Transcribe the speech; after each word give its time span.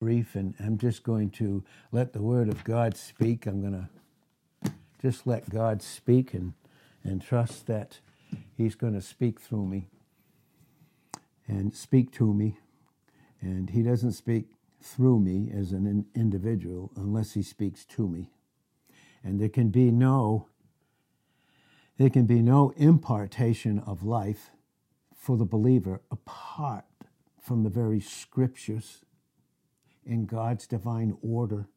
brief, 0.00 0.34
and 0.34 0.54
I'm 0.58 0.78
just 0.78 1.02
going 1.02 1.28
to 1.32 1.62
let 1.92 2.14
the 2.14 2.22
Word 2.22 2.48
of 2.48 2.64
God 2.64 2.96
speak. 2.96 3.44
I'm 3.44 3.60
going 3.60 3.86
to 4.64 4.72
just 5.02 5.26
let 5.26 5.50
God 5.50 5.82
speak 5.82 6.32
and, 6.32 6.54
and 7.04 7.20
trust 7.20 7.66
that 7.66 8.00
He's 8.56 8.74
going 8.74 8.94
to 8.94 9.02
speak 9.02 9.38
through 9.38 9.66
me 9.66 9.88
and 11.46 11.74
speak 11.74 12.12
to 12.12 12.32
me. 12.32 12.58
And 13.42 13.68
He 13.68 13.82
doesn't 13.82 14.12
speak 14.12 14.46
through 14.80 15.20
me 15.20 15.52
as 15.54 15.72
an 15.72 16.06
individual 16.14 16.90
unless 16.96 17.34
He 17.34 17.42
speaks 17.42 17.84
to 17.84 18.08
me. 18.08 18.30
And 19.22 19.38
there 19.38 19.50
can 19.50 19.68
be 19.68 19.90
no 19.90 20.46
there 21.98 22.08
can 22.08 22.24
be 22.24 22.40
no 22.40 22.72
impartation 22.78 23.78
of 23.80 24.02
life 24.02 24.52
for 25.14 25.36
the 25.36 25.44
believer 25.44 26.00
apart 26.10 26.86
from 27.38 27.62
the 27.62 27.68
very 27.68 28.00
scriptures 28.00 29.02
in 30.10 30.26
God's 30.26 30.66
divine 30.66 31.16
order 31.22 31.68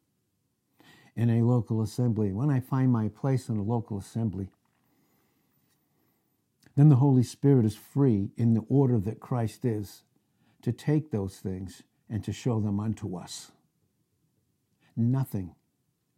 in 1.16 1.30
a 1.30 1.42
local 1.42 1.80
assembly. 1.80 2.32
When 2.32 2.50
I 2.50 2.60
find 2.60 2.92
my 2.92 3.08
place 3.08 3.48
in 3.48 3.56
a 3.56 3.62
local 3.62 3.96
assembly, 3.96 4.48
then 6.76 6.88
the 6.88 6.96
Holy 6.96 7.22
Spirit 7.22 7.64
is 7.64 7.76
free 7.76 8.30
in 8.36 8.54
the 8.54 8.64
order 8.68 8.98
that 8.98 9.20
Christ 9.20 9.64
is 9.64 10.02
to 10.62 10.72
take 10.72 11.10
those 11.10 11.36
things 11.36 11.84
and 12.10 12.24
to 12.24 12.32
show 12.32 12.58
them 12.58 12.80
unto 12.80 13.16
us. 13.16 13.52
Nothing, 14.96 15.54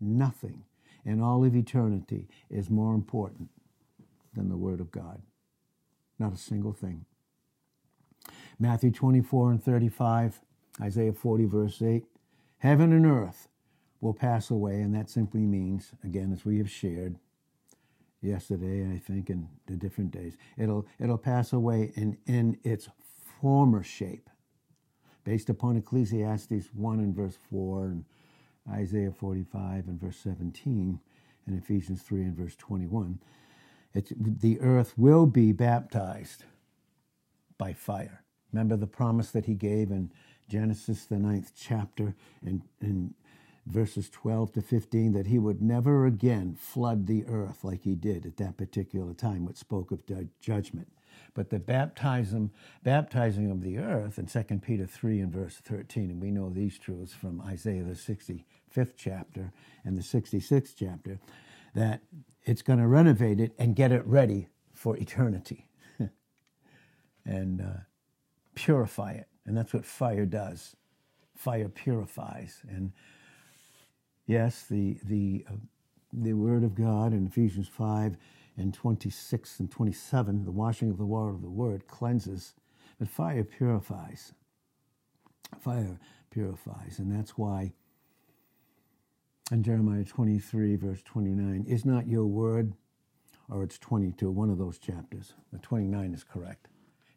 nothing 0.01 0.65
in 1.05 1.21
all 1.21 1.45
of 1.45 1.55
eternity 1.55 2.29
is 2.51 2.71
more 2.71 2.95
important 2.95 3.51
than 4.35 4.49
the 4.49 4.57
Word 4.57 4.81
of 4.81 4.91
God. 4.91 5.21
Not 6.19 6.33
a 6.33 6.39
single 6.39 6.73
thing. 6.73 7.05
Matthew 8.59 8.91
24 8.91 9.51
and 9.51 9.63
35, 9.63 10.41
Isaiah 10.81 11.13
40, 11.13 11.45
verse 11.47 11.83
8. 11.83 12.05
Heaven 12.59 12.93
and 12.93 13.07
earth 13.07 13.49
will 14.01 14.15
pass 14.15 14.51
away, 14.51 14.81
and 14.81 14.95
that 14.95 15.11
simply 15.11 15.41
means, 15.41 15.93
again, 16.05 16.33
as 16.33 16.45
we 16.45 16.59
have 16.59 16.71
shared 16.71 17.17
yesterday, 18.21 18.87
I 18.93 18.99
think, 18.99 19.31
and 19.31 19.49
the 19.67 19.77
different 19.77 20.11
days, 20.11 20.37
it'll, 20.57 20.87
it'll 20.99 21.19
pass 21.19 21.53
away 21.53 21.93
in, 21.95 22.19
in 22.27 22.59
its 22.63 22.89
former 23.41 23.83
shape, 23.83 24.29
based 25.25 25.51
upon 25.51 25.77
Ecclesiastes 25.77 26.69
1 26.75 26.99
and 26.99 27.15
verse 27.15 27.39
4, 27.51 27.85
and 27.85 28.05
Isaiah 28.71 29.13
45 29.13 29.89
and 29.89 30.01
verse 30.01 30.17
17, 30.19 30.99
and 31.47 31.59
Ephesians 31.59 32.03
3 32.03 32.23
and 32.23 32.37
verse 32.37 32.57
21. 32.57 33.19
It's, 33.95 34.13
the 34.17 34.61
earth 34.61 34.93
will 34.97 35.27
be 35.27 35.53
baptized 35.53 36.45
by 37.57 37.73
fire. 37.73 38.23
Remember 38.53 38.77
the 38.77 38.87
promise 38.87 39.31
that 39.31 39.47
he 39.47 39.55
gave 39.55 39.91
in 39.91 40.11
Genesis, 40.49 41.05
the 41.05 41.19
ninth 41.19 41.53
chapter, 41.57 42.15
in, 42.45 42.63
in 42.81 43.15
verses 43.67 44.09
12 44.11 44.53
to 44.53 44.63
15, 44.63 45.13
that 45.13 45.27
he 45.27 45.39
would 45.39 45.61
never 45.61 46.07
again 46.07 46.55
flood 46.55 47.07
the 47.07 47.25
earth 47.27 47.65
like 47.65 47.83
he 47.83 47.95
did 47.95 48.25
at 48.25 48.37
that 48.37 48.57
particular 48.57 49.13
time, 49.13 49.45
which 49.45 49.57
spoke 49.57 49.91
of 49.91 50.03
judgment. 50.41 50.89
But 51.35 51.51
the 51.51 51.59
baptism, 51.59 52.51
baptizing 52.83 53.51
of 53.51 53.63
the 53.63 53.79
earth 53.79 54.19
in 54.19 54.27
2 54.27 54.43
Peter 54.59 54.87
3 54.87 55.21
and 55.21 55.33
verse 55.33 55.57
13, 55.57 56.11
and 56.11 56.21
we 56.21 56.31
know 56.31 56.51
these 56.51 56.79
truths 56.79 57.13
from 57.13 57.41
Isaiah, 57.41 57.83
the 57.83 57.93
65th 57.93 58.95
chapter 58.97 59.53
and 59.85 59.97
the 59.97 60.03
66th 60.03 60.75
chapter, 60.79 61.19
that 61.75 62.03
it's 62.45 62.63
going 62.63 62.79
to 62.79 62.87
renovate 62.87 63.41
it 63.41 63.53
and 63.59 63.75
get 63.75 63.93
it 63.93 64.07
ready 64.07 64.49
for 64.73 64.97
eternity. 64.97 65.67
and 67.25 67.61
uh, 67.61 67.81
purify 68.55 69.13
it. 69.13 69.29
And 69.47 69.57
that's 69.57 69.73
what 69.73 69.85
fire 69.85 70.27
does. 70.27 70.77
Fire 71.37 71.69
purifies. 71.69 72.63
And 72.69 72.93
yes, 74.27 74.65
the, 74.69 74.99
the, 75.05 75.45
uh, 75.49 75.57
the 76.13 76.33
Word 76.33 76.65
of 76.65 76.75
God 76.75 77.13
in 77.13 77.27
Ephesians 77.27 77.69
5 77.69 78.17
and 78.57 78.75
26 78.75 79.61
and 79.61 79.71
27, 79.71 80.45
the 80.45 80.51
washing 80.51 80.91
of 80.91 80.99
the 80.99 81.07
water 81.07 81.31
of 81.31 81.43
the 81.43 81.51
Word 81.51 81.87
cleanses, 81.87 82.55
but 82.99 83.09
fire 83.09 83.45
purifies. 83.45 84.33
Fire 85.61 85.99
purifies. 86.31 86.99
And 86.99 87.13
that's 87.13 87.39
why 87.39 87.73
in 89.53 89.63
Jeremiah 89.63 90.05
23, 90.05 90.77
verse 90.77 91.03
29, 91.05 91.67
is 91.69 91.85
not 91.85 92.09
your 92.09 92.27
word, 92.27 92.73
or 93.49 93.63
it's 93.63 93.79
22, 93.79 94.31
one 94.31 94.51
of 94.51 94.59
those 94.59 94.79
chapters. 94.79 95.35
The 95.53 95.59
29 95.59 96.13
is 96.15 96.25
correct. 96.25 96.67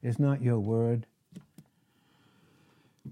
Is 0.03 0.19
not 0.19 0.41
your 0.41 0.59
word 0.59 1.07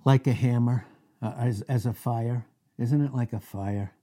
like 0.06 0.28
a 0.28 0.34
hammer, 0.34 0.86
uh, 1.22 1.34
as, 1.38 1.62
as 1.64 1.86
a 1.86 1.94
fire. 1.94 2.46
Isn't 2.78 3.04
it 3.04 3.14
like 3.14 3.34
a 3.34 3.40
fire? 3.40 3.94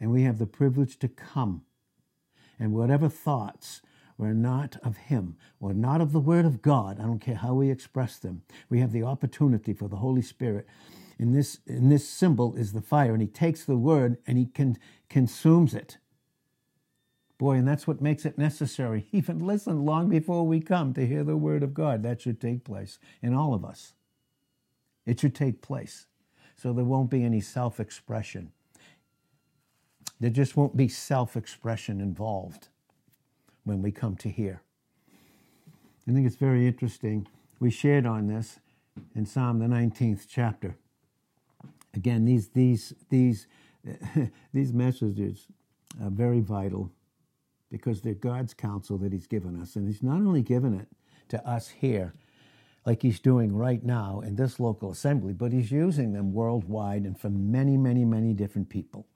And 0.00 0.10
we 0.10 0.22
have 0.22 0.38
the 0.38 0.46
privilege 0.46 0.98
to 0.98 1.08
come. 1.08 1.62
And 2.58 2.72
whatever 2.72 3.08
thoughts 3.08 3.82
were 4.18 4.34
not 4.34 4.76
of 4.82 4.96
Him, 4.96 5.36
or 5.60 5.72
not 5.72 6.00
of 6.00 6.12
the 6.12 6.20
Word 6.20 6.44
of 6.44 6.62
God, 6.62 7.00
I 7.00 7.04
don't 7.04 7.20
care 7.20 7.36
how 7.36 7.54
we 7.54 7.70
express 7.70 8.18
them, 8.18 8.42
we 8.68 8.80
have 8.80 8.92
the 8.92 9.02
opportunity 9.02 9.72
for 9.72 9.88
the 9.88 9.96
Holy 9.96 10.22
Spirit. 10.22 10.66
In 11.18 11.32
this, 11.32 11.58
in 11.66 11.88
this 11.88 12.08
symbol 12.08 12.54
is 12.56 12.72
the 12.72 12.80
fire, 12.80 13.12
and 13.12 13.22
He 13.22 13.28
takes 13.28 13.64
the 13.64 13.76
Word 13.76 14.18
and 14.26 14.38
He 14.38 14.46
can, 14.46 14.76
consumes 15.08 15.74
it. 15.74 15.98
Boy, 17.42 17.56
and 17.56 17.66
that's 17.66 17.88
what 17.88 18.00
makes 18.00 18.24
it 18.24 18.38
necessary. 18.38 19.08
Even 19.12 19.44
listen 19.44 19.84
long 19.84 20.08
before 20.08 20.46
we 20.46 20.60
come 20.60 20.94
to 20.94 21.04
hear 21.04 21.24
the 21.24 21.36
word 21.36 21.64
of 21.64 21.74
God. 21.74 22.04
That 22.04 22.20
should 22.20 22.40
take 22.40 22.62
place 22.62 23.00
in 23.20 23.34
all 23.34 23.52
of 23.52 23.64
us. 23.64 23.94
It 25.06 25.18
should 25.18 25.34
take 25.34 25.60
place. 25.60 26.06
So 26.54 26.72
there 26.72 26.84
won't 26.84 27.10
be 27.10 27.24
any 27.24 27.40
self 27.40 27.80
expression. 27.80 28.52
There 30.20 30.30
just 30.30 30.56
won't 30.56 30.76
be 30.76 30.86
self 30.86 31.36
expression 31.36 32.00
involved 32.00 32.68
when 33.64 33.82
we 33.82 33.90
come 33.90 34.14
to 34.18 34.28
hear. 34.28 34.62
I 36.06 36.12
think 36.12 36.28
it's 36.28 36.36
very 36.36 36.68
interesting. 36.68 37.26
We 37.58 37.72
shared 37.72 38.06
on 38.06 38.28
this 38.28 38.60
in 39.16 39.26
Psalm 39.26 39.58
the 39.58 39.66
19th 39.66 40.26
chapter. 40.28 40.76
Again, 41.92 42.24
these 42.24 42.50
these 42.50 42.94
these 43.10 43.48
these 44.54 44.72
messages 44.72 45.48
are 46.00 46.08
very 46.08 46.38
vital 46.38 46.92
because 47.72 48.02
they're 48.02 48.14
God's 48.14 48.52
counsel 48.52 48.98
that 48.98 49.12
He's 49.12 49.26
given 49.26 49.60
us. 49.60 49.74
And 49.74 49.88
He's 49.88 50.02
not 50.02 50.16
only 50.16 50.42
given 50.42 50.78
it 50.78 50.86
to 51.30 51.44
us 51.48 51.68
here, 51.68 52.12
like 52.84 53.00
He's 53.00 53.18
doing 53.18 53.56
right 53.56 53.82
now 53.82 54.20
in 54.20 54.36
this 54.36 54.60
local 54.60 54.92
assembly, 54.92 55.32
but 55.32 55.52
He's 55.52 55.72
using 55.72 56.12
them 56.12 56.34
worldwide 56.34 57.04
and 57.04 57.18
for 57.18 57.30
many, 57.30 57.78
many, 57.78 58.04
many 58.04 58.34
different 58.34 58.68
people. 58.68 59.06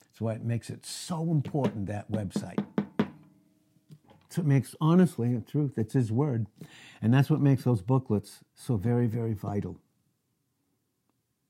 That's 0.00 0.20
why 0.20 0.32
it 0.32 0.42
makes 0.42 0.70
it 0.70 0.86
so 0.86 1.30
important, 1.30 1.86
that 1.86 2.10
website. 2.10 2.64
So 4.30 4.42
it 4.42 4.46
makes, 4.46 4.74
honestly, 4.80 5.34
the 5.34 5.40
truth, 5.42 5.76
it's 5.76 5.92
His 5.92 6.10
Word. 6.10 6.46
And 7.02 7.12
that's 7.12 7.28
what 7.28 7.40
makes 7.40 7.64
those 7.64 7.82
booklets 7.82 8.40
so 8.54 8.76
very, 8.76 9.08
very 9.08 9.34
vital. 9.34 9.76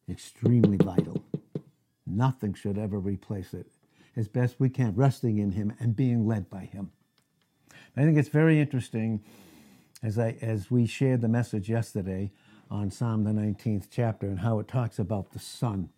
Extremely 0.08 0.78
vital. 0.78 1.22
Nothing 2.04 2.54
should 2.54 2.76
ever 2.76 2.98
replace 2.98 3.54
it 3.54 3.68
as 4.20 4.28
best 4.28 4.56
we 4.58 4.68
can, 4.68 4.94
resting 4.94 5.38
in 5.38 5.52
Him 5.52 5.72
and 5.80 5.96
being 5.96 6.28
led 6.28 6.50
by 6.50 6.60
Him. 6.60 6.92
I 7.96 8.02
think 8.04 8.18
it's 8.18 8.28
very 8.28 8.60
interesting 8.60 9.24
as, 10.02 10.18
I, 10.18 10.36
as 10.42 10.70
we 10.70 10.86
shared 10.86 11.22
the 11.22 11.28
message 11.28 11.68
yesterday 11.68 12.30
on 12.70 12.90
Psalm 12.90 13.24
the 13.24 13.30
19th 13.30 13.88
chapter 13.90 14.26
and 14.26 14.40
how 14.40 14.58
it 14.60 14.68
talks 14.68 14.98
about 14.98 15.32
the 15.32 15.38
sun, 15.38 15.88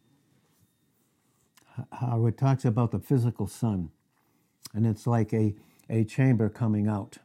how 1.93 2.27
it 2.27 2.38
talks 2.38 2.65
about 2.65 2.93
the 2.93 3.00
physical 3.00 3.47
sun. 3.47 3.91
And 4.72 4.87
it's 4.87 5.06
like 5.06 5.34
a, 5.34 5.55
a 5.91 6.05
chamber 6.05 6.49
coming 6.49 6.88
out. 6.88 7.19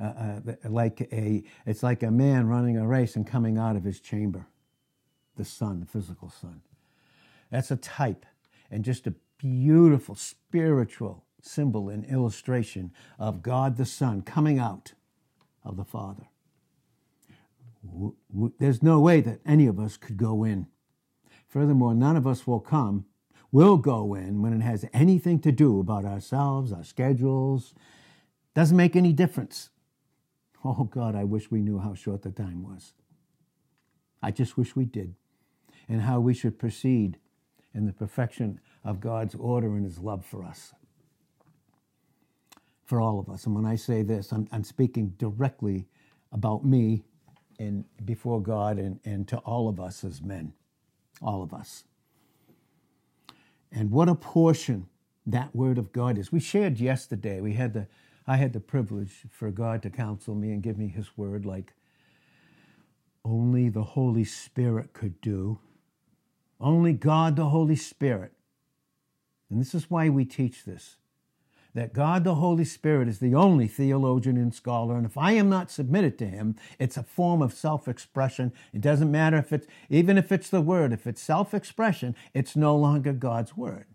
Uh, 0.00 0.04
uh, 0.04 0.40
like 0.64 1.02
a, 1.12 1.44
it's 1.64 1.82
like 1.82 2.02
a 2.02 2.10
man 2.10 2.48
running 2.48 2.76
a 2.76 2.86
race 2.86 3.14
and 3.14 3.24
coming 3.26 3.56
out 3.58 3.76
of 3.76 3.84
his 3.84 4.00
chamber, 4.00 4.46
the 5.36 5.44
sun, 5.44 5.78
the 5.78 5.86
physical 5.86 6.28
sun. 6.28 6.62
That's 7.50 7.70
a 7.70 7.76
type 7.76 8.26
and 8.70 8.82
just 8.82 9.06
a 9.06 9.14
beautiful 9.42 10.14
spiritual 10.14 11.24
symbol 11.40 11.88
and 11.88 12.04
illustration 12.04 12.92
of 13.18 13.42
God 13.42 13.76
the 13.76 13.84
Son 13.84 14.22
coming 14.22 14.58
out 14.58 14.92
of 15.64 15.76
the 15.76 15.84
Father. 15.84 16.28
There's 18.60 18.82
no 18.82 19.00
way 19.00 19.20
that 19.20 19.40
any 19.44 19.66
of 19.66 19.80
us 19.80 19.96
could 19.96 20.16
go 20.16 20.44
in. 20.44 20.68
Furthermore, 21.48 21.94
none 21.94 22.16
of 22.16 22.26
us 22.26 22.46
will 22.46 22.60
come, 22.60 23.06
will 23.50 23.76
go 23.76 24.14
in 24.14 24.40
when 24.40 24.52
it 24.52 24.62
has 24.62 24.86
anything 24.92 25.40
to 25.40 25.50
do 25.50 25.80
about 25.80 26.04
ourselves, 26.04 26.72
our 26.72 26.84
schedules. 26.84 27.74
Doesn't 28.54 28.76
make 28.76 28.94
any 28.94 29.12
difference. 29.12 29.70
Oh 30.64 30.84
God, 30.84 31.16
I 31.16 31.24
wish 31.24 31.50
we 31.50 31.60
knew 31.60 31.80
how 31.80 31.94
short 31.94 32.22
the 32.22 32.30
time 32.30 32.62
was. 32.62 32.92
I 34.22 34.30
just 34.30 34.56
wish 34.56 34.76
we 34.76 34.84
did. 34.84 35.16
And 35.88 36.02
how 36.02 36.20
we 36.20 36.32
should 36.32 36.60
proceed 36.60 37.18
in 37.74 37.86
the 37.86 37.92
perfection 37.92 38.60
of 38.84 39.00
God's 39.00 39.34
order 39.34 39.76
and 39.76 39.84
His 39.84 39.98
love 39.98 40.24
for 40.24 40.44
us, 40.44 40.74
for 42.84 43.00
all 43.00 43.18
of 43.18 43.28
us. 43.28 43.46
And 43.46 43.54
when 43.54 43.66
I 43.66 43.76
say 43.76 44.02
this, 44.02 44.32
I'm, 44.32 44.48
I'm 44.52 44.64
speaking 44.64 45.14
directly 45.18 45.86
about 46.32 46.64
me 46.64 47.04
and 47.58 47.84
before 48.04 48.42
God 48.42 48.78
and, 48.78 48.98
and 49.04 49.28
to 49.28 49.38
all 49.38 49.68
of 49.68 49.80
us 49.80 50.04
as 50.04 50.22
men, 50.22 50.52
all 51.20 51.42
of 51.42 51.54
us. 51.54 51.84
And 53.70 53.90
what 53.90 54.08
a 54.08 54.14
portion 54.14 54.88
that 55.26 55.54
word 55.54 55.78
of 55.78 55.92
God 55.92 56.18
is. 56.18 56.32
We 56.32 56.40
shared 56.40 56.78
yesterday. 56.80 57.40
We 57.40 57.54
had 57.54 57.74
the 57.74 57.86
I 58.26 58.36
had 58.36 58.52
the 58.52 58.60
privilege 58.60 59.24
for 59.30 59.50
God 59.50 59.82
to 59.82 59.90
counsel 59.90 60.34
me 60.34 60.52
and 60.52 60.62
give 60.62 60.78
me 60.78 60.88
his 60.88 61.16
word 61.16 61.44
like 61.44 61.74
only 63.24 63.68
the 63.68 63.82
Holy 63.82 64.24
Spirit 64.24 64.92
could 64.92 65.20
do. 65.20 65.58
Only 66.60 66.92
God 66.92 67.36
the 67.36 67.48
Holy 67.48 67.76
Spirit. 67.76 68.32
And 69.52 69.60
this 69.60 69.74
is 69.74 69.90
why 69.90 70.08
we 70.08 70.24
teach 70.24 70.64
this 70.64 70.96
that 71.74 71.94
God 71.94 72.22
the 72.22 72.34
Holy 72.34 72.66
Spirit 72.66 73.08
is 73.08 73.18
the 73.18 73.34
only 73.34 73.66
theologian 73.66 74.36
and 74.36 74.54
scholar. 74.54 74.94
And 74.94 75.06
if 75.06 75.16
I 75.16 75.32
am 75.32 75.48
not 75.48 75.70
submitted 75.70 76.18
to 76.18 76.26
him, 76.26 76.56
it's 76.78 76.98
a 76.98 77.02
form 77.02 77.40
of 77.40 77.54
self 77.54 77.88
expression. 77.88 78.52
It 78.74 78.82
doesn't 78.82 79.10
matter 79.10 79.38
if 79.38 79.52
it's, 79.52 79.66
even 79.88 80.18
if 80.18 80.30
it's 80.32 80.50
the 80.50 80.60
word, 80.60 80.92
if 80.92 81.06
it's 81.06 81.22
self 81.22 81.54
expression, 81.54 82.14
it's 82.34 82.56
no 82.56 82.76
longer 82.76 83.12
God's 83.12 83.56
word. 83.56 83.86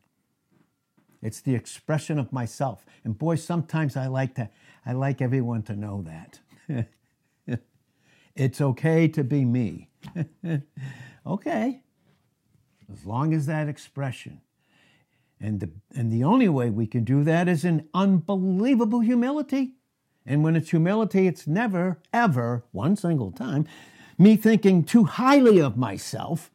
It's 1.21 1.42
the 1.42 1.56
expression 1.56 2.18
of 2.18 2.33
myself. 2.33 2.86
And 3.04 3.18
boy, 3.18 3.36
sometimes 3.36 3.95
I 3.95 4.07
like 4.07 4.36
to, 4.36 4.50
I 4.86 4.94
like 4.94 5.21
everyone 5.21 5.63
to 5.63 5.75
know 5.75 6.04
that. 6.68 6.88
it's 8.36 8.62
okay 8.62 9.07
to 9.07 9.24
be 9.24 9.45
me. 9.45 9.89
okay. 11.27 11.81
As 12.92 13.06
long 13.06 13.33
as 13.33 13.45
that 13.48 13.68
expression 13.68 14.42
and 15.39 15.59
the, 15.59 15.69
and 15.95 16.11
the 16.11 16.23
only 16.23 16.49
way 16.49 16.69
we 16.69 16.87
can 16.87 17.03
do 17.03 17.23
that 17.23 17.47
is 17.47 17.63
in 17.63 17.87
unbelievable 17.93 19.01
humility. 19.01 19.73
And 20.25 20.43
when 20.43 20.55
it's 20.55 20.71
humility, 20.71 21.27
it's 21.27 21.47
never, 21.47 21.99
ever, 22.11 22.63
one 22.71 22.95
single 22.95 23.31
time, 23.31 23.67
me 24.17 24.35
thinking 24.35 24.83
too 24.83 25.05
highly 25.05 25.59
of 25.59 25.77
myself 25.77 26.51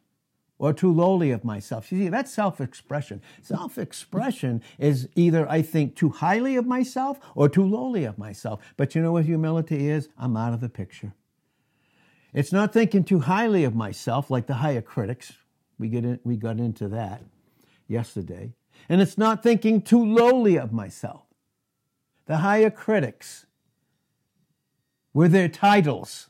or 0.59 0.73
too 0.73 0.93
lowly 0.93 1.31
of 1.31 1.43
myself. 1.43 1.91
You 1.91 1.97
see, 1.97 2.09
that's 2.09 2.31
self 2.31 2.61
expression. 2.61 3.21
Self 3.41 3.77
expression 3.77 4.61
is 4.77 5.09
either 5.15 5.49
I 5.49 5.61
think 5.61 5.95
too 5.95 6.09
highly 6.09 6.55
of 6.55 6.67
myself 6.67 7.19
or 7.35 7.49
too 7.49 7.65
lowly 7.65 8.03
of 8.03 8.17
myself. 8.17 8.61
But 8.77 8.95
you 8.95 9.01
know 9.01 9.13
what 9.13 9.25
humility 9.25 9.89
is? 9.89 10.09
I'm 10.17 10.37
out 10.37 10.53
of 10.53 10.59
the 10.59 10.69
picture. 10.69 11.13
It's 12.33 12.51
not 12.51 12.73
thinking 12.73 13.03
too 13.03 13.19
highly 13.19 13.63
of 13.63 13.75
myself 13.75 14.29
like 14.29 14.47
the 14.47 14.55
higher 14.55 14.81
critics. 14.81 15.33
We, 15.79 15.87
get 15.87 16.03
in, 16.03 16.19
we 16.23 16.35
got 16.35 16.59
into 16.59 16.87
that 16.89 17.23
yesterday 17.87 18.53
and 18.89 19.01
it's 19.01 19.17
not 19.17 19.43
thinking 19.43 19.81
too 19.81 20.03
lowly 20.03 20.57
of 20.57 20.71
myself. 20.71 21.23
The 22.25 22.37
higher 22.37 22.69
critics, 22.69 23.45
were 25.13 25.27
their 25.27 25.47
titles. 25.47 26.29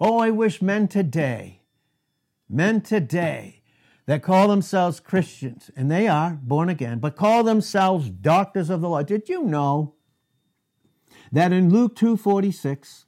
Oh, 0.00 0.18
I 0.18 0.30
wish 0.30 0.62
men 0.62 0.88
today, 0.88 1.62
men 2.48 2.80
today 2.80 3.62
that 4.06 4.22
call 4.22 4.48
themselves 4.48 5.00
Christians, 5.00 5.70
and 5.76 5.90
they 5.90 6.08
are 6.08 6.38
born 6.42 6.68
again, 6.68 6.98
but 6.98 7.16
call 7.16 7.42
themselves 7.42 8.10
doctors 8.10 8.70
of 8.70 8.80
the 8.80 8.88
law. 8.88 9.02
Did 9.02 9.28
you 9.28 9.42
know 9.44 9.94
that 11.32 11.52
in 11.52 11.70
Luke 11.70 11.96
2:46 11.96 13.06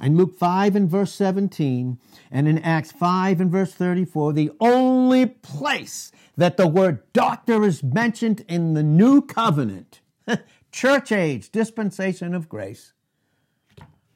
and 0.00 0.16
Luke 0.16 0.36
5 0.36 0.76
and 0.76 0.88
verse 0.88 1.12
17 1.14 1.98
and 2.30 2.48
in 2.48 2.58
Acts 2.58 2.92
5 2.92 3.40
and 3.40 3.50
verse 3.50 3.72
34, 3.72 4.32
the 4.32 4.50
only 4.60 5.26
place 5.26 6.12
that 6.36 6.56
the 6.56 6.68
word 6.68 7.00
doctor 7.12 7.64
is 7.64 7.82
mentioned 7.82 8.44
in 8.48 8.74
the 8.74 8.82
new 8.82 9.22
covenant, 9.22 10.00
church 10.72 11.12
age, 11.12 11.50
dispensation 11.50 12.34
of 12.34 12.48
grace. 12.48 12.92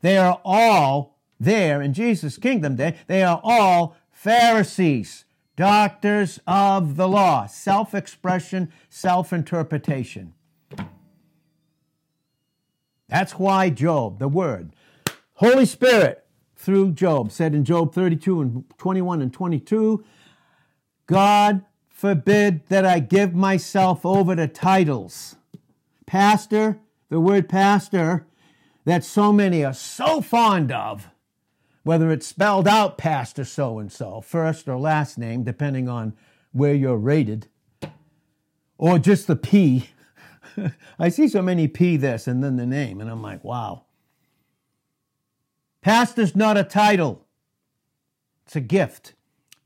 They 0.02 0.18
are 0.18 0.40
all 0.44 1.18
there 1.38 1.80
in 1.80 1.94
Jesus' 1.94 2.36
kingdom 2.36 2.76
day. 2.76 2.96
They 3.06 3.22
are 3.22 3.40
all 3.42 3.96
Pharisees, 4.10 5.24
doctors 5.56 6.40
of 6.46 6.96
the 6.96 7.08
law, 7.08 7.46
self 7.46 7.94
expression, 7.94 8.70
self 8.90 9.32
interpretation. 9.32 10.34
That's 13.08 13.32
why 13.32 13.70
Job, 13.70 14.18
the 14.18 14.28
word, 14.28 14.72
Holy 15.40 15.64
Spirit, 15.64 16.26
through 16.54 16.92
Job, 16.92 17.32
said 17.32 17.54
in 17.54 17.64
Job 17.64 17.94
32 17.94 18.42
and 18.42 18.64
21 18.76 19.22
and 19.22 19.32
22, 19.32 20.04
God 21.06 21.64
forbid 21.88 22.66
that 22.68 22.84
I 22.84 22.98
give 22.98 23.34
myself 23.34 24.04
over 24.04 24.36
to 24.36 24.46
titles. 24.46 25.36
Pastor, 26.04 26.78
the 27.08 27.20
word 27.20 27.48
pastor, 27.48 28.26
that 28.84 29.02
so 29.02 29.32
many 29.32 29.64
are 29.64 29.72
so 29.72 30.20
fond 30.20 30.70
of, 30.70 31.08
whether 31.84 32.10
it's 32.10 32.26
spelled 32.26 32.68
out 32.68 32.98
pastor 32.98 33.46
so 33.46 33.78
and 33.78 33.90
so, 33.90 34.20
first 34.20 34.68
or 34.68 34.78
last 34.78 35.16
name, 35.16 35.42
depending 35.42 35.88
on 35.88 36.12
where 36.52 36.74
you're 36.74 36.98
rated, 36.98 37.48
or 38.76 38.98
just 38.98 39.26
the 39.26 39.36
P. 39.36 39.88
I 40.98 41.08
see 41.08 41.28
so 41.28 41.40
many 41.40 41.66
P 41.66 41.96
this 41.96 42.26
and 42.26 42.44
then 42.44 42.56
the 42.56 42.66
name, 42.66 43.00
and 43.00 43.08
I'm 43.08 43.22
like, 43.22 43.42
wow. 43.42 43.86
Pastor's 45.82 46.36
not 46.36 46.56
a 46.56 46.64
title, 46.64 47.26
it's 48.44 48.56
a 48.56 48.60
gift 48.60 49.14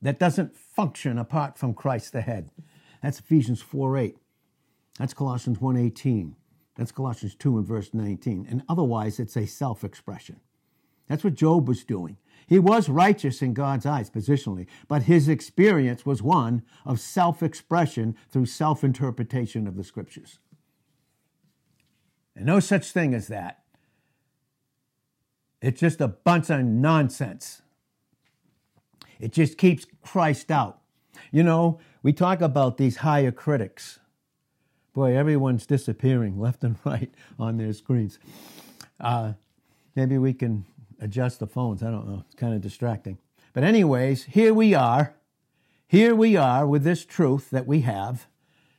that 0.03 0.19
doesn't 0.19 0.55
function 0.55 1.19
apart 1.19 1.59
from 1.59 1.75
Christ 1.75 2.13
the 2.13 2.21
head. 2.21 2.51
That's 3.03 3.19
Ephesians 3.19 3.63
4 3.63 3.97
8. 3.97 4.17
That's 4.99 5.15
Colossians 5.15 5.61
1 5.61 5.77
18. 5.77 6.37
That's 6.77 6.93
Colossians 6.93 7.35
2 7.35 7.59
and 7.59 7.67
verse 7.67 7.93
19. 7.93 8.47
And 8.49 8.63
otherwise, 8.69 9.19
it's 9.19 9.37
a 9.37 9.47
self 9.47 9.85
expression. 9.85 10.41
That's 11.09 11.25
what 11.25 11.35
Job 11.35 11.69
was 11.69 11.85
doing. 11.85 12.17
He 12.47 12.59
was 12.59 12.89
righteous 12.89 13.43
in 13.43 13.55
God's 13.55 13.87
eyes 13.87 14.11
positionally, 14.11 14.67
but 14.89 15.05
his 15.05 15.29
experience 15.29 16.05
was 16.05 16.23
one 16.23 16.63
of 16.85 17.01
self 17.01 17.43
expression 17.43 18.17
through 18.31 18.47
self 18.47 18.85
interpretation 18.85 19.67
of 19.67 19.77
the 19.77 19.85
scriptures. 19.85 20.39
And 22.37 22.47
no 22.47 22.61
such 22.61 22.91
thing 22.91 23.15
as 23.15 23.29
that. 23.29 23.64
It's 25.65 25.81
just 25.81 26.03
a 26.03 26.09
bunch 26.09 26.51
of 26.51 26.63
nonsense. 26.63 27.63
It 29.19 29.33
just 29.33 29.57
keeps 29.57 29.87
Christ 30.03 30.51
out. 30.51 30.83
You 31.33 31.43
know, 31.43 31.81
we 32.03 32.13
talk 32.13 32.43
about 32.43 32.77
these 32.77 32.99
higher 32.99 33.33
critics. 33.33 33.99
Boy, 34.93 35.17
everyone's 35.17 35.65
disappearing 35.65 36.39
left 36.39 36.65
and 36.65 36.77
right 36.85 37.11
on 37.39 37.57
their 37.57 37.73
screens. 37.73 38.19
Uh, 39.01 39.33
maybe 39.97 40.19
we 40.19 40.35
can 40.35 40.67
adjust 41.01 41.39
the 41.39 41.47
phones. 41.47 41.83
I 41.83 41.91
don't 41.91 42.07
know. 42.07 42.25
It's 42.27 42.35
kind 42.35 42.53
of 42.53 42.61
distracting. 42.61 43.17
But, 43.55 43.65
anyways, 43.65 44.25
here 44.25 44.53
we 44.53 44.75
are. 44.75 45.15
Here 45.87 46.15
we 46.15 46.37
are 46.37 46.67
with 46.67 46.85
this 46.85 47.07
truth 47.07 47.49
that 47.49 47.67
we 47.67 47.81
have. 47.81 48.27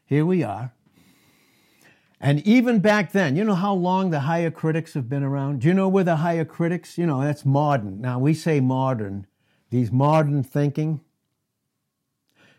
Here 0.05 0.25
we 0.25 0.43
are. 0.43 0.74
And 2.25 2.39
even 2.39 2.79
back 2.79 3.11
then, 3.11 3.35
you 3.35 3.43
know 3.43 3.53
how 3.53 3.75
long 3.75 4.09
the 4.09 4.21
higher 4.21 4.49
critics 4.49 4.95
have 4.95 5.07
been 5.07 5.21
around? 5.21 5.61
Do 5.61 5.67
you 5.67 5.75
know 5.75 5.87
where 5.87 6.03
the 6.03 6.15
higher 6.15 6.43
critics, 6.43 6.97
you 6.97 7.05
know, 7.05 7.21
that's 7.21 7.45
modern. 7.45 8.01
Now, 8.01 8.17
we 8.17 8.33
say 8.33 8.59
modern 8.59 9.27
these 9.69 9.91
modern 9.91 10.41
thinking. 10.41 11.01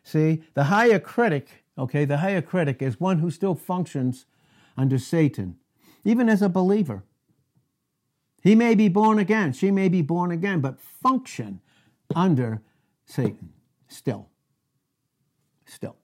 See, 0.04 0.44
the 0.54 0.64
higher 0.64 1.00
critic, 1.00 1.64
okay, 1.76 2.04
the 2.04 2.18
higher 2.18 2.42
critic 2.42 2.80
is 2.80 3.00
one 3.00 3.18
who 3.18 3.28
still 3.28 3.56
functions 3.56 4.26
under 4.76 4.98
Satan, 5.00 5.56
even 6.04 6.28
as 6.28 6.42
a 6.42 6.48
believer. 6.48 7.02
He 8.42 8.54
may 8.54 8.76
be 8.76 8.86
born 8.86 9.18
again, 9.18 9.52
she 9.52 9.72
may 9.72 9.88
be 9.88 10.00
born 10.00 10.30
again, 10.30 10.60
but 10.60 10.80
function 10.80 11.60
under 12.14 12.62
Satan 13.04 13.52
still. 13.88 14.28
Still. 15.64 15.96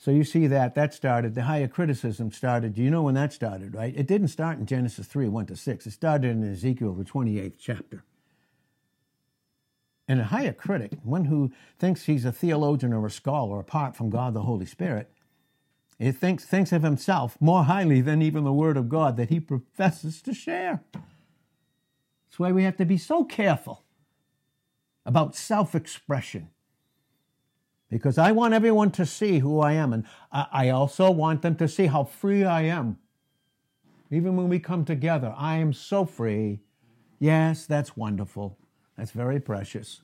So 0.00 0.12
you 0.12 0.22
see 0.22 0.46
that 0.46 0.76
that 0.76 0.94
started, 0.94 1.34
the 1.34 1.42
higher 1.42 1.66
criticism 1.66 2.30
started. 2.30 2.74
Do 2.74 2.82
you 2.82 2.90
know 2.90 3.02
when 3.02 3.16
that 3.16 3.32
started, 3.32 3.74
right? 3.74 3.92
It 3.96 4.06
didn't 4.06 4.28
start 4.28 4.58
in 4.58 4.64
Genesis 4.64 5.08
3, 5.08 5.26
1 5.28 5.46
to 5.46 5.56
6. 5.56 5.86
It 5.86 5.90
started 5.90 6.30
in 6.30 6.52
Ezekiel, 6.52 6.94
the 6.94 7.04
28th 7.04 7.56
chapter. 7.58 8.04
And 10.06 10.20
a 10.20 10.24
higher 10.24 10.52
critic, 10.52 10.92
one 11.02 11.24
who 11.24 11.50
thinks 11.80 12.04
he's 12.04 12.24
a 12.24 12.30
theologian 12.30 12.92
or 12.92 13.04
a 13.06 13.10
scholar 13.10 13.58
apart 13.58 13.96
from 13.96 14.08
God 14.08 14.34
the 14.34 14.42
Holy 14.42 14.66
Spirit, 14.66 15.10
he 15.98 16.12
thinks, 16.12 16.44
thinks 16.44 16.70
of 16.70 16.84
himself 16.84 17.36
more 17.40 17.64
highly 17.64 18.00
than 18.00 18.22
even 18.22 18.44
the 18.44 18.52
Word 18.52 18.76
of 18.76 18.88
God 18.88 19.16
that 19.16 19.30
he 19.30 19.40
professes 19.40 20.22
to 20.22 20.32
share. 20.32 20.80
That's 20.92 22.38
why 22.38 22.52
we 22.52 22.62
have 22.62 22.76
to 22.76 22.84
be 22.84 22.98
so 22.98 23.24
careful 23.24 23.82
about 25.04 25.34
self 25.34 25.74
expression. 25.74 26.50
Because 27.90 28.18
I 28.18 28.32
want 28.32 28.52
everyone 28.52 28.90
to 28.92 29.06
see 29.06 29.38
who 29.38 29.60
I 29.60 29.72
am, 29.72 29.92
and 29.92 30.04
I 30.30 30.68
also 30.68 31.10
want 31.10 31.40
them 31.42 31.56
to 31.56 31.68
see 31.68 31.86
how 31.86 32.04
free 32.04 32.44
I 32.44 32.62
am. 32.62 32.98
Even 34.10 34.36
when 34.36 34.48
we 34.48 34.58
come 34.58 34.84
together, 34.84 35.34
I 35.36 35.56
am 35.56 35.72
so 35.72 36.04
free. 36.04 36.60
Yes, 37.18 37.66
that's 37.66 37.96
wonderful. 37.96 38.58
That's 38.96 39.10
very 39.10 39.40
precious. 39.40 40.02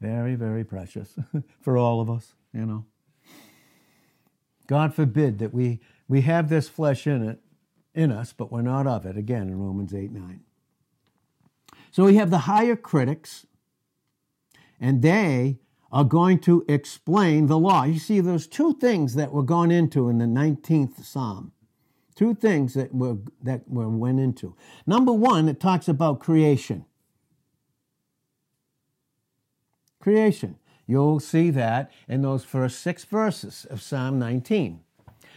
Very, 0.00 0.34
very 0.34 0.64
precious 0.64 1.16
for 1.60 1.76
all 1.76 2.00
of 2.00 2.10
us, 2.10 2.34
you 2.52 2.66
know. 2.66 2.84
God 4.66 4.94
forbid 4.94 5.38
that 5.38 5.54
we, 5.54 5.80
we 6.08 6.22
have 6.22 6.48
this 6.48 6.68
flesh 6.68 7.06
in 7.06 7.22
it, 7.22 7.40
in 7.94 8.10
us, 8.10 8.32
but 8.32 8.50
we're 8.50 8.62
not 8.62 8.86
of 8.86 9.06
it, 9.06 9.16
again 9.16 9.48
in 9.48 9.58
Romans 9.58 9.94
8 9.94 10.10
9. 10.10 10.40
So 11.90 12.04
we 12.04 12.16
have 12.16 12.30
the 12.30 12.38
higher 12.38 12.74
critics, 12.74 13.46
and 14.80 15.02
they 15.02 15.58
are 15.92 16.04
going 16.04 16.38
to 16.38 16.64
explain 16.68 17.46
the 17.46 17.58
law. 17.58 17.84
You 17.84 17.98
see, 17.98 18.20
there's 18.20 18.46
two 18.46 18.74
things 18.74 19.14
that 19.14 19.32
were 19.32 19.42
gone 19.42 19.70
into 19.70 20.08
in 20.08 20.18
the 20.18 20.24
19th 20.24 21.04
Psalm. 21.04 21.52
Two 22.14 22.34
things 22.34 22.74
that 22.74 22.94
were 22.94 23.18
that 23.42 23.68
were 23.68 23.88
went 23.88 24.20
into. 24.20 24.54
Number 24.86 25.12
one, 25.12 25.48
it 25.48 25.60
talks 25.60 25.88
about 25.88 26.20
creation. 26.20 26.84
Creation. 29.98 30.58
You'll 30.86 31.20
see 31.20 31.50
that 31.50 31.90
in 32.08 32.22
those 32.22 32.44
first 32.44 32.80
six 32.80 33.04
verses 33.04 33.66
of 33.70 33.80
Psalm 33.80 34.18
19. 34.18 34.80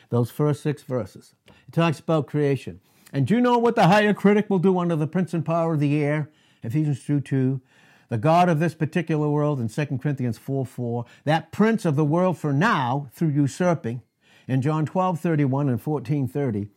Those 0.09 0.31
first 0.31 0.61
six 0.63 0.83
verses. 0.83 1.33
It 1.47 1.71
talks 1.71 1.99
about 1.99 2.27
creation. 2.27 2.81
And 3.13 3.25
do 3.25 3.35
you 3.35 3.41
know 3.41 3.57
what 3.57 3.75
the 3.75 3.87
higher 3.87 4.13
critic 4.13 4.49
will 4.49 4.59
do 4.59 4.77
under 4.77 4.95
the 4.95 5.07
prince 5.07 5.33
and 5.33 5.45
power 5.45 5.73
of 5.73 5.79
the 5.79 6.03
air? 6.03 6.29
Ephesians 6.63 7.03
2 7.05 7.21
2. 7.21 7.61
The 8.09 8.17
God 8.17 8.49
of 8.49 8.59
this 8.59 8.73
particular 8.73 9.29
world 9.29 9.59
in 9.59 9.67
2 9.67 9.97
Corinthians 9.97 10.37
4 10.37 10.65
4. 10.65 11.05
That 11.23 11.51
prince 11.51 11.85
of 11.85 11.95
the 11.95 12.05
world 12.05 12.37
for 12.37 12.53
now 12.53 13.09
through 13.13 13.29
usurping 13.29 14.01
in 14.47 14.61
John 14.61 14.85
12 14.85 15.19
31 15.19 15.69
and 15.69 15.81
14 15.81 16.27
30, 16.27 16.69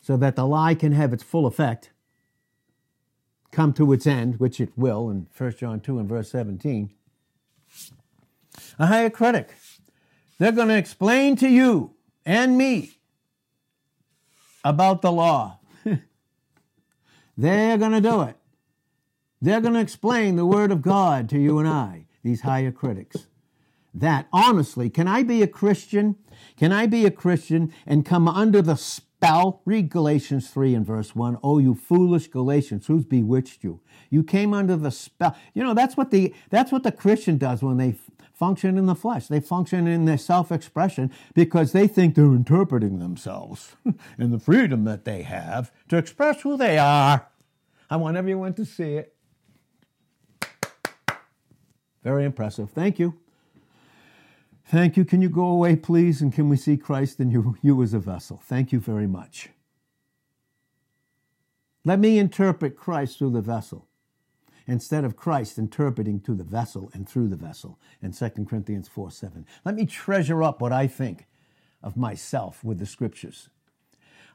so 0.00 0.16
that 0.16 0.36
the 0.36 0.46
lie 0.46 0.74
can 0.74 0.92
have 0.92 1.12
its 1.12 1.22
full 1.22 1.46
effect, 1.46 1.90
come 3.50 3.72
to 3.72 3.92
its 3.92 4.06
end, 4.06 4.38
which 4.38 4.60
it 4.60 4.70
will 4.76 5.10
in 5.10 5.26
1 5.36 5.52
John 5.56 5.80
2 5.80 5.98
and 5.98 6.08
verse 6.08 6.30
17. 6.30 6.90
A 8.78 8.86
higher 8.86 9.10
critic. 9.10 9.54
They're 10.38 10.52
going 10.52 10.68
to 10.68 10.76
explain 10.76 11.36
to 11.36 11.48
you 11.48 11.94
and 12.24 12.56
me 12.56 12.92
about 14.64 15.02
the 15.02 15.12
law. 15.12 15.58
They're 17.36 17.78
going 17.78 17.92
to 17.92 18.00
do 18.00 18.22
it. 18.22 18.36
They're 19.40 19.60
going 19.60 19.74
to 19.74 19.80
explain 19.80 20.36
the 20.36 20.46
Word 20.46 20.72
of 20.72 20.82
God 20.82 21.28
to 21.30 21.38
you 21.38 21.58
and 21.58 21.68
I, 21.68 22.06
these 22.22 22.42
higher 22.42 22.72
critics. 22.72 23.26
That, 23.92 24.26
honestly, 24.32 24.90
can 24.90 25.06
I 25.06 25.22
be 25.22 25.42
a 25.42 25.46
Christian? 25.46 26.16
Can 26.56 26.72
I 26.72 26.86
be 26.86 27.06
a 27.06 27.10
Christian 27.10 27.72
and 27.86 28.04
come 28.04 28.26
under 28.26 28.60
the 28.60 28.76
spell? 28.76 29.62
Read 29.64 29.88
Galatians 29.88 30.50
3 30.50 30.74
and 30.74 30.86
verse 30.86 31.14
1. 31.14 31.38
Oh, 31.42 31.58
you 31.58 31.74
foolish 31.74 32.26
Galatians, 32.28 32.86
who's 32.86 33.04
bewitched 33.04 33.62
you? 33.62 33.80
You 34.10 34.24
came 34.24 34.52
under 34.52 34.76
the 34.76 34.90
spell. 34.90 35.36
You 35.54 35.62
know, 35.62 35.74
that's 35.74 35.96
what 35.96 36.10
the, 36.10 36.34
that's 36.50 36.72
what 36.72 36.82
the 36.82 36.90
Christian 36.90 37.38
does 37.38 37.62
when 37.62 37.76
they 37.76 37.94
function 38.34 38.76
in 38.76 38.86
the 38.86 38.94
flesh. 38.94 39.28
They 39.28 39.40
function 39.40 39.86
in 39.86 40.04
their 40.04 40.18
self 40.18 40.50
expression 40.50 41.12
because 41.34 41.72
they 41.72 41.86
think 41.86 42.14
they're 42.14 42.24
interpreting 42.26 42.98
themselves 42.98 43.76
and 44.18 44.32
the 44.32 44.40
freedom 44.40 44.84
that 44.84 45.04
they 45.04 45.22
have 45.22 45.72
to 45.88 45.96
express 45.96 46.42
who 46.42 46.56
they 46.56 46.78
are. 46.78 47.28
I 47.88 47.96
want 47.96 48.16
everyone 48.16 48.54
to 48.54 48.64
see 48.64 48.94
it. 48.94 49.13
Very 52.04 52.24
impressive. 52.24 52.70
Thank 52.70 52.98
you. 52.98 53.18
Thank 54.66 54.96
you. 54.96 55.04
Can 55.04 55.20
you 55.22 55.28
go 55.28 55.46
away, 55.46 55.74
please? 55.74 56.20
And 56.22 56.32
can 56.32 56.48
we 56.48 56.56
see 56.56 56.76
Christ 56.76 57.18
in 57.18 57.30
you, 57.30 57.56
you 57.62 57.82
as 57.82 57.94
a 57.94 57.98
vessel? 57.98 58.40
Thank 58.44 58.70
you 58.70 58.78
very 58.78 59.06
much. 59.06 59.48
Let 61.84 61.98
me 61.98 62.18
interpret 62.18 62.76
Christ 62.76 63.18
through 63.18 63.30
the 63.30 63.42
vessel 63.42 63.88
instead 64.66 65.04
of 65.04 65.16
Christ 65.16 65.58
interpreting 65.58 66.20
to 66.20 66.34
the 66.34 66.44
vessel 66.44 66.90
and 66.94 67.06
through 67.06 67.28
the 67.28 67.36
vessel 67.36 67.78
in 68.00 68.12
2 68.12 68.30
Corinthians 68.48 68.88
4 68.88 69.10
7. 69.10 69.46
Let 69.64 69.74
me 69.74 69.84
treasure 69.84 70.42
up 70.42 70.60
what 70.60 70.72
I 70.72 70.86
think 70.86 71.26
of 71.82 71.96
myself 71.96 72.64
with 72.64 72.78
the 72.78 72.86
scriptures. 72.86 73.50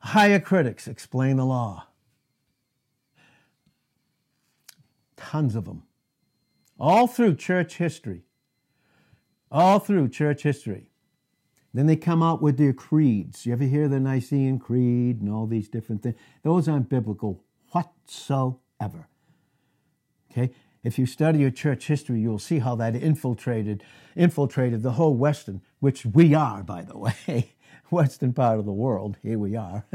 Higher 0.01 0.39
critics 0.39 0.87
explain 0.87 1.37
the 1.37 1.45
law. 1.45 1.87
Tons 5.17 5.55
of 5.55 5.65
them. 5.65 5.83
All 6.79 7.07
through 7.07 7.35
church 7.35 7.75
history. 7.75 8.23
All 9.51 9.79
through 9.79 10.09
church 10.09 10.43
history. 10.43 10.91
Then 11.73 11.87
they 11.87 11.95
come 11.95 12.23
out 12.23 12.41
with 12.41 12.57
their 12.57 12.73
creeds. 12.73 13.45
You 13.45 13.53
ever 13.53 13.65
hear 13.65 13.87
the 13.87 13.99
Nicene 13.99 14.59
Creed 14.59 15.21
and 15.21 15.31
all 15.31 15.45
these 15.45 15.69
different 15.69 16.01
things? 16.01 16.15
Those 16.43 16.67
aren't 16.67 16.89
biblical 16.89 17.43
whatsoever. 17.71 19.07
Okay? 20.31 20.51
If 20.83 20.97
you 20.97 21.05
study 21.05 21.39
your 21.39 21.51
church 21.51 21.87
history, 21.87 22.21
you'll 22.21 22.39
see 22.39 22.59
how 22.59 22.75
that 22.75 22.95
infiltrated 22.95 23.83
infiltrated 24.15 24.81
the 24.81 24.93
whole 24.93 25.15
Western, 25.15 25.61
which 25.79 26.05
we 26.05 26.33
are, 26.33 26.63
by 26.63 26.81
the 26.81 26.97
way, 26.97 27.53
Western 27.91 28.33
part 28.33 28.59
of 28.59 28.65
the 28.65 28.71
world. 28.71 29.17
Here 29.21 29.37
we 29.37 29.55
are. 29.55 29.85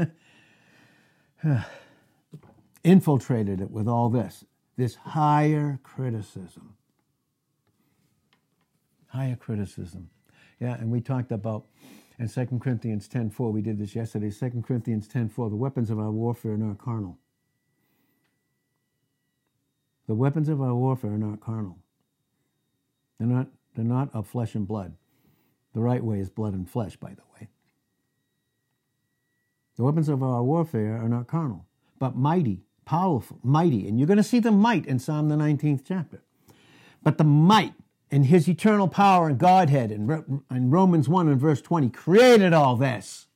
infiltrated 2.83 3.61
it 3.61 3.71
with 3.71 3.87
all 3.87 4.09
this, 4.09 4.45
this 4.77 4.95
higher 4.95 5.79
criticism. 5.83 6.75
Higher 9.07 9.35
criticism. 9.35 10.09
Yeah, 10.59 10.75
and 10.75 10.91
we 10.91 11.01
talked 11.01 11.31
about 11.31 11.65
in 12.19 12.29
2 12.29 12.59
Corinthians 12.61 13.07
10.4, 13.09 13.51
we 13.51 13.61
did 13.61 13.77
this 13.77 13.95
yesterday, 13.95 14.31
2 14.31 14.63
Corinthians 14.65 15.07
10.4, 15.07 15.49
the 15.49 15.55
weapons 15.55 15.89
of 15.89 15.99
our 15.99 16.11
warfare 16.11 16.53
are 16.53 16.57
not 16.57 16.77
carnal 16.77 17.17
the 20.07 20.15
weapons 20.15 20.49
of 20.49 20.61
our 20.61 20.75
warfare 20.75 21.13
are 21.13 21.17
not 21.17 21.39
carnal. 21.39 21.79
They're 23.19 23.27
not, 23.27 23.47
they're 23.75 23.85
not 23.85 24.13
of 24.13 24.27
flesh 24.27 24.55
and 24.55 24.67
blood. 24.67 24.93
The 25.73 25.79
right 25.79 26.03
way 26.03 26.19
is 26.19 26.29
blood 26.29 26.53
and 26.53 26.69
flesh, 26.69 26.95
by 26.95 27.09
the 27.09 27.23
way. 27.33 27.49
The 29.77 29.83
weapons 29.83 30.09
of 30.09 30.23
our 30.23 30.43
warfare 30.43 30.95
are 31.01 31.09
not 31.09 31.27
carnal, 31.27 31.65
but 31.99 32.15
mighty, 32.15 32.64
powerful, 32.85 33.39
mighty. 33.43 33.87
And 33.87 33.99
you're 33.99 34.07
going 34.07 34.17
to 34.17 34.23
see 34.23 34.39
the 34.39 34.51
might 34.51 34.85
in 34.85 34.99
Psalm 34.99 35.29
the 35.29 35.35
19th 35.35 35.81
chapter. 35.85 36.21
But 37.03 37.17
the 37.17 37.23
might 37.23 37.73
and 38.11 38.27
his 38.27 38.47
eternal 38.47 38.87
power 38.87 39.27
and 39.27 39.37
Godhead 39.37 39.91
in, 39.91 40.43
in 40.49 40.69
Romans 40.71 41.09
1 41.09 41.27
and 41.27 41.39
verse 41.39 41.61
20 41.61 41.89
created 41.89 42.53
all 42.53 42.75
this. 42.75 43.27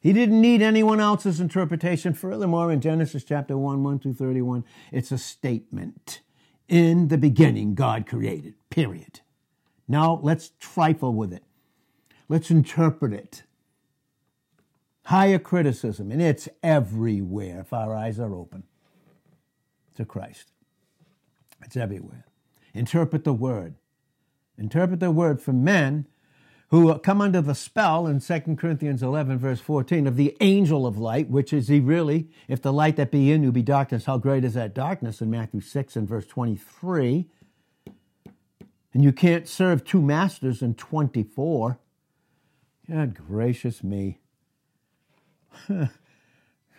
He 0.00 0.12
didn't 0.12 0.40
need 0.40 0.62
anyone 0.62 1.00
else's 1.00 1.40
interpretation. 1.40 2.14
Furthermore, 2.14 2.72
in 2.72 2.80
Genesis 2.80 3.22
chapter 3.22 3.56
1, 3.56 3.82
1 3.82 3.98
to 4.00 4.14
31, 4.14 4.64
it's 4.92 5.12
a 5.12 5.18
statement. 5.18 6.20
In 6.68 7.08
the 7.08 7.18
beginning, 7.18 7.74
God 7.74 8.06
created, 8.06 8.54
period. 8.70 9.20
Now 9.86 10.20
let's 10.22 10.52
trifle 10.58 11.12
with 11.12 11.32
it. 11.32 11.42
Let's 12.28 12.50
interpret 12.50 13.12
it. 13.12 13.42
Higher 15.04 15.38
criticism, 15.38 16.12
and 16.12 16.22
it's 16.22 16.48
everywhere 16.62 17.60
if 17.60 17.72
our 17.72 17.94
eyes 17.94 18.20
are 18.20 18.34
open 18.34 18.62
to 19.96 20.04
Christ. 20.04 20.52
It's 21.64 21.76
everywhere. 21.76 22.26
Interpret 22.74 23.24
the 23.24 23.32
word. 23.32 23.74
Interpret 24.56 25.00
the 25.00 25.10
word 25.10 25.40
for 25.40 25.52
men 25.52 26.06
who 26.70 26.96
come 27.00 27.20
under 27.20 27.40
the 27.40 27.54
spell 27.54 28.06
in 28.06 28.20
2 28.20 28.56
Corinthians 28.56 29.02
11, 29.02 29.38
verse 29.38 29.60
14, 29.60 30.06
of 30.06 30.16
the 30.16 30.36
angel 30.40 30.86
of 30.86 30.96
light, 30.96 31.28
which 31.28 31.52
is 31.52 31.66
he 31.66 31.80
really, 31.80 32.28
if 32.46 32.62
the 32.62 32.72
light 32.72 32.94
that 32.96 33.10
be 33.10 33.32
in 33.32 33.42
you 33.42 33.50
be 33.50 33.62
darkness, 33.62 34.04
how 34.04 34.18
great 34.18 34.44
is 34.44 34.54
that 34.54 34.72
darkness 34.72 35.20
in 35.20 35.30
Matthew 35.30 35.60
6 35.60 35.96
and 35.96 36.08
verse 36.08 36.26
23. 36.26 37.26
And 38.92 39.02
you 39.02 39.12
can't 39.12 39.48
serve 39.48 39.84
two 39.84 40.00
masters 40.00 40.62
in 40.62 40.74
24. 40.74 41.78
God 42.88 43.14
gracious 43.14 43.82
me. 43.82 44.20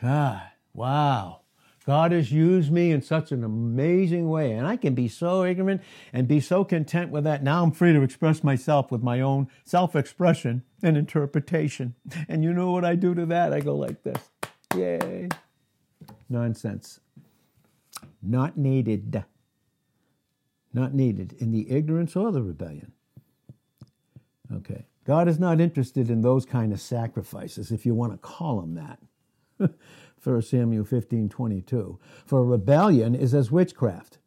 God, 0.01 0.41
wow. 0.73 1.40
God 1.85 2.11
has 2.11 2.31
used 2.31 2.71
me 2.71 2.91
in 2.91 3.01
such 3.01 3.31
an 3.31 3.43
amazing 3.43 4.29
way, 4.29 4.51
and 4.51 4.67
I 4.67 4.77
can 4.77 4.93
be 4.93 5.07
so 5.07 5.43
ignorant 5.43 5.81
and 6.13 6.27
be 6.27 6.39
so 6.39 6.63
content 6.63 7.09
with 7.09 7.23
that. 7.23 7.43
Now 7.43 7.63
I'm 7.63 7.71
free 7.71 7.91
to 7.93 8.03
express 8.03 8.43
myself 8.43 8.91
with 8.91 9.01
my 9.01 9.19
own 9.21 9.47
self 9.65 9.95
expression 9.95 10.63
and 10.83 10.95
interpretation. 10.95 11.95
And 12.27 12.43
you 12.43 12.53
know 12.53 12.71
what 12.71 12.85
I 12.85 12.95
do 12.95 13.15
to 13.15 13.25
that? 13.27 13.51
I 13.51 13.61
go 13.61 13.75
like 13.75 14.03
this 14.03 14.29
Yay. 14.75 15.29
Nonsense. 16.29 16.99
Not 18.21 18.57
needed. 18.57 19.23
Not 20.73 20.93
needed 20.93 21.33
in 21.39 21.51
the 21.51 21.69
ignorance 21.71 22.15
or 22.15 22.31
the 22.31 22.43
rebellion. 22.43 22.91
Okay. 24.53 24.85
God 25.05 25.27
is 25.27 25.39
not 25.39 25.59
interested 25.59 26.09
in 26.11 26.21
those 26.21 26.45
kind 26.45 26.71
of 26.71 26.79
sacrifices, 26.79 27.71
if 27.71 27.85
you 27.85 27.95
want 27.95 28.11
to 28.11 28.17
call 28.19 28.61
them 28.61 28.75
that. 28.75 28.99
1 30.23 30.41
Samuel 30.43 30.85
15 30.85 31.29
22. 31.29 31.99
For 32.25 32.45
rebellion 32.45 33.15
is 33.15 33.33
as 33.33 33.51
witchcraft. 33.51 34.19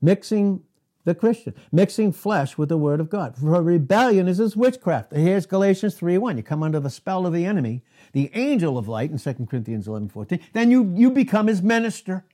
Mixing 0.00 0.62
the 1.04 1.14
Christian, 1.14 1.54
mixing 1.70 2.12
flesh 2.12 2.58
with 2.58 2.68
the 2.68 2.76
word 2.76 3.00
of 3.00 3.08
God. 3.08 3.36
For 3.36 3.62
rebellion 3.62 4.26
is 4.26 4.40
as 4.40 4.56
witchcraft. 4.56 5.14
Here's 5.14 5.46
Galatians 5.46 5.94
3 5.94 6.18
1. 6.18 6.36
You 6.36 6.42
come 6.42 6.62
under 6.62 6.80
the 6.80 6.90
spell 6.90 7.26
of 7.26 7.32
the 7.32 7.44
enemy, 7.44 7.82
the 8.12 8.30
angel 8.34 8.76
of 8.76 8.88
light 8.88 9.10
in 9.10 9.18
2 9.18 9.46
Corinthians 9.46 9.86
11 9.86 10.08
14. 10.08 10.40
Then 10.52 10.70
you, 10.70 10.92
you 10.94 11.10
become 11.10 11.46
his 11.46 11.62
minister. 11.62 12.24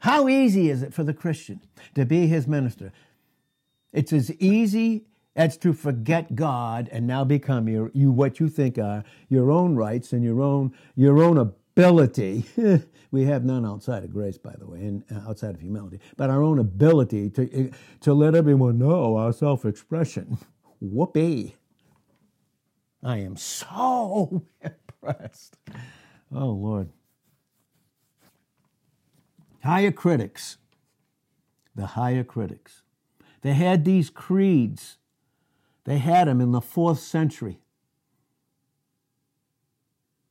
How 0.00 0.28
easy 0.28 0.70
is 0.70 0.82
it 0.82 0.94
for 0.94 1.02
the 1.02 1.14
Christian 1.14 1.60
to 1.94 2.04
be 2.04 2.26
his 2.26 2.46
minister? 2.46 2.92
It's 3.92 4.12
as 4.12 4.30
easy 4.32 5.06
that's 5.34 5.56
to 5.58 5.72
forget 5.72 6.34
God 6.36 6.88
and 6.92 7.06
now 7.06 7.24
become 7.24 7.68
your, 7.68 7.90
you 7.92 8.10
what 8.10 8.40
you 8.40 8.48
think 8.48 8.78
are 8.78 9.04
your 9.28 9.50
own 9.50 9.74
rights 9.74 10.12
and 10.12 10.24
your 10.24 10.40
own 10.40 10.72
your 10.96 11.22
own 11.22 11.38
ability, 11.38 12.44
we 13.10 13.24
have 13.24 13.44
none 13.44 13.66
outside 13.66 14.04
of 14.04 14.12
grace, 14.12 14.38
by 14.38 14.54
the 14.58 14.66
way, 14.66 14.78
and 14.78 15.02
uh, 15.10 15.28
outside 15.28 15.54
of 15.54 15.60
humility, 15.60 15.98
but 16.16 16.30
our 16.30 16.42
own 16.42 16.58
ability 16.60 17.30
to, 17.30 17.72
to 18.00 18.14
let 18.14 18.34
everyone 18.34 18.78
know 18.78 19.16
our 19.16 19.32
self 19.32 19.64
expression. 19.64 20.38
Whoopee. 20.80 21.56
I 23.02 23.18
am 23.18 23.36
so 23.36 24.44
impressed. 24.62 25.58
Oh, 26.34 26.50
Lord. 26.50 26.90
Higher 29.62 29.92
critics, 29.92 30.58
the 31.74 31.86
higher 31.86 32.24
critics, 32.24 32.82
they 33.42 33.54
had 33.54 33.84
these 33.84 34.10
creeds. 34.10 34.98
They 35.84 35.98
had 35.98 36.28
them 36.28 36.40
in 36.40 36.52
the 36.52 36.60
fourth 36.60 37.00
century. 37.00 37.58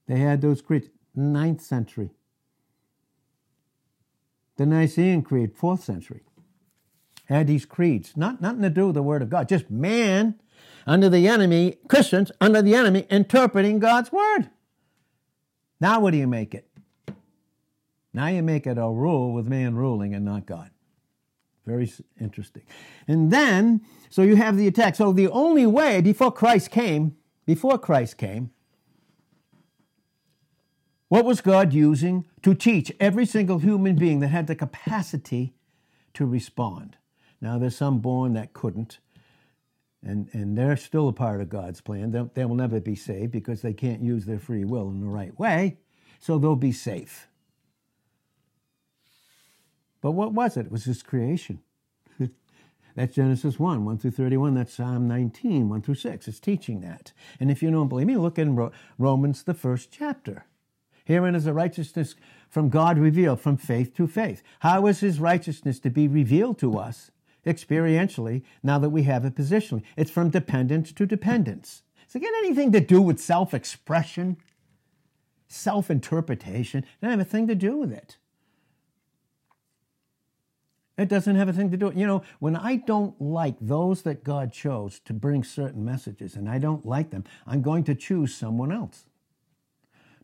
They 0.07 0.19
had 0.19 0.41
those 0.41 0.62
creeds, 0.62 0.89
ninth 1.15 1.62
century. 1.62 2.12
The 4.57 4.65
Nicene 4.65 5.22
Creed, 5.24 5.55
fourth 5.55 5.83
century, 5.83 6.22
had 7.25 7.48
these 7.48 7.65
creeds. 7.65 8.15
Not 8.15 8.41
nothing 8.41 8.62
to 8.62 8.69
do 8.69 8.88
with 8.88 8.95
the 8.95 9.03
Word 9.03 9.22
of 9.22 9.29
God, 9.29 9.50
just 9.50 9.69
man 9.69 10.39
under 10.86 11.10
the 11.10 11.27
enemy, 11.27 11.77
Christians 11.88 12.31
under 12.41 12.62
the 12.62 12.75
enemy 12.75 13.07
interpreting 13.10 13.79
God's 13.79 14.12
Word. 14.12 14.50
Now, 15.79 16.00
what 16.00 16.12
do 16.12 16.17
you 16.17 16.27
make 16.27 16.53
it? 16.53 16.67
Now 18.13 18.27
you 18.27 18.43
make 18.43 18.67
it 18.67 18.77
a 18.77 18.88
rule 18.88 19.33
with 19.33 19.48
man 19.48 19.75
ruling 19.75 20.13
and 20.13 20.24
not 20.24 20.45
God. 20.45 20.69
Very 21.65 21.91
interesting. 22.20 22.63
And 23.08 23.32
then, 23.32 23.82
so 24.10 24.22
you 24.22 24.36
have 24.36 24.58
the 24.58 24.67
attack. 24.67 24.96
So 24.96 25.13
the 25.13 25.29
only 25.29 25.65
way 25.65 26.01
before 26.01 26.32
Christ 26.32 26.72
came, 26.72 27.15
before 27.46 27.77
Christ 27.77 28.17
came, 28.17 28.51
what 31.08 31.25
was 31.25 31.41
God 31.41 31.74
using 31.74 32.25
to 32.41 32.55
teach 32.55 32.91
every 33.00 33.25
single 33.25 33.60
human 33.60 33.96
being 33.96 34.20
that 34.20 34.29
had 34.29 34.48
the 34.48 34.55
capacity 34.55 35.53
to 36.15 36.25
respond? 36.25 36.98
Now, 37.39 37.58
there's 37.60 37.75
some 37.75 38.00
born 38.00 38.34
that 38.34 38.53
couldn't, 38.53 39.00
and, 40.01 40.27
and 40.34 40.58
they're 40.58 40.75
still 40.75 41.08
a 41.08 41.13
part 41.13 41.39
of 41.39 41.50
God's 41.50 41.82
plan. 41.82 42.12
They, 42.12 42.24
they 42.34 42.46
will 42.46 42.55
never 42.55 42.79
be 42.79 42.96
saved 42.96 43.32
because 43.32 43.62
they 43.62 43.74
can't 43.74 44.01
use 44.01 44.25
their 44.25 44.39
free 44.39 44.65
will 44.65 44.89
in 44.89 45.01
the 45.01 45.08
right 45.08 45.38
way, 45.38 45.77
so 46.20 46.38
they'll 46.38 46.55
be 46.55 46.72
safe. 46.72 47.27
But 50.03 50.12
what 50.12 50.33
was 50.33 50.57
it? 50.57 50.65
It 50.65 50.72
was 50.72 50.83
his 50.83 51.01
creation. 51.01 51.62
That's 52.95 53.15
Genesis 53.15 53.57
1, 53.57 53.86
1 53.86 53.98
through 53.98 54.12
31. 54.12 54.53
That's 54.53 54.74
Psalm 54.74 55.07
19, 55.07 55.69
1 55.69 55.81
through 55.81 55.95
6. 55.95 56.27
It's 56.27 56.39
teaching 56.41 56.81
that. 56.81 57.13
And 57.39 57.50
if 57.50 57.63
you 57.63 57.72
don't 57.72 57.88
believe 57.88 58.07
me, 58.07 58.17
look 58.17 58.38
in 58.38 58.69
Romans, 59.00 59.43
the 59.43 59.53
first 59.53 59.93
chapter. 59.93 60.45
Herein 61.05 61.36
is 61.36 61.45
the 61.45 61.53
righteousness 61.53 62.15
from 62.50 62.67
God 62.67 62.98
revealed 62.98 63.39
from 63.39 63.55
faith 63.55 63.95
to 63.95 64.05
faith. 64.05 64.43
How 64.60 64.88
is 64.88 65.00
his 65.00 65.22
righteousness 65.22 65.79
to 65.79 65.89
be 65.89 66.10
revealed 66.10 66.60
to 66.60 66.77
us 66.77 67.10
experientially 67.45 68.43
now 68.62 68.79
that 68.79 68.89
we 68.89 69.03
have 69.03 69.24
it 69.24 69.36
positionally? 69.36 69.83
It's 69.95 70.12
from 70.12 70.31
dependence 70.31 70.91
to 70.91 71.05
dependence. 71.05 71.83
Does 72.07 72.17
it 72.17 72.24
get 72.24 72.33
anything 72.39 72.74
to 72.74 72.81
do 72.81 73.01
with 73.01 73.22
self 73.22 73.53
expression, 73.53 74.36
self 75.48 75.89
interpretation? 75.89 76.86
Doesn't 77.01 77.19
have 77.19 77.25
a 77.25 77.29
thing 77.29 77.48
to 77.48 77.55
do 77.55 77.77
with 77.77 77.93
it. 77.93 78.17
It 80.97 81.09
doesn't 81.09 81.35
have 81.35 81.50
a 81.50 81.53
thing 81.53 81.71
to 81.71 81.77
do. 81.77 81.91
You 81.95 82.05
know, 82.05 82.23
when 82.39 82.55
I 82.55 82.75
don't 82.75 83.19
like 83.19 83.55
those 83.59 84.03
that 84.03 84.23
God 84.23 84.51
chose 84.51 85.00
to 85.05 85.13
bring 85.13 85.43
certain 85.43 85.83
messages 85.83 86.35
and 86.35 86.47
I 86.47 86.59
don't 86.59 86.85
like 86.85 87.09
them, 87.09 87.23
I'm 87.47 87.62
going 87.62 87.83
to 87.85 87.95
choose 87.95 88.35
someone 88.35 88.71
else. 88.71 89.05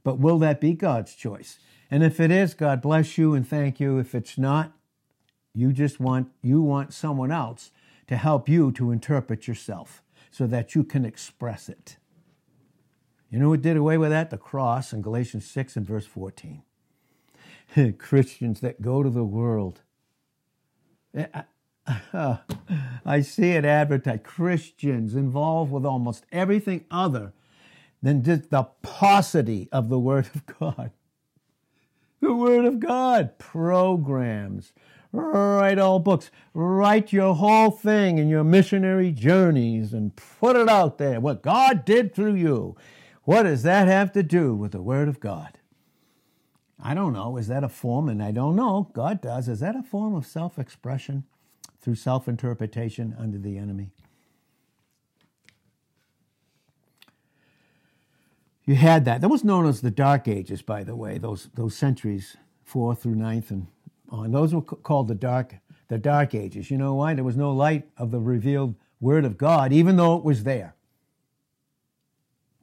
But 0.03 0.19
will 0.19 0.37
that 0.39 0.61
be 0.61 0.73
God's 0.73 1.15
choice? 1.15 1.57
And 1.89 2.03
if 2.03 2.19
it 2.19 2.29
is, 2.29 2.53
God 2.53 2.81
bless 2.81 3.17
you 3.17 3.33
and 3.33 3.47
thank 3.47 3.79
you. 3.79 3.97
If 3.97 4.13
it's 4.13 4.37
not, 4.37 4.73
you 5.55 5.73
just 5.73 5.99
want 5.99 6.29
you 6.43 6.61
want 6.61 6.93
someone 6.93 7.31
else 7.31 7.71
to 8.07 8.15
help 8.15 8.47
you 8.47 8.71
to 8.73 8.91
interpret 8.91 9.47
yourself 9.47 10.03
so 10.29 10.45
that 10.47 10.75
you 10.75 10.83
can 10.83 11.03
express 11.03 11.67
it. 11.67 11.97
You 13.31 13.39
know 13.39 13.49
what 13.49 13.61
did 13.61 13.77
away 13.77 13.97
with 13.97 14.11
that? 14.11 14.29
The 14.29 14.37
cross 14.37 14.93
in 14.93 15.01
Galatians 15.01 15.45
6 15.49 15.75
and 15.75 15.85
verse 15.85 16.05
14. 16.05 16.63
Christians 17.97 18.61
that 18.61 18.81
go 18.81 19.03
to 19.03 19.09
the 19.09 19.23
world 19.23 19.81
I 23.05 23.21
see 23.21 23.51
it 23.51 23.65
advertised 23.65 24.23
Christians 24.23 25.15
involved 25.15 25.71
with 25.71 25.85
almost 25.85 26.25
everything 26.31 26.85
other 26.91 27.33
than 28.01 28.23
just 28.23 28.49
the 28.49 28.63
paucity 28.81 29.67
of 29.71 29.89
the 29.89 29.99
Word 29.99 30.29
of 30.33 30.45
God. 30.45 30.91
The 32.21 32.33
Word 32.33 32.65
of 32.65 32.79
God, 32.79 33.37
programs, 33.37 34.73
write 35.11 35.79
all 35.79 35.99
books, 35.99 36.29
write 36.53 37.13
your 37.13 37.33
whole 37.35 37.71
thing 37.71 38.17
in 38.17 38.29
your 38.29 38.43
missionary 38.43 39.11
journeys 39.11 39.93
and 39.93 40.15
put 40.15 40.55
it 40.55 40.69
out 40.69 40.97
there. 40.97 41.19
What 41.19 41.41
God 41.41 41.85
did 41.85 42.13
through 42.13 42.35
you. 42.35 42.75
What 43.23 43.43
does 43.43 43.63
that 43.63 43.87
have 43.87 44.11
to 44.13 44.23
do 44.23 44.55
with 44.55 44.71
the 44.71 44.81
Word 44.81 45.07
of 45.07 45.19
God? 45.19 45.58
I 46.81 46.93
don't 46.93 47.13
know. 47.13 47.37
Is 47.37 47.47
that 47.47 47.63
a 47.63 47.69
form? 47.69 48.07
And 48.09 48.23
I 48.23 48.31
don't 48.31 48.55
know. 48.55 48.89
God 48.93 49.21
does. 49.21 49.47
Is 49.47 49.59
that 49.59 49.75
a 49.75 49.83
form 49.83 50.15
of 50.15 50.25
self 50.25 50.57
expression 50.57 51.25
through 51.81 51.95
self 51.95 52.27
interpretation 52.27 53.15
under 53.19 53.37
the 53.37 53.57
enemy? 53.57 53.91
You 58.65 58.75
had 58.75 59.03
that. 59.05 59.21
That 59.21 59.29
was 59.29 59.43
known 59.43 59.65
as 59.65 59.81
the 59.81 59.91
Dark 59.91 60.27
Ages, 60.27 60.61
by 60.61 60.83
the 60.83 60.95
way, 60.95 61.17
those, 61.17 61.49
those 61.55 61.75
centuries, 61.75 62.37
4 62.65 62.93
through 62.93 63.15
9th 63.15 63.49
and 63.49 63.67
on. 64.09 64.31
Those 64.31 64.53
were 64.53 64.61
called 64.61 65.07
the 65.07 65.15
Dark, 65.15 65.55
the 65.87 65.97
dark 65.97 66.35
Ages. 66.35 66.69
You 66.69 66.77
know 66.77 66.93
why? 66.93 67.15
There 67.15 67.23
was 67.23 67.35
no 67.35 67.51
light 67.51 67.87
of 67.97 68.11
the 68.11 68.19
revealed 68.19 68.75
Word 69.01 69.25
of 69.25 69.37
God, 69.37 69.73
even 69.73 69.95
though 69.95 70.17
it 70.17 70.23
was 70.23 70.43
there. 70.43 70.75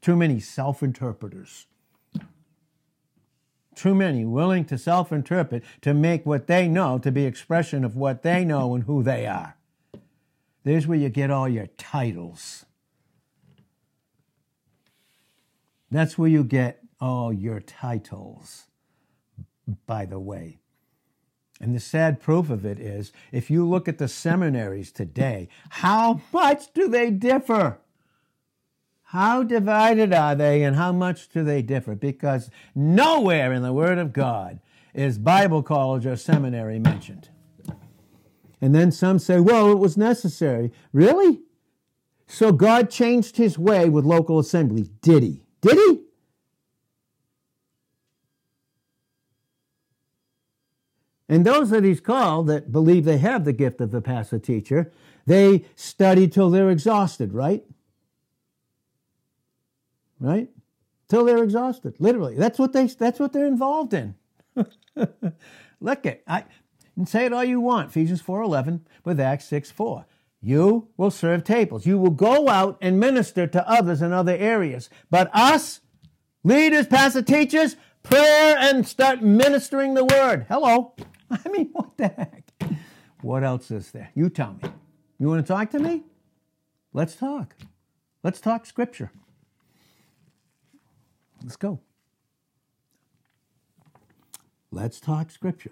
Too 0.01 0.15
many 0.15 0.39
self 0.39 0.83
interpreters 0.83 1.67
too 3.77 3.95
many 3.95 4.25
willing 4.25 4.65
to 4.67 4.79
self 4.79 5.13
interpret 5.13 5.63
to 5.83 5.95
make 5.95 6.27
what 6.27 6.47
they 6.47 6.67
know 6.67 6.99
to 6.99 7.13
be 7.13 7.25
expression 7.25 7.85
of 7.85 7.97
what 7.97 8.23
they 8.23 8.45
know 8.45 8.75
and 8.75 8.85
who 8.85 9.03
they 9.03 9.27
are. 9.27 9.57
There's 10.65 10.87
where 10.87 10.99
you 10.99 11.09
get 11.09 11.31
all 11.31 11.49
your 11.49 11.69
titles. 11.79 12.67
That's 15.91 16.19
where 16.19 16.29
you 16.29 16.43
get 16.43 16.81
all 17.01 17.33
your 17.33 17.61
titles, 17.61 18.65
by 19.87 20.07
the 20.07 20.19
way. 20.19 20.59
And 21.61 21.75
the 21.75 21.81
sad 21.81 22.21
proof 22.21 22.51
of 22.51 22.67
it 22.67 22.79
is 22.79 23.13
if 23.33 23.51
you 23.51 23.67
look 23.67 23.89
at 23.89 23.99
the 23.99 24.09
seminaries 24.09 24.91
today, 24.93 25.49
how 25.71 26.21
much 26.33 26.73
do 26.75 26.89
they 26.89 27.11
differ? 27.11 27.79
How 29.11 29.45
divided 29.45 30.13
are 30.13 30.35
they 30.35 30.65
and 30.65 30.75
how 30.75 30.91
much 30.91 31.29
do 31.29 31.45
they 31.45 31.63
differ? 31.63 31.95
Because 31.95 32.51
nowhere 32.75 33.53
in 33.53 33.63
the 33.63 33.73
Word 33.73 33.99
of 33.99 34.13
God 34.13 34.59
is 34.95 35.17
Bible 35.17 35.63
college 35.63 36.05
or 36.07 36.17
seminary 36.17 36.81
mentioned. 36.81 37.29
And 38.61 38.75
then 38.75 38.91
some 38.91 39.21
say, 39.21 39.39
well, 39.39 39.71
it 39.71 39.79
was 39.79 39.97
necessary. 39.97 40.73
Really? 40.93 41.41
So 42.27 42.51
God 42.51 42.91
changed 42.91 43.37
his 43.37 43.57
way 43.57 43.89
with 43.89 44.05
local 44.05 44.41
assemblies. 44.41 44.89
Did 44.89 45.23
he? 45.23 45.43
Did 45.61 45.77
he? 45.77 46.01
And 51.29 51.45
those 51.45 51.71
that 51.71 51.85
he's 51.85 52.01
called 52.01 52.49
that 52.49 52.73
believe 52.73 53.05
they 53.05 53.19
have 53.19 53.45
the 53.45 53.53
gift 53.53 53.81
of 53.81 53.93
the 53.93 54.01
pastor 54.01 54.41
teacher, 54.41 54.93
they 55.27 55.65
study 55.77 56.27
till 56.27 56.51
they're 56.51 56.71
exhausted, 56.71 57.33
right? 57.33 57.65
Right? 60.27 60.51
Till 61.09 61.25
they're 61.25 61.43
exhausted. 61.43 61.95
Literally, 61.99 62.35
that's 62.35 62.59
what 62.59 62.73
they 62.73 62.87
that's 62.87 63.21
what 63.21 63.33
they're 63.33 63.47
involved 63.47 63.95
in. 63.95 64.17
Look 65.81 66.07
at 66.07 66.23
I 66.27 66.45
and 66.97 67.09
say 67.09 67.27
it 67.27 67.33
all 67.33 67.45
you 67.45 67.61
want. 67.61 67.91
Ephesians 67.91 68.21
four 68.21 68.43
eleven 68.43 68.87
with 69.05 69.21
Acts 69.21 69.45
six 69.45 69.71
four. 69.71 70.07
You 70.43 70.89
will 70.97 71.11
serve 71.11 71.45
tables. 71.45 71.87
You 71.87 71.99
will 71.99 72.11
go 72.11 72.49
out 72.49 72.79
and 72.81 73.01
minister 73.01 73.47
to 73.47 73.69
others 73.69 74.03
in 74.03 74.13
other 74.13 74.37
areas. 74.37 74.91
But 75.11 75.31
us, 75.35 75.81
leaders, 76.45 76.87
pastor, 76.87 77.23
teachers, 77.23 77.77
prayer 78.03 78.57
and 78.59 78.87
start 78.87 79.23
ministering 79.23 79.95
the 79.95 80.05
word. 80.05 80.47
Hello. 80.49 80.95
I 81.31 81.49
mean, 81.49 81.71
what 81.73 81.97
the 81.97 82.09
heck? 82.09 82.53
What 83.23 83.43
else 83.43 83.71
is 83.71 83.91
there? 83.91 84.11
You 84.15 84.31
tell 84.31 84.53
me. 84.63 84.69
You 85.19 85.29
want 85.29 85.45
to 85.45 85.53
talk 85.53 85.71
to 85.71 85.79
me? 85.79 86.05
Let's 86.93 87.17
talk. 87.17 87.55
Let's 88.23 88.41
talk 88.41 88.67
scripture. 88.67 89.11
Let's 91.47 91.57
go. 91.57 91.79
Let's 94.73 95.01
talk 95.01 95.31
scripture. 95.31 95.71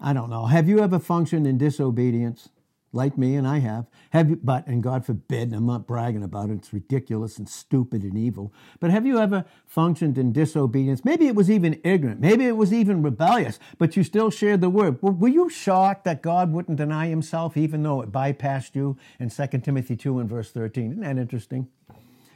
I 0.00 0.14
don't 0.14 0.30
know. 0.30 0.46
Have 0.46 0.66
you 0.66 0.80
ever 0.80 0.98
functioned 0.98 1.46
in 1.46 1.58
disobedience? 1.58 2.48
like 2.94 3.16
me, 3.16 3.36
and 3.36 3.46
I 3.46 3.58
have. 3.58 3.86
Have 4.10 4.28
you, 4.28 4.38
but, 4.42 4.66
and 4.66 4.82
God 4.82 5.04
forbid, 5.06 5.44
and 5.44 5.54
I'm 5.54 5.66
not 5.66 5.86
bragging 5.86 6.22
about 6.22 6.50
it, 6.50 6.54
it's 6.54 6.72
ridiculous 6.72 7.38
and 7.38 7.48
stupid 7.48 8.02
and 8.02 8.16
evil. 8.18 8.52
But 8.80 8.90
have 8.90 9.06
you 9.06 9.18
ever 9.18 9.44
functioned 9.66 10.18
in 10.18 10.32
disobedience? 10.32 11.04
Maybe 11.04 11.26
it 11.26 11.34
was 11.34 11.50
even 11.50 11.80
ignorant. 11.84 12.20
Maybe 12.20 12.44
it 12.44 12.56
was 12.56 12.72
even 12.72 13.02
rebellious, 13.02 13.58
but 13.78 13.96
you 13.96 14.04
still 14.04 14.30
shared 14.30 14.60
the 14.60 14.68
word. 14.68 15.00
Were 15.00 15.28
you 15.28 15.48
shocked 15.48 16.04
that 16.04 16.22
God 16.22 16.52
wouldn't 16.52 16.76
deny 16.76 17.06
himself 17.06 17.56
even 17.56 17.82
though 17.82 18.02
it 18.02 18.12
bypassed 18.12 18.74
you 18.74 18.98
in 19.18 19.30
2 19.30 19.46
Timothy 19.60 19.96
2 19.96 20.18
and 20.18 20.28
verse 20.28 20.50
13? 20.50 20.92
Isn't 20.92 21.02
that 21.02 21.16
interesting 21.16 21.68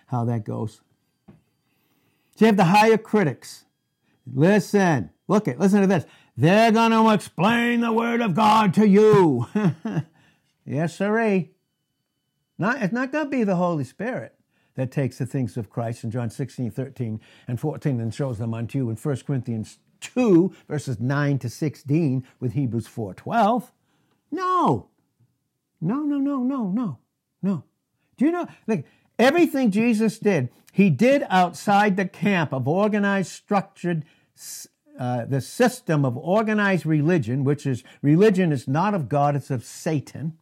how 0.07 0.25
that 0.25 0.45
goes? 0.45 0.81
So 2.37 2.45
you 2.45 2.47
have 2.47 2.57
the 2.57 2.65
higher 2.65 2.99
critics. 2.99 3.65
Listen, 4.33 5.11
look 5.27 5.49
at, 5.49 5.59
listen 5.59 5.81
to 5.81 5.87
this. 5.87 6.05
They're 6.37 6.71
going 6.71 6.93
to 6.93 7.11
explain 7.11 7.81
the 7.81 7.93
word 7.93 8.21
of 8.21 8.35
God 8.35 8.75
to 8.75 8.87
you. 8.87 9.47
Yes, 10.67 10.97
sirree. 10.97 11.53
Not, 12.59 12.83
it's 12.83 12.93
not 12.93 13.13
going 13.13 13.27
to 13.27 13.31
be 13.31 13.45
the 13.45 13.57
Holy 13.57 13.85
Spirit 13.85 14.35
that 14.75 14.91
takes 14.91 15.19
the 15.19 15.27
things 15.27 15.57
of 15.57 15.71
Christ 15.71 16.03
in 16.05 16.11
John 16.11 16.29
16, 16.29 16.71
13, 16.71 17.21
and 17.47 17.61
14 17.61 18.01
and 18.01 18.13
shows 18.13 18.39
them 18.39 18.53
unto 18.53 18.79
you 18.79 18.91
in 18.91 18.97
1 18.97 19.17
Corinthians 19.27 19.79
2, 20.01 20.53
verses 20.69 20.99
9 20.99 21.39
to 21.39 21.49
16 21.49 22.27
with 22.41 22.53
Hebrews 22.53 22.89
4, 22.89 23.15
12. 23.15 23.73
No. 24.33 24.89
No, 25.81 26.03
no, 26.03 26.19
no, 26.19 26.43
no, 26.43 26.71
no, 26.71 26.99
no. 27.43 27.63
Do 28.17 28.25
you 28.25 28.33
know, 28.33 28.49
like, 28.67 28.87
everything 29.19 29.71
Jesus 29.71 30.19
did, 30.19 30.51
he 30.73 30.91
did 30.91 31.25
outside 31.31 31.97
the 31.97 32.07
camp 32.07 32.53
of 32.53 32.69
organized, 32.69 33.31
structured, 33.31 34.05
uh, 34.99 35.25
the 35.25 35.41
system 35.41 36.05
of 36.05 36.17
organized 36.17 36.87
religion, 36.87 37.45
which 37.45 37.67
is 37.67 37.83
religion 38.03 38.53
is 38.53 38.69
not 38.69 38.95
of 38.95 39.09
God, 39.09 39.37
it's 39.37 39.51
of 39.51 39.65
Satan 39.65 40.37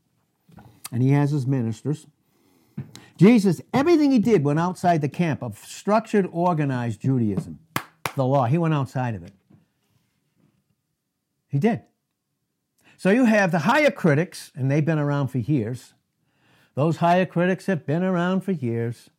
and 0.94 1.02
he 1.02 1.10
has 1.10 1.32
his 1.32 1.44
ministers. 1.44 2.06
Jesus, 3.16 3.60
everything 3.72 4.12
he 4.12 4.20
did 4.20 4.44
went 4.44 4.60
outside 4.60 5.00
the 5.00 5.08
camp 5.08 5.42
of 5.42 5.58
structured, 5.58 6.28
organized 6.30 7.00
Judaism, 7.00 7.58
the 8.14 8.24
law. 8.24 8.44
He 8.44 8.58
went 8.58 8.74
outside 8.74 9.16
of 9.16 9.24
it. 9.24 9.32
He 11.48 11.58
did. 11.58 11.82
So 12.96 13.10
you 13.10 13.24
have 13.24 13.50
the 13.50 13.60
higher 13.60 13.90
critics, 13.90 14.52
and 14.54 14.70
they've 14.70 14.84
been 14.84 15.00
around 15.00 15.28
for 15.28 15.38
years. 15.38 15.93
Those 16.74 16.96
higher 16.96 17.26
critics 17.26 17.66
have 17.66 17.86
been 17.86 18.02
around 18.02 18.40
for 18.40 18.52
years, 18.52 19.10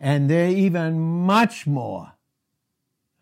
and 0.00 0.30
they're 0.30 0.48
even 0.48 0.98
much 0.98 1.66
more, 1.66 2.12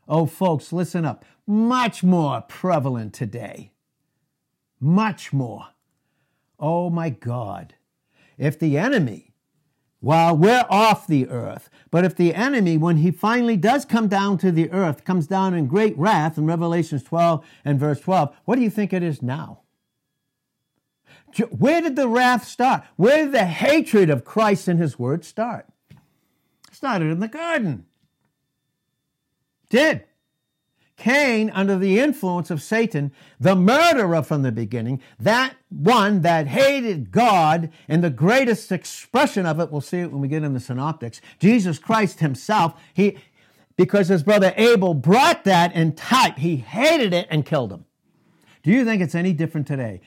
oh, 0.08 0.26
folks, 0.26 0.72
listen 0.72 1.04
up, 1.04 1.24
much 1.46 2.02
more 2.02 2.42
prevalent 2.42 3.12
today. 3.12 3.72
Much 4.80 5.32
more. 5.32 5.68
Oh 6.58 6.90
my 6.90 7.10
God. 7.10 7.74
If 8.38 8.58
the 8.58 8.76
enemy, 8.76 9.32
while 10.00 10.36
we're 10.36 10.66
off 10.68 11.06
the 11.06 11.28
earth, 11.28 11.70
but 11.90 12.04
if 12.04 12.14
the 12.14 12.34
enemy, 12.34 12.76
when 12.76 12.98
he 12.98 13.10
finally 13.10 13.56
does 13.56 13.84
come 13.84 14.08
down 14.08 14.38
to 14.38 14.52
the 14.52 14.70
earth, 14.70 15.04
comes 15.04 15.26
down 15.26 15.54
in 15.54 15.66
great 15.66 15.96
wrath 15.96 16.36
in 16.36 16.46
Revelations 16.46 17.02
12 17.02 17.44
and 17.64 17.80
verse 17.80 18.00
12, 18.00 18.34
what 18.44 18.56
do 18.56 18.62
you 18.62 18.70
think 18.70 18.92
it 18.92 19.02
is 19.02 19.22
now? 19.22 19.62
Where 21.38 21.80
did 21.80 21.96
the 21.96 22.08
wrath 22.08 22.46
start? 22.46 22.84
Where 22.96 23.24
did 23.24 23.32
the 23.32 23.44
hatred 23.44 24.10
of 24.10 24.24
Christ 24.24 24.68
and 24.68 24.78
his 24.78 24.98
word 24.98 25.24
start? 25.24 25.66
It 25.90 25.98
started 26.74 27.10
in 27.10 27.20
the 27.20 27.28
garden. 27.28 27.86
Did. 29.68 30.04
Cain, 30.96 31.50
under 31.50 31.76
the 31.76 31.98
influence 31.98 32.50
of 32.50 32.62
Satan, 32.62 33.12
the 33.38 33.54
murderer 33.54 34.22
from 34.22 34.42
the 34.42 34.52
beginning, 34.52 35.02
that 35.20 35.54
one 35.68 36.22
that 36.22 36.46
hated 36.46 37.10
God, 37.10 37.70
and 37.86 38.02
the 38.02 38.08
greatest 38.08 38.72
expression 38.72 39.44
of 39.44 39.60
it, 39.60 39.70
we'll 39.70 39.82
see 39.82 39.98
it 39.98 40.10
when 40.10 40.22
we 40.22 40.28
get 40.28 40.42
into 40.42 40.58
the 40.58 40.64
synoptics, 40.64 41.20
Jesus 41.38 41.78
Christ 41.78 42.20
himself, 42.20 42.80
he, 42.94 43.18
because 43.76 44.08
his 44.08 44.22
brother 44.22 44.54
Abel 44.56 44.94
brought 44.94 45.44
that 45.44 45.74
in 45.74 45.94
type, 45.94 46.38
he 46.38 46.56
hated 46.56 47.12
it 47.12 47.26
and 47.30 47.44
killed 47.44 47.72
him. 47.72 47.84
Do 48.62 48.70
you 48.70 48.84
think 48.86 49.02
it's 49.02 49.14
any 49.14 49.34
different 49.34 49.66
today? 49.66 50.00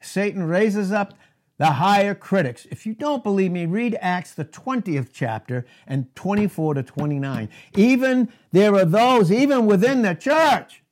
Satan 0.00 0.44
raises 0.44 0.92
up 0.92 1.14
the 1.60 1.72
higher 1.72 2.14
critics. 2.14 2.66
If 2.70 2.86
you 2.86 2.94
don't 2.94 3.22
believe 3.22 3.50
me, 3.52 3.66
read 3.66 3.96
Acts, 4.00 4.32
the 4.32 4.46
20th 4.46 5.08
chapter, 5.12 5.66
and 5.86 6.14
24 6.16 6.74
to 6.74 6.82
29. 6.82 7.50
Even 7.76 8.32
there 8.50 8.74
are 8.74 8.86
those, 8.86 9.30
even 9.30 9.66
within 9.66 10.00
the 10.00 10.14
church. 10.14 10.82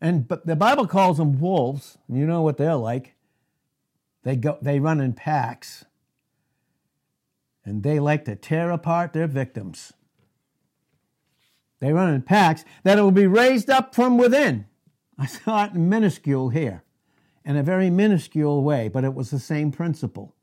And 0.00 0.26
but 0.26 0.46
the 0.46 0.56
Bible 0.56 0.86
calls 0.86 1.18
them 1.18 1.38
wolves. 1.38 1.98
You 2.08 2.26
know 2.26 2.40
what 2.40 2.56
they're 2.56 2.76
like. 2.76 3.14
They 4.22 4.36
go 4.36 4.56
they 4.62 4.80
run 4.80 5.02
in 5.02 5.12
packs. 5.12 5.84
And 7.62 7.82
they 7.82 8.00
like 8.00 8.24
to 8.24 8.36
tear 8.36 8.70
apart 8.70 9.12
their 9.12 9.26
victims. 9.26 9.92
They 11.80 11.92
run 11.92 12.14
in 12.14 12.22
packs 12.22 12.64
that 12.84 12.98
will 12.98 13.10
be 13.10 13.26
raised 13.26 13.68
up 13.68 13.94
from 13.94 14.16
within. 14.16 14.64
I 15.18 15.26
saw 15.26 15.66
it 15.66 15.74
in 15.74 15.90
minuscule 15.90 16.48
here 16.48 16.84
in 17.44 17.56
a 17.56 17.62
very 17.62 17.90
minuscule 17.90 18.62
way, 18.62 18.88
but 18.88 19.04
it 19.04 19.14
was 19.14 19.30
the 19.30 19.38
same 19.38 19.72
principle. 19.72 20.34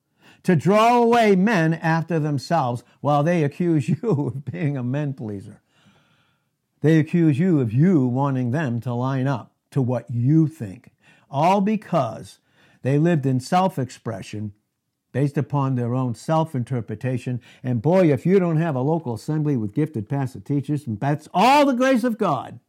To 0.43 0.55
draw 0.55 0.97
away 0.97 1.35
men 1.35 1.73
after 1.73 2.19
themselves 2.19 2.83
while 3.01 3.23
they 3.23 3.43
accuse 3.43 3.89
you 4.03 4.33
of 4.33 4.45
being 4.45 4.77
a 4.77 4.83
men 4.83 5.13
pleaser. 5.13 5.61
They 6.81 6.99
accuse 6.99 7.39
you 7.39 7.59
of 7.59 7.73
you 7.73 8.05
wanting 8.05 8.51
them 8.51 8.79
to 8.81 8.93
line 8.93 9.27
up 9.27 9.53
to 9.71 9.81
what 9.81 10.09
you 10.09 10.47
think. 10.47 10.91
All 11.29 11.59
because 11.59 12.39
they 12.83 12.97
lived 12.97 13.25
in 13.25 13.39
self 13.39 13.77
expression 13.79 14.53
based 15.11 15.37
upon 15.37 15.75
their 15.75 15.95
own 15.95 16.13
self 16.15 16.53
interpretation. 16.53 17.41
And 17.63 17.81
boy, 17.81 18.11
if 18.11 18.25
you 18.25 18.39
don't 18.39 18.57
have 18.57 18.75
a 18.75 18.81
local 18.81 19.15
assembly 19.15 19.57
with 19.57 19.73
gifted 19.73 20.07
pastor 20.07 20.39
teachers, 20.39 20.83
that's 20.87 21.27
all 21.33 21.65
the 21.65 21.73
grace 21.73 22.03
of 22.03 22.17
God 22.17 22.59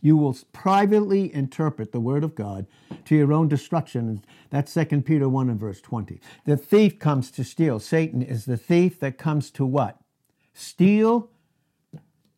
you 0.00 0.16
will 0.16 0.36
privately 0.52 1.32
interpret 1.34 1.92
the 1.92 2.00
word 2.00 2.24
of 2.24 2.34
God 2.34 2.66
to 3.04 3.16
your 3.16 3.32
own 3.32 3.48
destruction. 3.48 4.24
That's 4.50 4.72
2 4.72 5.02
Peter 5.02 5.28
1 5.28 5.50
and 5.50 5.60
verse 5.60 5.80
20. 5.80 6.20
The 6.46 6.56
thief 6.56 6.98
comes 6.98 7.30
to 7.32 7.44
steal. 7.44 7.78
Satan 7.80 8.22
is 8.22 8.44
the 8.44 8.56
thief 8.56 8.98
that 9.00 9.18
comes 9.18 9.50
to 9.52 9.66
what? 9.66 9.98
Steal, 10.54 11.30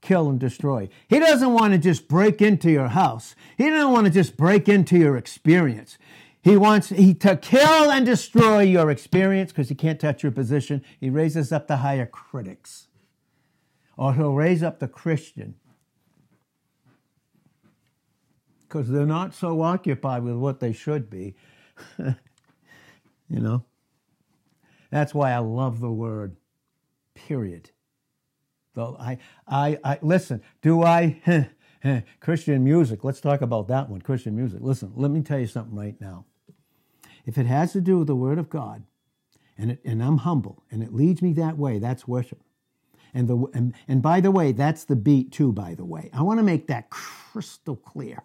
kill, 0.00 0.28
and 0.28 0.40
destroy. 0.40 0.88
He 1.08 1.18
doesn't 1.18 1.52
want 1.52 1.72
to 1.72 1.78
just 1.78 2.08
break 2.08 2.42
into 2.42 2.70
your 2.70 2.88
house. 2.88 3.34
He 3.56 3.70
doesn't 3.70 3.92
want 3.92 4.06
to 4.06 4.12
just 4.12 4.36
break 4.36 4.68
into 4.68 4.98
your 4.98 5.16
experience. 5.16 5.98
He 6.42 6.56
wants 6.56 6.88
he, 6.88 7.14
to 7.14 7.36
kill 7.36 7.90
and 7.90 8.04
destroy 8.04 8.62
your 8.62 8.90
experience 8.90 9.52
because 9.52 9.68
he 9.68 9.76
can't 9.76 10.00
touch 10.00 10.24
your 10.24 10.32
position. 10.32 10.82
He 10.98 11.08
raises 11.08 11.52
up 11.52 11.68
the 11.68 11.78
higher 11.78 12.06
critics. 12.06 12.88
Or 13.96 14.14
he'll 14.14 14.34
raise 14.34 14.62
up 14.62 14.80
the 14.80 14.88
Christian 14.88 15.54
because 18.72 18.88
they're 18.88 19.04
not 19.04 19.34
so 19.34 19.60
occupied 19.60 20.22
with 20.22 20.36
what 20.36 20.60
they 20.60 20.72
should 20.72 21.10
be. 21.10 21.34
you 21.98 22.14
know? 23.28 23.64
That's 24.90 25.12
why 25.12 25.32
I 25.32 25.38
love 25.38 25.80
the 25.80 25.90
word, 25.90 26.36
period. 27.14 27.70
Though 28.74 28.96
I, 28.98 29.18
I, 29.46 29.78
I 29.84 29.98
listen, 30.00 30.40
do 30.62 30.82
I, 30.82 31.50
Christian 32.20 32.64
music, 32.64 33.04
let's 33.04 33.20
talk 33.20 33.42
about 33.42 33.68
that 33.68 33.90
one, 33.90 34.00
Christian 34.00 34.34
music. 34.34 34.60
Listen, 34.62 34.92
let 34.96 35.10
me 35.10 35.20
tell 35.20 35.38
you 35.38 35.46
something 35.46 35.76
right 35.76 36.00
now. 36.00 36.24
If 37.26 37.36
it 37.36 37.46
has 37.46 37.72
to 37.72 37.82
do 37.82 37.98
with 37.98 38.06
the 38.06 38.16
Word 38.16 38.38
of 38.38 38.48
God, 38.48 38.84
and, 39.58 39.72
it, 39.72 39.80
and 39.84 40.02
I'm 40.02 40.18
humble, 40.18 40.62
and 40.70 40.82
it 40.82 40.94
leads 40.94 41.20
me 41.20 41.34
that 41.34 41.58
way, 41.58 41.78
that's 41.78 42.08
worship. 42.08 42.40
And, 43.12 43.28
the, 43.28 43.36
and, 43.52 43.74
and 43.86 44.00
by 44.00 44.22
the 44.22 44.30
way, 44.30 44.52
that's 44.52 44.84
the 44.84 44.96
beat 44.96 45.30
too, 45.30 45.52
by 45.52 45.74
the 45.74 45.84
way. 45.84 46.08
I 46.14 46.22
want 46.22 46.38
to 46.38 46.44
make 46.44 46.68
that 46.68 46.88
crystal 46.88 47.76
clear. 47.76 48.22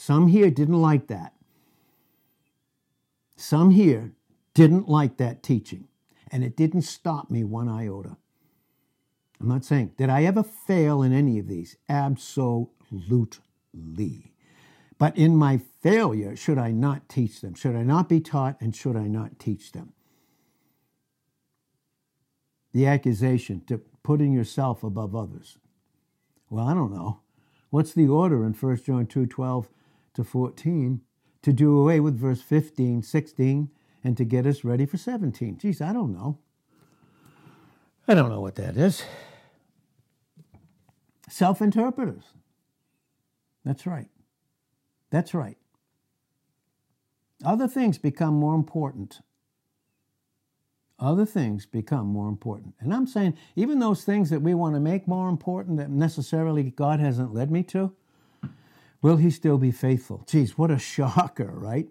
Some 0.00 0.28
here 0.28 0.50
didn't 0.50 0.80
like 0.80 1.08
that. 1.08 1.34
Some 3.36 3.68
here 3.72 4.12
didn't 4.54 4.88
like 4.88 5.18
that 5.18 5.42
teaching, 5.42 5.88
and 6.32 6.42
it 6.42 6.56
didn't 6.56 6.82
stop 6.82 7.30
me 7.30 7.44
one 7.44 7.68
iota. 7.68 8.16
I'm 9.38 9.48
not 9.48 9.62
saying, 9.62 9.92
did 9.98 10.08
I 10.08 10.24
ever 10.24 10.42
fail 10.42 11.02
in 11.02 11.12
any 11.12 11.38
of 11.38 11.48
these? 11.48 11.76
Absolutely. 11.86 12.72
But 14.96 15.18
in 15.18 15.36
my 15.36 15.60
failure, 15.82 16.34
should 16.34 16.56
I 16.56 16.70
not 16.70 17.10
teach 17.10 17.42
them? 17.42 17.52
Should 17.52 17.76
I 17.76 17.82
not 17.82 18.08
be 18.08 18.20
taught 18.20 18.58
and 18.58 18.74
should 18.74 18.96
I 18.96 19.06
not 19.06 19.38
teach 19.38 19.72
them? 19.72 19.92
The 22.72 22.86
accusation 22.86 23.60
to 23.66 23.82
putting 24.02 24.32
yourself 24.32 24.82
above 24.82 25.14
others. 25.14 25.58
Well, 26.48 26.66
I 26.66 26.72
don't 26.72 26.90
know. 26.90 27.20
What's 27.68 27.92
the 27.92 28.08
order 28.08 28.46
in 28.46 28.54
1 28.54 28.76
John 28.78 29.04
2 29.06 29.26
12 29.26 29.68
to 30.14 30.24
14 30.24 31.00
to 31.42 31.52
do 31.52 31.78
away 31.78 32.00
with 32.00 32.18
verse 32.18 32.42
15, 32.42 33.02
16, 33.02 33.70
and 34.04 34.16
to 34.16 34.24
get 34.24 34.46
us 34.46 34.64
ready 34.64 34.86
for 34.86 34.96
17. 34.96 35.58
Geez, 35.58 35.80
I 35.80 35.92
don't 35.92 36.12
know. 36.12 36.38
I 38.08 38.14
don't 38.14 38.30
know 38.30 38.40
what 38.40 38.56
that 38.56 38.76
is. 38.76 39.04
Self 41.28 41.62
interpreters. 41.62 42.24
That's 43.64 43.86
right. 43.86 44.08
That's 45.10 45.34
right. 45.34 45.56
Other 47.44 47.68
things 47.68 47.98
become 47.98 48.34
more 48.34 48.54
important. 48.54 49.20
Other 50.98 51.24
things 51.24 51.64
become 51.64 52.06
more 52.06 52.28
important. 52.28 52.74
And 52.80 52.92
I'm 52.92 53.06
saying, 53.06 53.36
even 53.56 53.78
those 53.78 54.04
things 54.04 54.28
that 54.30 54.42
we 54.42 54.52
want 54.52 54.74
to 54.74 54.80
make 54.80 55.08
more 55.08 55.30
important 55.30 55.78
that 55.78 55.88
necessarily 55.88 56.64
God 56.64 57.00
hasn't 57.00 57.32
led 57.32 57.50
me 57.50 57.62
to, 57.64 57.94
will 59.02 59.16
He 59.16 59.30
still 59.30 59.58
be 59.58 59.70
faithful? 59.70 60.24
Geez, 60.26 60.56
what 60.56 60.70
a 60.70 60.78
shocker, 60.78 61.52
right? 61.52 61.88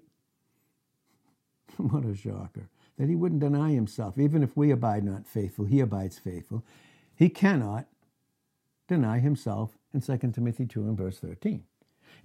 what 1.78 2.06
a 2.06 2.15
shocker. 2.15 2.69
That 2.98 3.10
He 3.10 3.15
wouldn't 3.15 3.41
deny 3.41 3.72
Himself. 3.72 4.17
Even 4.17 4.43
if 4.43 4.56
we 4.56 4.72
abide 4.72 5.04
not 5.04 5.28
faithful, 5.28 5.65
He 5.65 5.80
abides 5.80 6.19
faithful. 6.19 6.63
He 7.15 7.30
cannot 7.30 7.88
deny 8.88 9.19
Himself 9.19 9.78
in 9.93 10.02
2 10.02 10.17
Timothy 10.32 10.65
2 10.65 10.84
and 10.84 10.98
verse 10.98 11.19
13. 11.19 11.63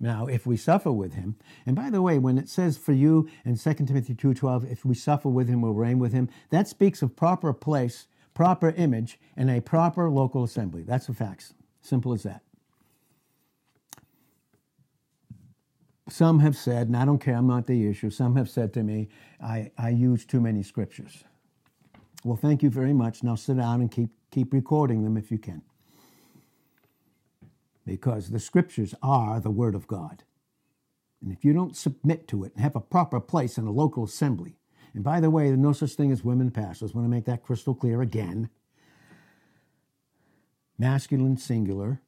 Now, 0.01 0.27
if 0.27 0.47
we 0.47 0.57
suffer 0.57 0.93
with 0.93 1.15
him, 1.15 1.37
and 1.67 1.77
by 1.77 1.91
the 1.91 2.03
way, 2.03 2.19
when 2.19 2.39
it 2.39 2.49
says 2.49 2.77
for 2.77 2.93
you 2.93 3.29
in 3.45 3.57
2 3.57 3.75
Timothy 3.75 4.15
2.12, 4.15 4.71
if 4.71 4.85
we 4.85 4.95
suffer 4.95 5.29
with 5.29 5.49
him, 5.49 5.61
we'll 5.61 5.73
reign 5.73 5.99
with 5.99 6.13
him, 6.13 6.29
that 6.51 6.69
speaks 6.69 7.03
of 7.03 7.17
proper 7.17 7.53
place, 7.53 8.07
proper 8.35 8.71
image, 8.71 9.19
and 9.37 9.51
a 9.51 9.61
proper 9.61 10.11
local 10.11 10.45
assembly. 10.45 10.83
That's 10.83 11.07
the 11.07 11.15
facts. 11.15 11.55
Simple 11.81 12.13
as 12.13 12.23
that. 12.25 12.44
Some 16.09 16.41
have 16.41 16.57
said, 16.57 16.89
and 16.89 16.97
I 16.97 17.05
don't 17.05 17.19
care, 17.19 17.37
I'm 17.37 17.47
not 17.47 17.67
the 17.67 17.89
issue, 17.89 18.11
some 18.11 18.37
have 18.37 18.51
said 18.51 18.75
to 18.75 18.83
me, 18.83 19.09
I, 19.43 19.71
I 19.79 19.91
use 19.91 20.27
too 20.27 20.41
many 20.41 20.63
scriptures. 20.63 21.25
Well, 22.25 22.37
thank 22.37 22.63
you 22.63 22.71
very 22.71 22.93
much. 22.93 23.23
Now 23.23 23.37
sit 23.37 23.57
down 23.57 23.81
and 23.81 23.91
keep, 23.91 24.11
keep 24.31 24.53
recording 24.53 25.05
them 25.05 25.17
if 25.17 25.31
you 25.31 25.39
can 25.39 25.63
because 27.87 28.31
the 28.31 28.41
scriptures 28.41 28.95
are 29.03 29.41
the 29.41 29.51
Word 29.51 29.75
of 29.75 29.87
God. 29.87 30.25
And 31.23 31.33
if 31.33 31.45
you 31.45 31.53
don't 31.53 31.77
submit 31.77 32.29
to 32.29 32.45
it 32.45 32.53
and 32.55 32.63
have 32.63 32.77
a 32.77 32.81
proper 32.81 33.21
place 33.21 33.59
in 33.59 33.67
a 33.67 33.73
local 33.73 34.05
assembly, 34.05 34.59
and 34.95 35.05
by 35.05 35.21
the 35.21 35.31
way, 35.31 35.47
there's 35.49 35.59
no 35.59 35.73
such 35.73 35.93
thing 35.93 36.13
as 36.13 36.25
women 36.25 36.51
pastors. 36.51 36.93
I 36.93 36.99
want 36.99 37.07
to 37.07 37.11
make 37.11 37.25
that 37.27 37.43
crystal 37.43 37.75
clear 37.75 38.03
again. 38.03 38.51
Masculine 40.79 41.37
singular. 41.37 42.01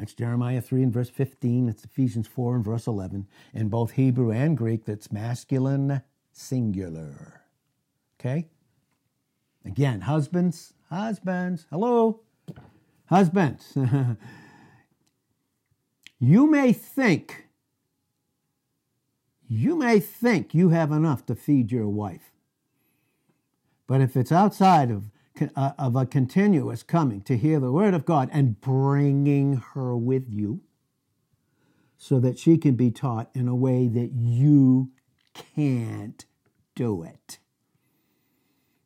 That's 0.00 0.14
Jeremiah 0.14 0.62
3 0.62 0.84
and 0.84 0.92
verse 0.94 1.10
15. 1.10 1.68
It's 1.68 1.84
Ephesians 1.84 2.26
4 2.26 2.56
and 2.56 2.64
verse 2.64 2.86
11. 2.86 3.26
In 3.52 3.68
both 3.68 3.90
Hebrew 3.90 4.30
and 4.30 4.56
Greek, 4.56 4.86
that's 4.86 5.12
masculine 5.12 6.00
singular. 6.32 7.42
Okay? 8.18 8.48
Again, 9.62 10.00
husbands, 10.00 10.72
husbands, 10.88 11.66
hello, 11.70 12.22
husbands. 13.06 13.76
You 16.22 16.50
may 16.50 16.74
think, 16.74 17.46
you 19.48 19.74
may 19.74 20.00
think 20.00 20.54
you 20.54 20.68
have 20.68 20.92
enough 20.92 21.24
to 21.26 21.34
feed 21.34 21.72
your 21.72 21.88
wife. 21.88 22.30
But 23.86 24.02
if 24.02 24.18
it's 24.18 24.30
outside 24.30 24.90
of, 24.90 25.04
Uh, 25.56 25.72
of 25.78 25.96
a 25.96 26.04
continuous 26.04 26.82
coming 26.82 27.22
to 27.22 27.36
hear 27.36 27.58
the 27.60 27.72
word 27.72 27.94
of 27.94 28.04
God 28.04 28.28
and 28.30 28.60
bringing 28.60 29.56
her 29.72 29.96
with 29.96 30.28
you 30.28 30.60
so 31.96 32.20
that 32.20 32.38
she 32.38 32.58
can 32.58 32.74
be 32.74 32.90
taught 32.90 33.30
in 33.34 33.48
a 33.48 33.54
way 33.54 33.88
that 33.88 34.10
you 34.12 34.90
can't 35.32 36.26
do 36.74 37.02
it. 37.02 37.38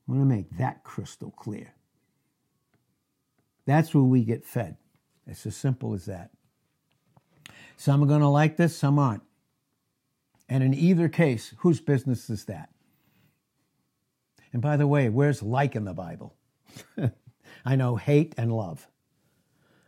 I 0.06 0.12
want 0.12 0.20
to 0.20 0.26
make 0.26 0.58
that 0.58 0.84
crystal 0.84 1.32
clear. 1.32 1.74
That's 3.66 3.94
where 3.94 4.04
we 4.04 4.24
get 4.24 4.44
fed. 4.44 4.76
It's 5.26 5.46
as 5.46 5.56
simple 5.56 5.92
as 5.94 6.04
that. 6.04 6.30
Some 7.76 8.02
are 8.02 8.06
going 8.06 8.20
to 8.20 8.28
like 8.28 8.56
this, 8.56 8.76
some 8.76 8.98
aren't. 8.98 9.22
And 10.48 10.62
in 10.62 10.74
either 10.74 11.08
case, 11.08 11.54
whose 11.58 11.80
business 11.80 12.30
is 12.30 12.44
that? 12.44 12.70
And 14.54 14.62
by 14.62 14.76
the 14.76 14.86
way, 14.86 15.08
where's 15.08 15.42
like 15.42 15.74
in 15.74 15.84
the 15.84 15.92
Bible? 15.92 16.36
I 17.64 17.74
know 17.74 17.96
hate 17.96 18.36
and 18.38 18.52
love. 18.52 18.86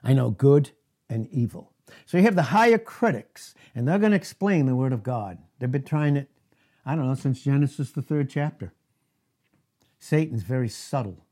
I 0.03 0.13
know 0.13 0.31
good 0.31 0.73
and 1.09 1.29
evil. 1.29 1.73
So 2.05 2.19
you 2.19 2.25
have 2.25 2.35
the 2.35 2.43
higher 2.43 2.77
critics, 2.77 3.55
and 3.77 3.87
they're 3.87 4.01
going 4.01 4.11
to 4.11 4.17
explain 4.17 4.67
the 4.67 4.75
Word 4.75 4.93
of 4.93 5.05
God. 5.05 5.39
They've 5.61 5.71
been 5.71 5.85
trying 5.85 6.17
it, 6.17 6.29
I 6.85 6.97
don't 6.97 7.07
know, 7.07 7.15
since 7.15 7.45
Genesis, 7.45 7.93
the 7.93 8.03
third 8.03 8.29
chapter. 8.29 8.73
Satan's 10.01 10.43
very 10.43 10.69
subtle. 10.69 11.25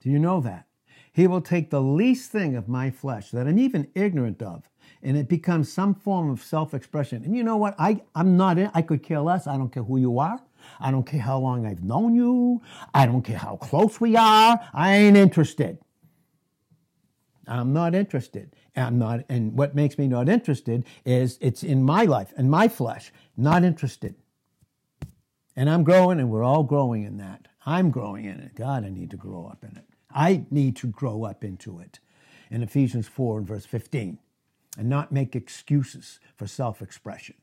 Do 0.00 0.10
you 0.10 0.18
know 0.18 0.42
that? 0.42 0.66
He 1.10 1.26
will 1.26 1.40
take 1.40 1.70
the 1.70 1.80
least 1.80 2.30
thing 2.30 2.56
of 2.56 2.68
my 2.68 2.90
flesh 2.90 3.30
that 3.30 3.46
I'm 3.46 3.58
even 3.58 3.88
ignorant 3.94 4.42
of, 4.42 4.68
and 5.02 5.16
it 5.16 5.30
becomes 5.30 5.72
some 5.72 5.94
form 5.94 6.28
of 6.28 6.42
self-expression. 6.42 7.24
And 7.24 7.34
you 7.34 7.42
know 7.42 7.56
what? 7.56 7.74
I, 7.78 8.02
I'm 8.14 8.36
not 8.36 8.58
in, 8.58 8.70
I 8.74 8.82
could 8.82 9.02
care 9.02 9.20
less. 9.20 9.46
I 9.46 9.56
don't 9.56 9.72
care 9.72 9.84
who 9.84 9.96
you 9.96 10.18
are. 10.18 10.42
I 10.80 10.90
don't 10.90 11.06
care 11.06 11.20
how 11.20 11.38
long 11.38 11.66
I've 11.66 11.82
known 11.82 12.14
you. 12.14 12.62
I 12.94 13.06
don't 13.06 13.22
care 13.22 13.38
how 13.38 13.56
close 13.56 14.00
we 14.00 14.16
are. 14.16 14.60
I 14.72 14.94
ain't 14.96 15.16
interested. 15.16 15.78
I'm 17.46 17.72
not 17.72 17.94
interested. 17.94 18.54
I'm 18.74 18.98
not, 18.98 19.20
and 19.28 19.56
what 19.56 19.74
makes 19.74 19.96
me 19.98 20.08
not 20.08 20.28
interested 20.28 20.84
is 21.04 21.38
it's 21.40 21.62
in 21.62 21.82
my 21.82 22.04
life, 22.04 22.32
in 22.36 22.50
my 22.50 22.68
flesh, 22.68 23.12
not 23.36 23.64
interested. 23.64 24.16
And 25.54 25.70
I'm 25.70 25.84
growing, 25.84 26.20
and 26.20 26.30
we're 26.30 26.44
all 26.44 26.64
growing 26.64 27.04
in 27.04 27.16
that. 27.18 27.48
I'm 27.64 27.90
growing 27.90 28.26
in 28.26 28.40
it. 28.40 28.54
God, 28.54 28.84
I 28.84 28.90
need 28.90 29.10
to 29.10 29.16
grow 29.16 29.46
up 29.46 29.64
in 29.64 29.76
it. 29.76 29.84
I 30.10 30.44
need 30.50 30.76
to 30.76 30.86
grow 30.86 31.24
up 31.24 31.42
into 31.42 31.78
it. 31.78 31.98
In 32.50 32.62
Ephesians 32.62 33.08
4 33.08 33.38
and 33.38 33.46
verse 33.46 33.64
15, 33.64 34.18
and 34.78 34.88
not 34.88 35.10
make 35.10 35.34
excuses 35.34 36.20
for 36.36 36.46
self 36.46 36.82
expression. 36.82 37.36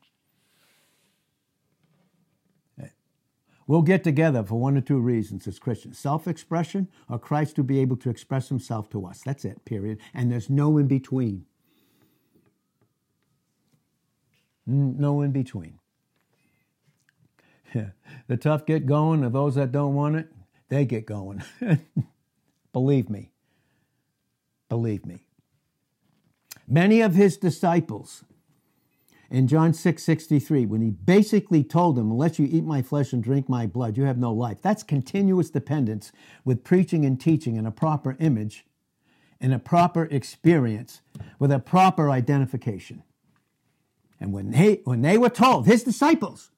We'll 3.66 3.82
get 3.82 4.04
together 4.04 4.42
for 4.42 4.60
one 4.60 4.76
or 4.76 4.82
two 4.82 4.98
reasons 4.98 5.46
as 5.46 5.58
Christians 5.58 5.98
self 5.98 6.28
expression 6.28 6.88
or 7.08 7.18
Christ 7.18 7.56
to 7.56 7.62
be 7.62 7.78
able 7.80 7.96
to 7.98 8.10
express 8.10 8.48
himself 8.48 8.90
to 8.90 9.06
us. 9.06 9.22
That's 9.24 9.44
it, 9.44 9.64
period. 9.64 9.98
And 10.12 10.30
there's 10.30 10.50
no 10.50 10.76
in 10.76 10.86
between. 10.86 11.46
No 14.66 15.22
in 15.22 15.32
between. 15.32 15.78
the 18.26 18.36
tough 18.36 18.66
get 18.66 18.86
going, 18.86 19.24
and 19.24 19.34
those 19.34 19.54
that 19.56 19.72
don't 19.72 19.94
want 19.94 20.16
it, 20.16 20.28
they 20.68 20.84
get 20.84 21.06
going. 21.06 21.42
Believe 22.72 23.08
me. 23.08 23.30
Believe 24.68 25.06
me. 25.06 25.24
Many 26.66 27.00
of 27.00 27.14
his 27.14 27.36
disciples 27.36 28.24
in 29.30 29.48
John 29.48 29.72
6 29.72 30.02
63, 30.02 30.66
when 30.66 30.80
he 30.80 30.90
basically 30.90 31.64
told 31.64 31.96
them, 31.96 32.10
Unless 32.10 32.38
you 32.38 32.48
eat 32.50 32.64
my 32.64 32.82
flesh 32.82 33.12
and 33.12 33.22
drink 33.22 33.48
my 33.48 33.66
blood, 33.66 33.96
you 33.96 34.04
have 34.04 34.18
no 34.18 34.32
life. 34.32 34.58
That's 34.62 34.82
continuous 34.82 35.50
dependence 35.50 36.12
with 36.44 36.64
preaching 36.64 37.04
and 37.04 37.20
teaching 37.20 37.56
in 37.56 37.66
a 37.66 37.70
proper 37.70 38.16
image, 38.20 38.64
in 39.40 39.52
a 39.52 39.58
proper 39.58 40.04
experience, 40.04 41.00
with 41.38 41.50
a 41.50 41.58
proper 41.58 42.10
identification. 42.10 43.02
And 44.20 44.32
when 44.32 44.52
they, 44.52 44.80
when 44.84 45.02
they 45.02 45.18
were 45.18 45.30
told, 45.30 45.66
his 45.66 45.82
disciples, 45.82 46.50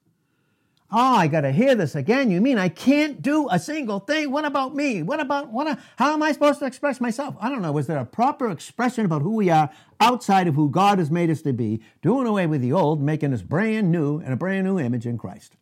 Oh, 0.91 1.17
I 1.17 1.27
got 1.27 1.41
to 1.41 1.51
hear 1.51 1.75
this 1.75 1.97
again. 1.97 2.31
You 2.31 2.41
mean 2.41 2.59
I 2.59 2.69
can't 2.69 3.21
do 3.21 3.49
a 3.51 3.59
single 3.59 3.99
thing? 3.99 4.31
What 4.31 4.45
about 4.45 4.75
me? 4.77 5.03
What 5.03 5.19
about 5.19 5.51
what? 5.51 5.79
How 5.97 6.13
am 6.13 6.23
I 6.23 6.31
supposed 6.31 6.61
to 6.61 6.67
express 6.67 7.01
myself? 7.01 7.35
I 7.41 7.49
don't 7.49 7.61
know. 7.61 7.73
Was 7.73 7.89
there 7.89 7.99
a 7.99 8.05
proper 8.05 8.51
expression 8.51 9.05
about 9.05 9.23
who 9.23 9.35
we 9.35 9.51
are 9.51 9.71
outside 9.99 10.47
of 10.47 10.55
who 10.55 10.71
God 10.71 10.99
has 10.99 11.11
made 11.11 11.29
us 11.29 11.43
to 11.43 11.53
be, 11.53 11.83
doing 12.03 12.27
away 12.27 12.47
with 12.47 12.61
the 12.61 12.73
old, 12.73 13.03
making 13.03 13.35
us 13.35 13.43
brand 13.43 13.91
new 13.91 14.19
and 14.19 14.33
a 14.33 14.37
brand 14.37 14.65
new 14.65 14.79
image 14.79 15.07
in 15.07 15.19
Christ? 15.19 15.57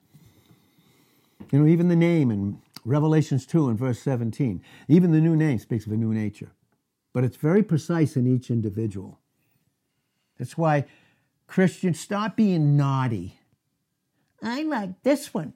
You 1.50 1.60
know, 1.60 1.66
even 1.66 1.88
the 1.88 1.96
name 1.96 2.30
in 2.30 2.60
Revelations 2.84 3.46
2 3.46 3.70
and 3.70 3.78
verse 3.78 4.00
17, 4.00 4.62
even 4.88 5.12
the 5.12 5.20
new 5.20 5.36
name 5.36 5.58
speaks 5.58 5.86
of 5.86 5.92
a 5.92 5.96
new 5.96 6.12
nature, 6.12 6.52
but 7.14 7.24
it's 7.24 7.36
very 7.36 7.62
precise 7.62 8.14
in 8.14 8.26
each 8.26 8.50
individual. 8.50 9.20
That's 10.38 10.58
why 10.58 10.84
Christians 11.46 11.98
stop 11.98 12.36
being 12.36 12.76
naughty 12.76 13.38
I 14.44 14.62
like 14.62 15.02
this 15.02 15.32
one. 15.32 15.54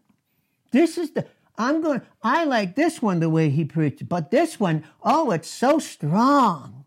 This 0.71 0.99
is 0.99 1.11
the, 1.13 1.27
I'm 1.57 1.83
going, 1.83 2.03
I 2.23 2.45
like 2.45 2.75
this 2.75 3.03
one 3.03 3.21
the 3.21 3.31
way 3.31 3.51
he 3.51 3.65
preached, 3.65 4.09
but 4.09 4.31
this 4.31 4.59
one, 4.59 4.85
oh, 5.03 5.31
it's 5.31 5.49
so 5.49 5.79
strong. 5.79 6.85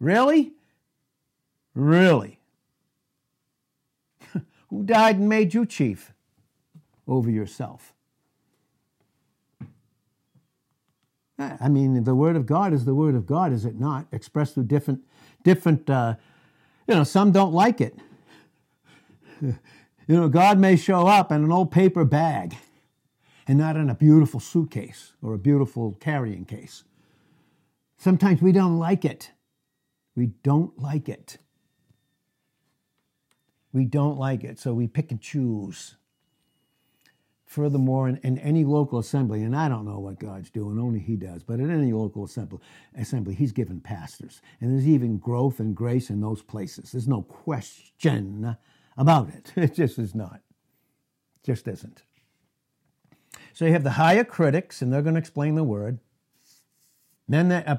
Really? 0.00 0.52
Really? 1.74 2.40
Who 4.70 4.84
died 4.84 5.18
and 5.18 5.28
made 5.28 5.52
you 5.54 5.66
chief 5.66 6.12
over 7.06 7.30
yourself? 7.30 7.92
I 11.36 11.68
mean, 11.68 12.04
the 12.04 12.14
word 12.14 12.36
of 12.36 12.46
God 12.46 12.72
is 12.72 12.84
the 12.84 12.94
word 12.94 13.16
of 13.16 13.26
God, 13.26 13.52
is 13.52 13.64
it 13.64 13.78
not? 13.78 14.06
Expressed 14.12 14.54
through 14.54 14.64
different, 14.64 15.00
different. 15.42 15.90
Uh, 15.90 16.14
you 16.86 16.94
know, 16.94 17.02
some 17.02 17.32
don't 17.32 17.52
like 17.52 17.80
it. 17.80 17.98
You 20.06 20.16
know, 20.16 20.28
God 20.28 20.58
may 20.58 20.76
show 20.76 21.06
up 21.06 21.32
in 21.32 21.42
an 21.42 21.52
old 21.52 21.70
paper 21.70 22.04
bag 22.04 22.56
and 23.46 23.58
not 23.58 23.76
in 23.76 23.88
a 23.88 23.94
beautiful 23.94 24.40
suitcase 24.40 25.12
or 25.22 25.34
a 25.34 25.38
beautiful 25.38 25.96
carrying 26.00 26.44
case. 26.44 26.84
Sometimes 27.96 28.42
we 28.42 28.52
don't 28.52 28.78
like 28.78 29.04
it. 29.04 29.30
We 30.14 30.26
don't 30.42 30.78
like 30.78 31.08
it. 31.08 31.38
We 33.72 33.84
don't 33.84 34.18
like 34.18 34.44
it, 34.44 34.60
so 34.60 34.72
we 34.72 34.86
pick 34.86 35.10
and 35.10 35.20
choose. 35.20 35.96
Furthermore, 37.44 38.08
in, 38.08 38.16
in, 38.18 38.38
any 38.38 38.64
local 38.64 38.98
assembly, 38.98 39.42
and 39.42 39.56
I 39.56 39.68
don't 39.68 39.84
know 39.84 39.98
what 39.98 40.20
God's 40.20 40.50
doing, 40.50 40.78
only 40.78 41.00
He 41.00 41.16
does, 41.16 41.42
but 41.42 41.60
in 41.60 41.70
any 41.70 41.92
local 41.92 42.24
assembly, 42.24 42.60
assembly, 42.96 43.34
He's 43.34 43.52
given 43.52 43.80
pastors. 43.80 44.40
And 44.60 44.72
there's 44.72 44.88
even 44.88 45.18
growth 45.18 45.60
and 45.60 45.74
grace 45.74 46.08
in 46.10 46.20
those 46.20 46.42
places. 46.42 46.92
There's 46.92 47.08
no 47.08 47.22
question 47.22 48.56
about 48.96 49.28
it. 49.30 49.52
It 49.56 49.74
just 49.74 49.98
is 49.98 50.14
not. 50.14 50.40
Just 51.44 51.68
isn't. 51.68 52.02
So 53.52 53.64
you 53.66 53.72
have 53.72 53.84
the 53.84 53.92
higher 53.92 54.24
critics, 54.24 54.82
and 54.82 54.92
they're 54.92 55.02
going 55.02 55.14
to 55.14 55.20
explain 55.20 55.54
the 55.54 55.64
word. 55.64 56.00
Men 57.28 57.48
that, 57.48 57.68
uh, 57.68 57.76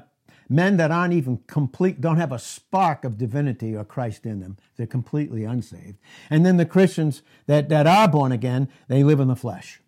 men 0.48 0.76
that 0.78 0.90
aren't 0.90 1.12
even 1.12 1.38
complete, 1.46 2.00
don't 2.00 2.16
have 2.16 2.32
a 2.32 2.38
spark 2.38 3.04
of 3.04 3.18
divinity 3.18 3.76
or 3.76 3.84
Christ 3.84 4.24
in 4.24 4.40
them. 4.40 4.56
They're 4.76 4.86
completely 4.86 5.44
unsaved. 5.44 5.98
And 6.30 6.46
then 6.46 6.56
the 6.56 6.66
Christians 6.66 7.22
that, 7.46 7.68
that 7.68 7.86
are 7.86 8.08
born 8.08 8.32
again, 8.32 8.68
they 8.88 9.04
live 9.04 9.20
in 9.20 9.28
the 9.28 9.36
flesh. 9.36 9.80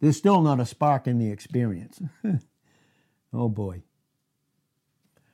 There's 0.00 0.16
still 0.16 0.42
not 0.42 0.60
a 0.60 0.66
spark 0.66 1.06
in 1.06 1.18
the 1.18 1.30
experience. 1.30 2.00
oh 3.32 3.48
boy. 3.48 3.82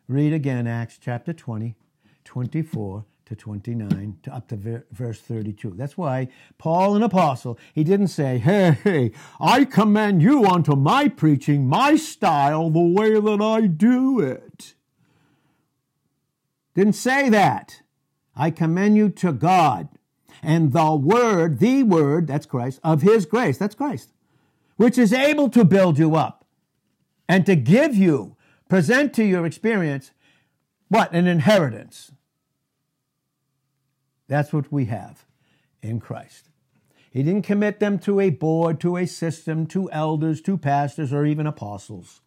Read 0.07 0.33
again 0.33 0.67
Acts 0.67 0.99
chapter 1.01 1.33
20, 1.33 1.77
24 2.25 3.05
to 3.27 3.35
29 3.35 4.19
to 4.23 4.35
up 4.35 4.49
to 4.49 4.83
verse 4.91 5.21
32. 5.21 5.73
That's 5.77 5.97
why 5.97 6.29
Paul, 6.59 6.97
an 6.97 7.03
apostle, 7.03 7.59
he 7.73 7.83
didn't 7.83 8.09
say, 8.09 8.39
Hey, 8.39 8.79
hey, 8.85 9.13
I 9.41 9.65
commend 9.65 10.23
you 10.23 10.45
unto 10.45 10.77
my 10.77 11.09
preaching, 11.09 11.67
my 11.67 11.97
style, 11.97 12.71
the 12.71 12.81
way 12.81 13.19
that 13.19 13.41
I 13.41 13.67
do 13.67 14.21
it. 14.21 14.75
Didn't 16.75 16.95
say 16.95 17.29
that. 17.31 17.83
I 18.37 18.51
commend 18.51 18.97
you 18.97 19.09
to 19.11 19.33
God 19.33 19.89
and 20.43 20.73
the 20.73 20.95
word, 20.95 21.59
the 21.59 21.83
word, 21.83 22.27
that's 22.27 22.47
Christ, 22.47 22.81
of 22.85 23.03
his 23.03 23.25
grace, 23.25 23.57
that's 23.57 23.75
Christ, 23.75 24.11
which 24.77 24.99
is 24.99 25.13
able 25.13 25.49
to 25.51 25.65
build 25.65 25.99
you 25.99 26.17
up 26.17 26.45
and 27.29 27.47
to 27.47 27.57
give 27.57 27.95
you, 27.95 28.37
present 28.69 29.15
to 29.15 29.25
your 29.25 29.47
experience, 29.47 30.11
what? 30.89 31.13
An 31.13 31.27
inheritance 31.27 32.13
that's 34.29 34.53
what 34.53 34.73
we 34.73 34.87
have 34.87 35.25
in 35.83 36.01
Christ. 36.01 36.49
He 37.11 37.23
didn't 37.23 37.43
commit 37.43 37.79
them 37.79 37.99
to 38.01 38.19
a 38.19 38.31
board, 38.31 38.81
to 38.81 38.97
a 38.97 39.07
system, 39.07 39.67
to 39.69 39.91
elders, 39.93 40.41
to 40.43 40.59
pastors, 40.59 41.13
or 41.13 41.25
even 41.25 41.47
apostles. 41.47 42.21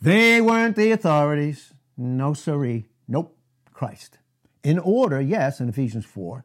They 0.00 0.40
weren't 0.40 0.76
the 0.76 0.92
authorities. 0.92 1.72
No, 1.96 2.32
siree. 2.32 2.86
Nope. 3.08 3.36
Christ. 3.72 4.18
In 4.62 4.78
order, 4.78 5.20
yes, 5.20 5.60
in 5.60 5.68
Ephesians 5.68 6.04
4, 6.04 6.44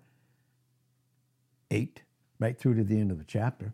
8, 1.70 2.02
right 2.40 2.58
through 2.58 2.76
to 2.76 2.84
the 2.84 3.00
end 3.00 3.12
of 3.12 3.20
the 3.20 3.24
chapter. 3.24 3.74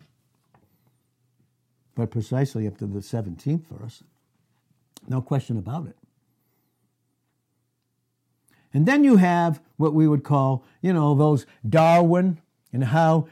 But 1.96 2.12
precisely 2.12 2.68
up 2.68 2.78
to 2.80 2.88
the 2.88 3.00
17th 3.00 3.68
verse. 3.68 4.04
No 5.08 5.22
question 5.22 5.58
about 5.58 5.88
it. 5.88 5.96
And 8.74 8.86
then 8.86 9.04
you 9.04 9.18
have 9.18 9.62
what 9.78 9.94
we 9.94 10.08
would 10.08 10.24
call, 10.24 10.66
you 10.82 10.94
know, 10.94 11.14
those 11.16 11.46
Darwin 11.68 12.40
and 12.72 12.86
how, 12.86 13.28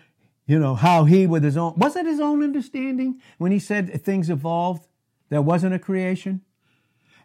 you 0.45 0.59
know, 0.59 0.75
how 0.75 1.05
he 1.05 1.25
with 1.25 1.43
his 1.43 1.57
own, 1.57 1.73
was 1.77 1.95
it 1.95 2.05
his 2.05 2.19
own 2.19 2.43
understanding 2.43 3.19
when 3.37 3.51
he 3.51 3.59
said 3.59 4.03
things 4.03 4.29
evolved? 4.29 4.87
There 5.29 5.41
wasn't 5.41 5.73
a 5.73 5.79
creation? 5.79 6.41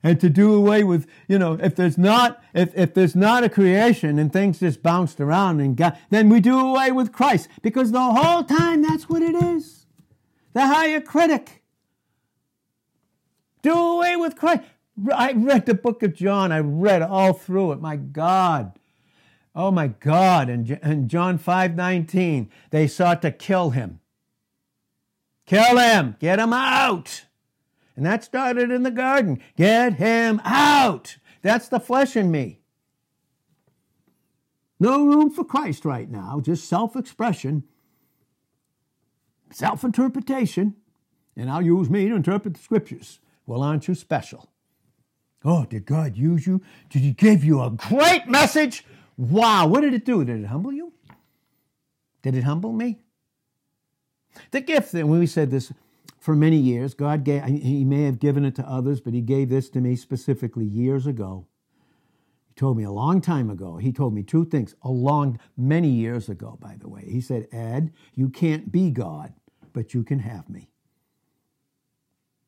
And 0.02 0.20
to 0.20 0.28
do 0.30 0.54
away 0.54 0.84
with, 0.84 1.06
you 1.26 1.38
know, 1.38 1.58
if 1.60 1.74
there's 1.74 1.98
not, 1.98 2.42
if, 2.54 2.76
if 2.76 2.94
there's 2.94 3.16
not 3.16 3.42
a 3.44 3.48
creation 3.48 4.18
and 4.18 4.32
things 4.32 4.60
just 4.60 4.82
bounced 4.82 5.20
around 5.20 5.60
and 5.60 5.76
got, 5.76 5.98
then 6.10 6.28
we 6.28 6.40
do 6.40 6.58
away 6.58 6.92
with 6.92 7.12
Christ 7.12 7.48
because 7.62 7.92
the 7.92 8.00
whole 8.00 8.44
time 8.44 8.82
that's 8.82 9.08
what 9.08 9.22
it 9.22 9.34
is. 9.34 9.86
The 10.52 10.66
higher 10.66 11.00
critic. 11.00 11.62
Do 13.62 13.74
away 13.74 14.16
with 14.16 14.36
Christ. 14.36 14.62
I 15.12 15.32
read 15.32 15.66
the 15.66 15.74
book 15.74 16.02
of 16.02 16.14
John. 16.14 16.52
I 16.52 16.60
read 16.60 17.02
all 17.02 17.32
through 17.32 17.72
it. 17.72 17.80
My 17.80 17.96
God. 17.96 18.78
Oh 19.54 19.70
my 19.70 19.88
God. 19.88 20.48
And, 20.48 20.70
in 20.70 21.08
John 21.08 21.38
5 21.38 21.74
19, 21.74 22.50
they 22.70 22.86
sought 22.86 23.22
to 23.22 23.30
kill 23.30 23.70
him. 23.70 24.00
Kill 25.46 25.78
him. 25.78 26.16
Get 26.18 26.38
him 26.38 26.52
out. 26.52 27.26
And 27.94 28.04
that 28.04 28.24
started 28.24 28.70
in 28.70 28.82
the 28.82 28.90
garden. 28.90 29.40
Get 29.56 29.94
him 29.94 30.40
out. 30.44 31.16
That's 31.42 31.68
the 31.68 31.80
flesh 31.80 32.16
in 32.16 32.30
me. 32.30 32.60
No 34.78 35.06
room 35.06 35.30
for 35.30 35.44
Christ 35.44 35.84
right 35.86 36.10
now, 36.10 36.40
just 36.40 36.68
self 36.68 36.96
expression, 36.96 37.64
self 39.50 39.84
interpretation. 39.84 40.74
And 41.34 41.50
I'll 41.50 41.62
use 41.62 41.88
me 41.88 42.08
to 42.08 42.14
interpret 42.14 42.54
the 42.54 42.60
scriptures. 42.60 43.20
Well, 43.46 43.62
aren't 43.62 43.88
you 43.88 43.94
special? 43.94 44.50
Oh, 45.44 45.64
did 45.64 45.86
God 45.86 46.16
use 46.16 46.46
you? 46.46 46.62
Did 46.90 47.02
He 47.02 47.12
give 47.12 47.44
you 47.44 47.62
a 47.62 47.70
great 47.70 48.26
message? 48.26 48.84
Wow, 49.16 49.66
what 49.68 49.82
did 49.82 49.94
it 49.94 50.04
do? 50.04 50.24
Did 50.24 50.40
it 50.40 50.46
humble 50.46 50.72
you? 50.72 50.92
Did 52.22 52.34
it 52.34 52.44
humble 52.44 52.72
me? 52.72 52.98
The 54.50 54.60
gift 54.60 54.92
that 54.92 55.06
we 55.06 55.26
said 55.26 55.50
this 55.50 55.72
for 56.18 56.34
many 56.34 56.56
years, 56.56 56.94
God 56.94 57.24
gave, 57.24 57.44
He 57.44 57.84
may 57.84 58.04
have 58.04 58.18
given 58.18 58.44
it 58.44 58.54
to 58.56 58.68
others, 58.68 59.00
but 59.00 59.14
He 59.14 59.20
gave 59.20 59.48
this 59.48 59.68
to 59.70 59.80
me 59.80 59.96
specifically 59.96 60.64
years 60.64 61.06
ago. 61.06 61.46
He 62.48 62.54
told 62.54 62.76
me 62.76 62.84
a 62.84 62.90
long 62.90 63.20
time 63.20 63.48
ago. 63.48 63.76
He 63.76 63.92
told 63.92 64.14
me 64.14 64.22
two 64.22 64.44
things, 64.44 64.74
a 64.82 64.90
long, 64.90 65.38
many 65.56 65.88
years 65.88 66.28
ago, 66.28 66.58
by 66.60 66.76
the 66.80 66.88
way. 66.88 67.04
He 67.08 67.20
said, 67.20 67.48
Ed, 67.52 67.92
you 68.14 68.28
can't 68.28 68.72
be 68.72 68.90
God, 68.90 69.32
but 69.72 69.94
you 69.94 70.02
can 70.02 70.18
have 70.18 70.48
me. 70.50 70.70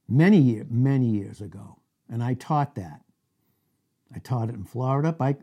Many 0.08 0.38
years, 0.38 0.66
many 0.70 1.06
years 1.06 1.40
ago. 1.40 1.77
And 2.10 2.22
I 2.22 2.34
taught 2.34 2.74
that. 2.76 3.02
I 4.14 4.18
taught 4.18 4.48
it 4.48 4.54
in 4.54 4.64
Florida 4.64 5.12
by 5.12 5.36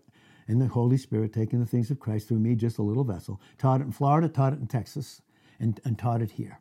in 0.47 0.59
the 0.59 0.67
Holy 0.67 0.97
Spirit 0.97 1.33
taking 1.33 1.59
the 1.59 1.65
things 1.65 1.89
of 1.89 1.99
Christ 1.99 2.27
through 2.27 2.39
me, 2.39 2.55
just 2.55 2.77
a 2.77 2.83
little 2.83 3.03
vessel. 3.03 3.41
Taught 3.57 3.81
it 3.81 3.85
in 3.85 3.91
Florida, 3.91 4.29
taught 4.29 4.53
it 4.53 4.59
in 4.59 4.67
Texas, 4.67 5.21
and, 5.59 5.79
and 5.83 5.97
taught 5.97 6.21
it 6.21 6.31
here. 6.31 6.59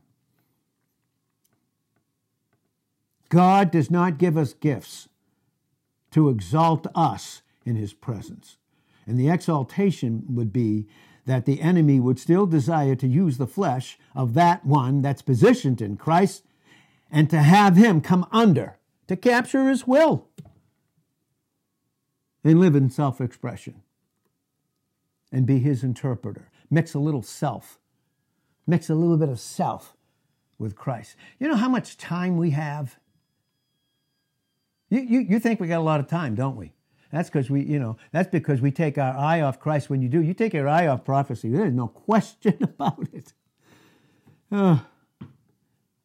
God 3.28 3.70
does 3.70 3.90
not 3.90 4.18
give 4.18 4.36
us 4.36 4.54
gifts 4.54 5.08
to 6.12 6.28
exalt 6.28 6.86
us 6.94 7.42
in 7.66 7.76
his 7.76 7.92
presence. 7.92 8.56
And 9.06 9.18
the 9.18 9.28
exaltation 9.28 10.24
would 10.28 10.52
be 10.52 10.86
that 11.26 11.44
the 11.44 11.60
enemy 11.60 11.98
would 12.00 12.18
still 12.18 12.46
desire 12.46 12.94
to 12.94 13.08
use 13.08 13.36
the 13.36 13.46
flesh 13.46 13.98
of 14.14 14.34
that 14.34 14.64
one 14.64 15.02
that's 15.02 15.22
positioned 15.22 15.80
in 15.80 15.96
Christ 15.96 16.44
and 17.10 17.28
to 17.30 17.38
have 17.38 17.76
him 17.76 18.00
come 18.00 18.26
under 18.30 18.78
to 19.08 19.16
capture 19.16 19.68
his 19.68 19.86
will 19.86 20.28
and 22.42 22.60
live 22.60 22.74
in 22.74 22.90
self 22.90 23.20
expression 23.20 23.82
and 25.32 25.46
be 25.46 25.58
his 25.58 25.82
interpreter. 25.82 26.50
Mix 26.70 26.94
a 26.94 26.98
little 26.98 27.22
self, 27.22 27.78
mix 28.66 28.88
a 28.88 28.94
little 28.94 29.16
bit 29.16 29.28
of 29.28 29.40
self 29.40 29.96
with 30.58 30.76
Christ. 30.76 31.16
You 31.38 31.48
know 31.48 31.56
how 31.56 31.68
much 31.68 31.96
time 31.96 32.36
we 32.36 32.50
have? 32.50 32.98
You, 34.90 35.00
you, 35.00 35.20
you 35.20 35.38
think 35.40 35.60
we 35.60 35.68
got 35.68 35.80
a 35.80 35.82
lot 35.82 36.00
of 36.00 36.06
time, 36.06 36.34
don't 36.34 36.56
we? 36.56 36.72
That's 37.10 37.28
because 37.28 37.48
we, 37.48 37.62
you 37.62 37.78
know, 37.78 37.96
that's 38.12 38.28
because 38.28 38.60
we 38.60 38.70
take 38.70 38.98
our 38.98 39.16
eye 39.16 39.40
off 39.40 39.60
Christ 39.60 39.88
when 39.88 40.02
you 40.02 40.08
do. 40.08 40.20
You 40.20 40.34
take 40.34 40.52
your 40.52 40.68
eye 40.68 40.86
off 40.86 41.04
prophecy. 41.04 41.48
There's 41.48 41.72
no 41.72 41.88
question 42.06 42.58
about 42.62 43.08
it. 43.12 43.32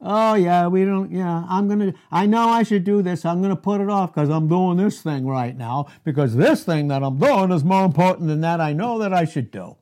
Oh 0.01 0.35
yeah, 0.35 0.67
we 0.67 0.85
don't. 0.85 1.11
Yeah, 1.11 1.43
I'm 1.49 1.67
gonna. 1.67 1.93
I 2.09 2.25
know 2.25 2.47
I 2.47 2.63
should 2.63 2.85
do 2.85 3.01
this. 3.01 3.25
I'm 3.25 3.41
gonna 3.41 3.55
put 3.55 3.81
it 3.81 3.89
off 3.89 4.13
because 4.13 4.29
I'm 4.29 4.47
doing 4.47 4.77
this 4.77 5.01
thing 5.01 5.27
right 5.27 5.57
now. 5.57 5.87
Because 6.05 6.35
this 6.35 6.63
thing 6.63 6.87
that 6.87 7.03
I'm 7.03 7.17
doing 7.17 7.51
is 7.51 7.65
more 7.65 7.83
important 7.83 8.29
than 8.29 8.41
that. 8.41 8.61
I 8.61 8.71
know 8.71 8.97
that 8.99 9.13
I 9.13 9.25
should 9.25 9.51
do, 9.51 9.75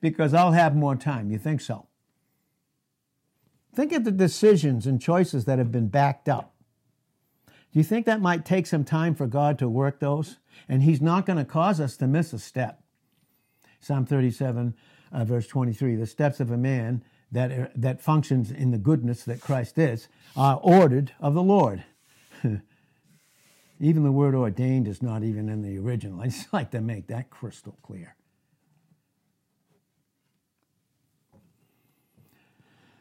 because 0.00 0.32
I'll 0.32 0.52
have 0.52 0.76
more 0.76 0.94
time. 0.94 1.32
You 1.32 1.38
think 1.38 1.60
so? 1.60 1.86
Think 3.74 3.92
of 3.92 4.04
the 4.04 4.12
decisions 4.12 4.86
and 4.86 5.00
choices 5.00 5.44
that 5.44 5.58
have 5.58 5.72
been 5.72 5.88
backed 5.88 6.28
up. 6.28 6.54
Do 7.46 7.78
you 7.78 7.84
think 7.84 8.06
that 8.06 8.20
might 8.20 8.44
take 8.44 8.66
some 8.66 8.84
time 8.84 9.14
for 9.14 9.26
God 9.26 9.58
to 9.58 9.68
work 9.68 10.00
those? 10.00 10.38
And 10.68 10.82
He's 10.82 11.00
not 11.00 11.26
going 11.26 11.36
to 11.36 11.44
cause 11.44 11.80
us 11.80 11.96
to 11.98 12.06
miss 12.06 12.32
a 12.32 12.38
step. 12.38 12.82
Psalm 13.80 14.06
37, 14.06 14.74
uh, 15.12 15.24
verse 15.24 15.46
23 15.46 15.96
The 15.96 16.06
steps 16.06 16.40
of 16.40 16.50
a 16.50 16.56
man 16.56 17.04
that, 17.32 17.52
uh, 17.52 17.66
that 17.74 18.00
functions 18.00 18.50
in 18.50 18.70
the 18.70 18.78
goodness 18.78 19.24
that 19.24 19.40
Christ 19.40 19.78
is 19.78 20.08
are 20.36 20.58
ordered 20.62 21.12
of 21.20 21.34
the 21.34 21.42
Lord. 21.42 21.84
even 23.80 24.02
the 24.02 24.12
word 24.12 24.34
ordained 24.34 24.88
is 24.88 25.02
not 25.02 25.22
even 25.22 25.48
in 25.48 25.62
the 25.62 25.78
original. 25.78 26.20
I 26.22 26.26
just 26.26 26.52
like 26.52 26.70
to 26.72 26.80
make 26.80 27.08
that 27.08 27.30
crystal 27.30 27.76
clear. 27.82 28.14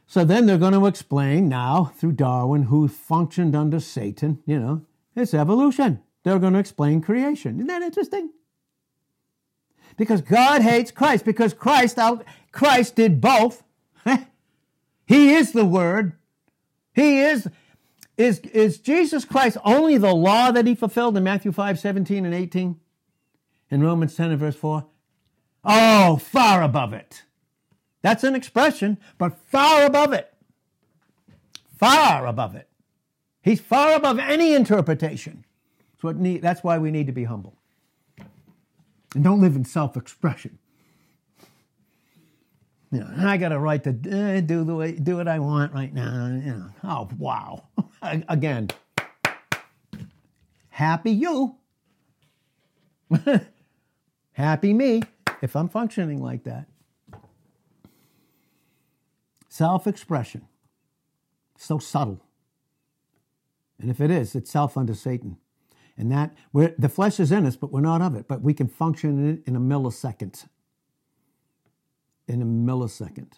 So 0.09 0.23
then 0.23 0.45
they're 0.45 0.57
going 0.57 0.73
to 0.73 0.85
explain 0.85 1.49
now 1.49 1.91
through 1.97 2.13
Darwin 2.13 2.63
who 2.63 2.87
functioned 2.87 3.55
under 3.55 3.81
Satan, 3.81 4.41
you 4.45 4.57
know, 4.57 4.85
it's 5.15 5.33
evolution. 5.33 6.01
They're 6.23 6.39
going 6.39 6.53
to 6.53 6.59
explain 6.59 7.01
creation. 7.01 7.55
Isn't 7.55 7.67
that 7.67 7.81
interesting? 7.81 8.31
Because 9.97 10.21
God 10.21 10.61
hates 10.61 10.91
Christ, 10.91 11.25
because 11.25 11.53
Christ 11.53 11.97
out 11.97 12.23
Christ 12.51 12.95
did 12.95 13.19
both 13.19 13.63
he 15.05 15.33
is 15.33 15.51
the 15.51 15.65
Word. 15.65 16.13
He 16.93 17.19
is, 17.19 17.47
is, 18.17 18.39
is 18.39 18.79
Jesus 18.79 19.25
Christ 19.25 19.57
only 19.63 19.97
the 19.97 20.13
law 20.13 20.51
that 20.51 20.65
he 20.65 20.75
fulfilled 20.75 21.17
in 21.17 21.23
Matthew 21.23 21.51
5, 21.51 21.79
17 21.79 22.25
and 22.25 22.33
18? 22.33 22.79
In 23.69 23.83
Romans 23.83 24.15
10 24.15 24.31
and 24.31 24.39
verse 24.39 24.55
4? 24.55 24.85
Oh, 25.63 26.17
far 26.17 26.63
above 26.63 26.93
it. 26.93 27.23
That's 28.01 28.23
an 28.23 28.35
expression, 28.35 28.97
but 29.17 29.37
far 29.37 29.85
above 29.85 30.13
it. 30.13 30.33
Far 31.77 32.25
above 32.25 32.55
it. 32.55 32.67
He's 33.41 33.61
far 33.61 33.95
above 33.95 34.19
any 34.19 34.53
interpretation. 34.53 35.45
That's, 36.01 36.17
need, 36.17 36.41
that's 36.41 36.63
why 36.63 36.77
we 36.77 36.91
need 36.91 37.07
to 37.07 37.13
be 37.13 37.25
humble. 37.25 37.55
And 39.13 39.23
don't 39.23 39.41
live 39.41 39.55
in 39.55 39.65
self 39.65 39.95
expression. 39.95 40.57
You 42.91 42.99
know, 43.01 43.13
I 43.17 43.35
got 43.35 43.51
a 43.51 43.59
right 43.59 43.83
to 43.83 43.89
uh, 43.89 44.39
do 44.39 44.63
the 44.63 44.75
way, 44.75 44.93
do 44.93 45.17
what 45.17 45.27
I 45.27 45.39
want 45.39 45.73
right 45.73 45.93
now. 45.93 46.27
You 46.27 46.51
know, 46.51 46.69
oh 46.85 47.09
wow! 47.17 47.63
Again, 48.01 48.69
happy 50.69 51.11
you, 51.11 51.55
happy 54.31 54.73
me 54.73 55.03
if 55.41 55.55
I'm 55.55 55.67
functioning 55.67 56.21
like 56.21 56.43
that. 56.45 56.67
Self-expression, 59.49 60.47
so 61.57 61.79
subtle, 61.79 62.23
and 63.79 63.91
if 63.91 63.99
it 63.99 64.11
is, 64.11 64.33
it's 64.33 64.49
self 64.49 64.77
unto 64.77 64.93
Satan, 64.93 65.37
and 65.97 66.09
that 66.13 66.37
the 66.53 66.89
flesh 66.89 67.19
is 67.19 67.33
in 67.33 67.45
us, 67.45 67.57
but 67.57 67.69
we're 67.69 67.81
not 67.81 68.01
of 68.01 68.15
it. 68.15 68.29
But 68.29 68.41
we 68.41 68.53
can 68.53 68.69
function 68.69 69.19
in 69.19 69.33
it 69.33 69.41
in 69.45 69.57
a 69.57 69.59
millisecond 69.59 70.45
in 72.27 72.41
a 72.41 72.45
millisecond. 72.45 73.33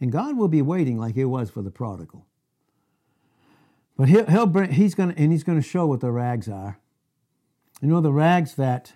And 0.00 0.12
God 0.12 0.36
will 0.36 0.48
be 0.48 0.62
waiting 0.62 0.98
like 0.98 1.14
He 1.14 1.24
was 1.24 1.50
for 1.50 1.62
the 1.62 1.70
prodigal. 1.70 2.26
But 3.96 4.08
he'll, 4.08 4.26
he'll 4.26 4.46
bring, 4.46 4.72
he's 4.72 4.94
going 4.94 5.14
to, 5.14 5.18
and 5.18 5.32
he's 5.32 5.44
going 5.44 5.60
to 5.60 5.66
show 5.66 5.86
what 5.86 6.00
the 6.00 6.12
rags 6.12 6.48
are. 6.48 6.78
You 7.80 7.88
know, 7.88 8.00
the 8.00 8.12
rags 8.12 8.54
that 8.54 8.92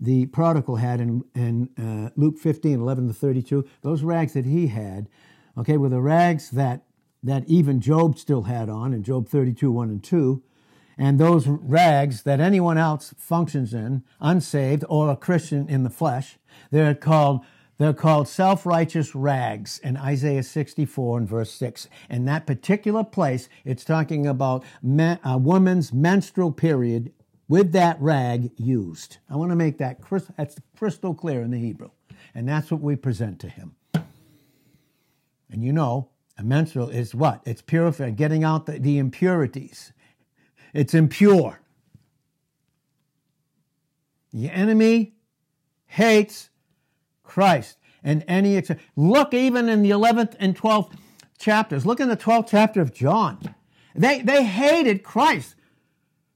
the 0.00 0.26
prodigal 0.26 0.76
had 0.76 1.00
in, 1.00 1.24
in 1.34 1.70
uh, 1.78 2.10
Luke 2.16 2.38
15, 2.38 2.80
11 2.80 3.08
to 3.08 3.14
32, 3.14 3.66
those 3.82 4.02
rags 4.02 4.34
that 4.34 4.44
he 4.44 4.68
had, 4.68 5.08
okay, 5.56 5.76
were 5.76 5.88
the 5.88 6.00
rags 6.00 6.50
that, 6.50 6.84
that 7.22 7.44
even 7.48 7.80
Job 7.80 8.18
still 8.18 8.42
had 8.42 8.68
on 8.68 8.92
in 8.92 9.02
Job 9.02 9.28
32, 9.28 9.70
1 9.70 9.88
and 9.88 10.04
2, 10.04 10.42
and 10.96 11.18
those 11.18 11.46
rags 11.48 12.22
that 12.22 12.40
anyone 12.40 12.78
else 12.78 13.14
functions 13.18 13.74
in, 13.74 14.04
unsaved 14.20 14.84
or 14.88 15.10
a 15.10 15.16
Christian 15.16 15.68
in 15.68 15.82
the 15.82 15.90
flesh, 15.90 16.38
they're 16.70 16.94
called 16.94 17.44
they're 17.78 17.92
called 17.92 18.28
self 18.28 18.64
righteous 18.64 19.14
rags 19.14 19.80
in 19.82 19.96
Isaiah 19.96 20.42
64 20.42 21.18
and 21.18 21.28
verse 21.28 21.50
6. 21.52 21.88
In 22.08 22.24
that 22.26 22.46
particular 22.46 23.02
place, 23.02 23.48
it's 23.64 23.84
talking 23.84 24.26
about 24.26 24.64
a 24.82 25.38
woman's 25.38 25.92
menstrual 25.92 26.52
period 26.52 27.12
with 27.48 27.72
that 27.72 28.00
rag 28.00 28.52
used. 28.56 29.18
I 29.28 29.36
want 29.36 29.50
to 29.50 29.56
make 29.56 29.78
that 29.78 29.98
that's 30.36 30.56
crystal 30.78 31.14
clear 31.14 31.42
in 31.42 31.50
the 31.50 31.58
Hebrew. 31.58 31.90
And 32.34 32.48
that's 32.48 32.70
what 32.70 32.80
we 32.80 32.96
present 32.96 33.38
to 33.40 33.48
him. 33.48 33.74
And 33.94 35.62
you 35.62 35.72
know, 35.72 36.08
a 36.38 36.42
menstrual 36.42 36.88
is 36.88 37.14
what? 37.14 37.42
It's 37.44 37.62
purifying, 37.62 38.14
getting 38.14 38.42
out 38.42 38.66
the, 38.66 38.78
the 38.78 38.98
impurities. 38.98 39.92
It's 40.72 40.94
impure. 40.94 41.60
The 44.32 44.50
enemy 44.50 45.14
hates 45.86 46.50
Christ. 47.24 47.78
And 48.02 48.24
any 48.28 48.62
look 48.94 49.34
even 49.34 49.68
in 49.68 49.82
the 49.82 49.90
11th 49.90 50.36
and 50.38 50.56
12th 50.56 50.92
chapters. 51.38 51.84
Look 51.84 52.00
in 52.00 52.08
the 52.08 52.16
12th 52.16 52.48
chapter 52.50 52.80
of 52.80 52.94
John. 52.94 53.54
They, 53.94 54.20
they 54.20 54.44
hated 54.44 55.02
Christ. 55.02 55.56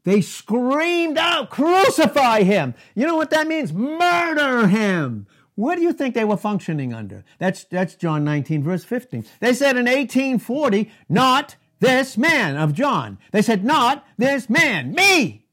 They 0.04 0.22
screamed 0.22 1.18
out, 1.18 1.50
crucify 1.50 2.42
him. 2.42 2.74
You 2.94 3.06
know 3.06 3.16
what 3.16 3.30
that 3.30 3.46
means? 3.46 3.72
Murder 3.72 4.66
him. 4.66 5.26
What 5.54 5.74
do 5.74 5.82
you 5.82 5.92
think 5.92 6.14
they 6.14 6.24
were 6.24 6.36
functioning 6.36 6.94
under? 6.94 7.24
That's, 7.38 7.64
that's 7.64 7.94
John 7.94 8.24
19, 8.24 8.62
verse 8.62 8.84
15. 8.84 9.26
They 9.40 9.52
said 9.52 9.76
in 9.76 9.86
1840, 9.86 10.90
not 11.08 11.56
this 11.80 12.16
man 12.16 12.56
of 12.56 12.72
John. 12.72 13.18
They 13.32 13.42
said, 13.42 13.64
not 13.64 14.06
this 14.16 14.48
man, 14.48 14.92
me. 14.92 15.44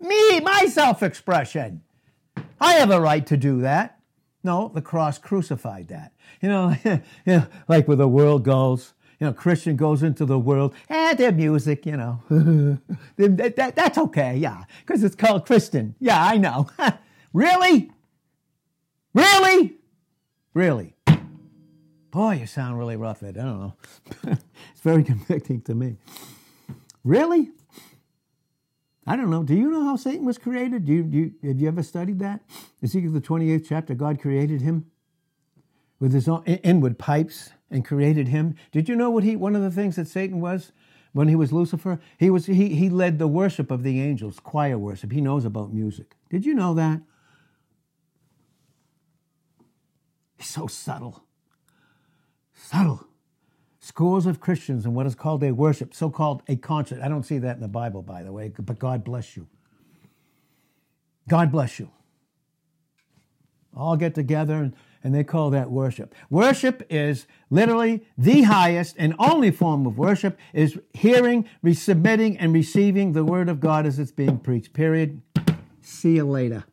Me, 0.00 0.40
my 0.40 0.66
self 0.66 1.02
expression. 1.02 1.82
I 2.60 2.74
have 2.74 2.90
a 2.90 3.00
right 3.00 3.26
to 3.26 3.36
do 3.36 3.60
that. 3.60 4.00
No, 4.44 4.70
the 4.72 4.82
cross 4.82 5.18
crucified 5.18 5.88
that. 5.88 6.12
You 6.40 6.48
know, 6.50 6.76
you 6.84 7.00
know 7.26 7.46
like 7.66 7.88
where 7.88 7.96
the 7.96 8.06
world 8.06 8.44
goes. 8.44 8.92
You 9.18 9.28
know, 9.28 9.32
Christian 9.32 9.76
goes 9.76 10.02
into 10.02 10.26
the 10.26 10.38
world, 10.38 10.74
eh, 10.90 11.14
their 11.14 11.30
music, 11.30 11.86
you 11.86 11.96
know, 11.96 12.20
that, 13.16 13.54
that, 13.56 13.76
that's 13.76 13.96
okay, 13.96 14.36
yeah, 14.36 14.64
because 14.84 15.04
it's 15.04 15.14
called 15.14 15.46
Christian. 15.46 15.94
Yeah, 16.00 16.22
I 16.22 16.36
know. 16.36 16.68
really? 17.32 17.92
Really? 19.14 19.74
Really? 20.52 20.94
Boy, 22.10 22.38
you 22.40 22.46
sound 22.46 22.76
really 22.76 22.96
rough, 22.96 23.22
Ed. 23.22 23.38
I 23.38 23.44
don't 23.44 23.60
know. 23.60 23.74
it's 24.24 24.80
very 24.82 25.04
convicting 25.04 25.62
to 25.62 25.74
me. 25.76 25.96
Really? 27.04 27.52
I 29.06 29.16
don't 29.16 29.30
know. 29.30 29.42
Do 29.42 29.54
you 29.54 29.70
know 29.70 29.84
how 29.84 29.96
Satan 29.96 30.24
was 30.24 30.38
created? 30.38 30.86
Do 30.86 30.92
you, 30.92 31.02
do 31.02 31.18
you, 31.18 31.34
have 31.48 31.60
you 31.60 31.68
ever 31.68 31.82
studied 31.82 32.18
that? 32.20 32.40
Ezekiel 32.82 33.12
the 33.12 33.20
28th 33.20 33.66
chapter, 33.68 33.94
God 33.94 34.20
created 34.20 34.62
him 34.62 34.86
with 36.00 36.12
his 36.12 36.26
own 36.26 36.42
inward 36.44 36.98
pipes 36.98 37.50
and 37.70 37.84
created 37.84 38.28
him. 38.28 38.56
Did 38.72 38.88
you 38.88 38.96
know 38.96 39.10
what 39.10 39.24
he, 39.24 39.36
one 39.36 39.54
of 39.54 39.62
the 39.62 39.70
things 39.70 39.96
that 39.96 40.08
Satan 40.08 40.40
was 40.40 40.72
when 41.12 41.28
he 41.28 41.36
was 41.36 41.52
Lucifer? 41.52 42.00
He 42.18 42.30
was, 42.30 42.46
he, 42.46 42.74
he 42.74 42.88
led 42.88 43.18
the 43.18 43.28
worship 43.28 43.70
of 43.70 43.82
the 43.82 44.00
angels, 44.00 44.40
choir 44.40 44.78
worship. 44.78 45.12
He 45.12 45.20
knows 45.20 45.44
about 45.44 45.72
music. 45.72 46.16
Did 46.30 46.46
you 46.46 46.54
know 46.54 46.72
that? 46.74 47.00
He's 50.38 50.48
so 50.48 50.66
subtle. 50.66 51.24
Subtle 52.54 53.06
scores 53.84 54.24
of 54.24 54.40
Christians 54.40 54.86
in 54.86 54.94
what 54.94 55.06
is 55.06 55.14
called 55.14 55.44
a 55.44 55.52
worship, 55.52 55.92
so 55.92 56.08
called 56.08 56.42
a 56.48 56.56
concert. 56.56 57.02
I 57.02 57.08
don't 57.08 57.22
see 57.22 57.36
that 57.38 57.56
in 57.56 57.60
the 57.60 57.68
Bible, 57.68 58.00
by 58.00 58.22
the 58.22 58.32
way, 58.32 58.50
but 58.58 58.78
God 58.78 59.04
bless 59.04 59.36
you. 59.36 59.46
God 61.28 61.52
bless 61.52 61.78
you. 61.78 61.90
All 63.76 63.98
get 63.98 64.14
together 64.14 64.54
and, 64.54 64.74
and 65.02 65.14
they 65.14 65.22
call 65.22 65.50
that 65.50 65.70
worship. 65.70 66.14
Worship 66.30 66.86
is 66.88 67.26
literally 67.50 68.06
the 68.16 68.44
highest 68.44 68.96
and 68.98 69.14
only 69.18 69.50
form 69.50 69.86
of 69.86 69.98
worship 69.98 70.38
is 70.54 70.78
hearing, 70.94 71.46
resubmitting, 71.62 72.38
and 72.40 72.54
receiving 72.54 73.12
the 73.12 73.24
word 73.24 73.50
of 73.50 73.60
God 73.60 73.84
as 73.84 73.98
it's 73.98 74.12
being 74.12 74.38
preached. 74.38 74.72
Period. 74.72 75.20
See 75.82 76.14
you 76.14 76.24
later. 76.24 76.64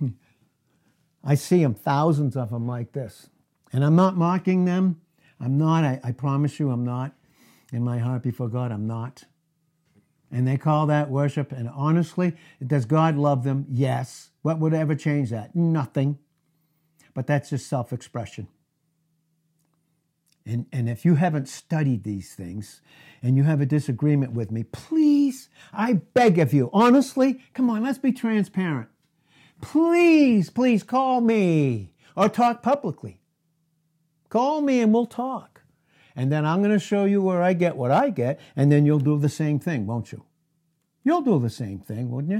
I 1.22 1.34
see 1.34 1.62
them, 1.62 1.74
thousands 1.74 2.38
of 2.38 2.48
them 2.48 2.66
like 2.66 2.92
this. 2.92 3.28
And 3.72 3.84
I'm 3.84 3.96
not 3.96 4.16
mocking 4.16 4.64
them. 4.64 5.00
I'm 5.40 5.56
not. 5.58 5.84
I, 5.84 6.00
I 6.04 6.12
promise 6.12 6.58
you, 6.60 6.70
I'm 6.70 6.84
not. 6.84 7.12
In 7.72 7.84
my 7.84 7.98
heart 7.98 8.22
before 8.22 8.48
God, 8.48 8.72
I'm 8.72 8.86
not. 8.86 9.24
And 10.30 10.46
they 10.46 10.56
call 10.56 10.86
that 10.86 11.10
worship. 11.10 11.52
And 11.52 11.68
honestly, 11.68 12.36
does 12.64 12.84
God 12.84 13.16
love 13.16 13.44
them? 13.44 13.66
Yes. 13.68 14.30
What 14.42 14.58
would 14.58 14.74
ever 14.74 14.94
change 14.94 15.30
that? 15.30 15.54
Nothing. 15.54 16.18
But 17.14 17.26
that's 17.26 17.50
just 17.50 17.68
self 17.68 17.92
expression. 17.92 18.48
And, 20.46 20.66
and 20.72 20.88
if 20.88 21.04
you 21.04 21.16
haven't 21.16 21.48
studied 21.48 22.02
these 22.02 22.34
things 22.34 22.80
and 23.22 23.36
you 23.36 23.44
have 23.44 23.60
a 23.60 23.66
disagreement 23.66 24.32
with 24.32 24.50
me, 24.50 24.64
please, 24.64 25.48
I 25.72 25.94
beg 25.94 26.38
of 26.38 26.52
you, 26.52 26.70
honestly, 26.72 27.40
come 27.54 27.68
on, 27.70 27.82
let's 27.82 27.98
be 27.98 28.12
transparent. 28.12 28.88
Please, 29.60 30.48
please 30.50 30.82
call 30.82 31.20
me 31.20 31.92
or 32.16 32.28
talk 32.28 32.62
publicly. 32.62 33.19
Call 34.30 34.62
me 34.62 34.80
and 34.80 34.94
we'll 34.94 35.06
talk. 35.06 35.60
And 36.16 36.32
then 36.32 36.46
I'm 36.46 36.60
going 36.60 36.72
to 36.72 36.78
show 36.78 37.04
you 37.04 37.20
where 37.20 37.42
I 37.42 37.52
get 37.52 37.76
what 37.76 37.90
I 37.90 38.10
get, 38.10 38.40
and 38.56 38.72
then 38.72 38.86
you'll 38.86 38.98
do 38.98 39.18
the 39.18 39.28
same 39.28 39.58
thing, 39.58 39.86
won't 39.86 40.12
you? 40.12 40.24
You'll 41.04 41.22
do 41.22 41.38
the 41.38 41.50
same 41.50 41.80
thing, 41.80 42.10
wouldn't 42.10 42.32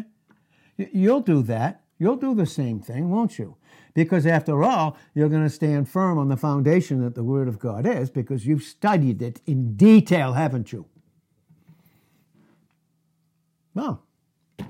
you? 0.78 0.88
You'll 0.92 1.20
do 1.20 1.42
that. 1.42 1.82
You'll 1.98 2.16
do 2.16 2.34
the 2.34 2.46
same 2.46 2.80
thing, 2.80 3.10
won't 3.10 3.38
you? 3.38 3.56
Because 3.94 4.26
after 4.26 4.62
all, 4.62 4.96
you're 5.14 5.28
going 5.28 5.44
to 5.44 5.50
stand 5.50 5.88
firm 5.88 6.18
on 6.18 6.28
the 6.28 6.36
foundation 6.36 7.02
that 7.02 7.14
the 7.14 7.24
Word 7.24 7.48
of 7.48 7.58
God 7.58 7.86
is 7.86 8.08
because 8.08 8.46
you've 8.46 8.62
studied 8.62 9.20
it 9.20 9.40
in 9.46 9.76
detail, 9.76 10.32
haven't 10.32 10.72
you? 10.72 10.86
Well, 13.74 14.02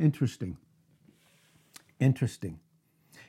interesting. 0.00 0.56
Interesting. 1.98 2.58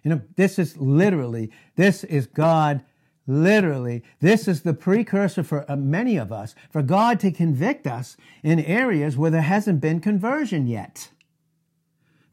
You 0.03 0.11
know, 0.11 0.21
this 0.35 0.57
is 0.57 0.77
literally, 0.77 1.51
this 1.75 2.03
is 2.03 2.25
God 2.25 2.83
Literally, 3.32 4.03
this 4.19 4.45
is 4.45 4.63
the 4.63 4.73
precursor 4.73 5.41
for 5.41 5.63
uh, 5.71 5.77
many 5.77 6.17
of 6.17 6.34
us, 6.34 6.53
for 6.69 6.82
God 6.82 7.17
to 7.21 7.32
convict 7.32 7.88
us 7.88 8.17
in 8.43 8.59
areas 8.59 9.15
where 9.15 9.32
there 9.32 9.41
hasn't 9.41 9.79
been 9.79 10.01
conversion 10.01 10.67
yet. 10.67 11.11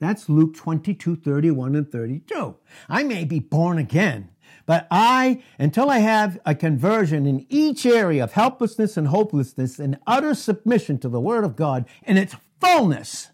That's 0.00 0.28
Luke 0.28 0.56
22, 0.56 1.14
31 1.14 1.76
and 1.76 1.88
32. 1.88 2.56
I 2.88 3.04
may 3.04 3.24
be 3.24 3.38
born 3.38 3.78
again, 3.78 4.30
But 4.66 4.88
I, 4.90 5.40
until 5.56 5.88
I 5.88 5.98
have 5.98 6.40
a 6.44 6.56
conversion 6.56 7.26
in 7.26 7.46
each 7.48 7.86
area 7.86 8.24
of 8.24 8.32
helplessness 8.32 8.96
and 8.96 9.06
hopelessness 9.06 9.78
and 9.78 10.00
utter 10.04 10.34
submission 10.34 10.98
to 10.98 11.08
the 11.08 11.20
Word 11.20 11.44
of 11.44 11.54
God 11.54 11.84
in 12.06 12.16
its 12.16 12.34
fullness, 12.60 13.28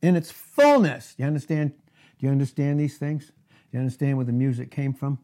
in 0.00 0.14
its 0.14 0.30
fullness, 0.30 1.16
do 1.16 1.24
you 1.24 1.26
understand? 1.26 1.72
Do 2.20 2.26
you 2.26 2.30
understand 2.30 2.78
these 2.78 2.98
things? 2.98 3.26
Do 3.26 3.32
you 3.72 3.80
understand 3.80 4.16
where 4.16 4.26
the 4.26 4.32
music 4.32 4.70
came 4.70 4.94
from? 4.94 5.18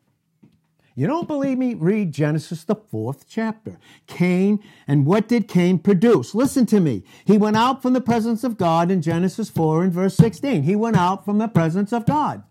You 0.99 1.07
don't 1.07 1.29
believe 1.29 1.59
me? 1.59 1.75
Read 1.75 2.11
Genesis, 2.11 2.65
the 2.65 2.75
fourth 2.75 3.27
chapter. 3.29 3.77
Cain, 4.07 4.65
and 4.89 5.05
what 5.05 5.29
did 5.29 5.47
Cain 5.47 5.79
produce? 5.79 6.35
Listen 6.35 6.65
to 6.67 6.81
me. 6.81 7.05
He 7.27 7.37
went 7.37 7.59
out 7.59 7.83
from 7.83 7.93
the 7.93 8.01
presence 8.01 8.43
of 8.43 8.57
God 8.57 8.91
in 8.91 9.03
Genesis 9.03 9.51
4 9.51 9.85
and 9.85 9.93
verse 9.93 10.17
16. 10.17 10.63
He 10.63 10.75
went 10.75 10.97
out 10.97 11.27
from 11.27 11.37
the 11.37 11.49
presence 11.49 11.93
of 11.93 12.07
God. 12.07 12.43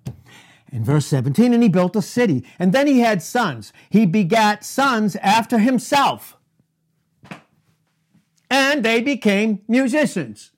In 0.72 0.84
verse 0.84 1.08
17, 1.08 1.56
and 1.56 1.64
he 1.64 1.70
built 1.70 1.96
a 1.96 2.04
city. 2.04 2.46
And 2.60 2.72
then 2.72 2.86
he 2.86 3.00
had 3.00 3.24
sons. 3.24 3.74
He 3.89 4.06
begat 4.06 4.64
sons 4.64 5.16
after 5.18 5.58
himself. 5.58 6.38
And 8.52 8.86
they 8.86 9.02
became 9.02 9.62
musicians. 9.68 10.52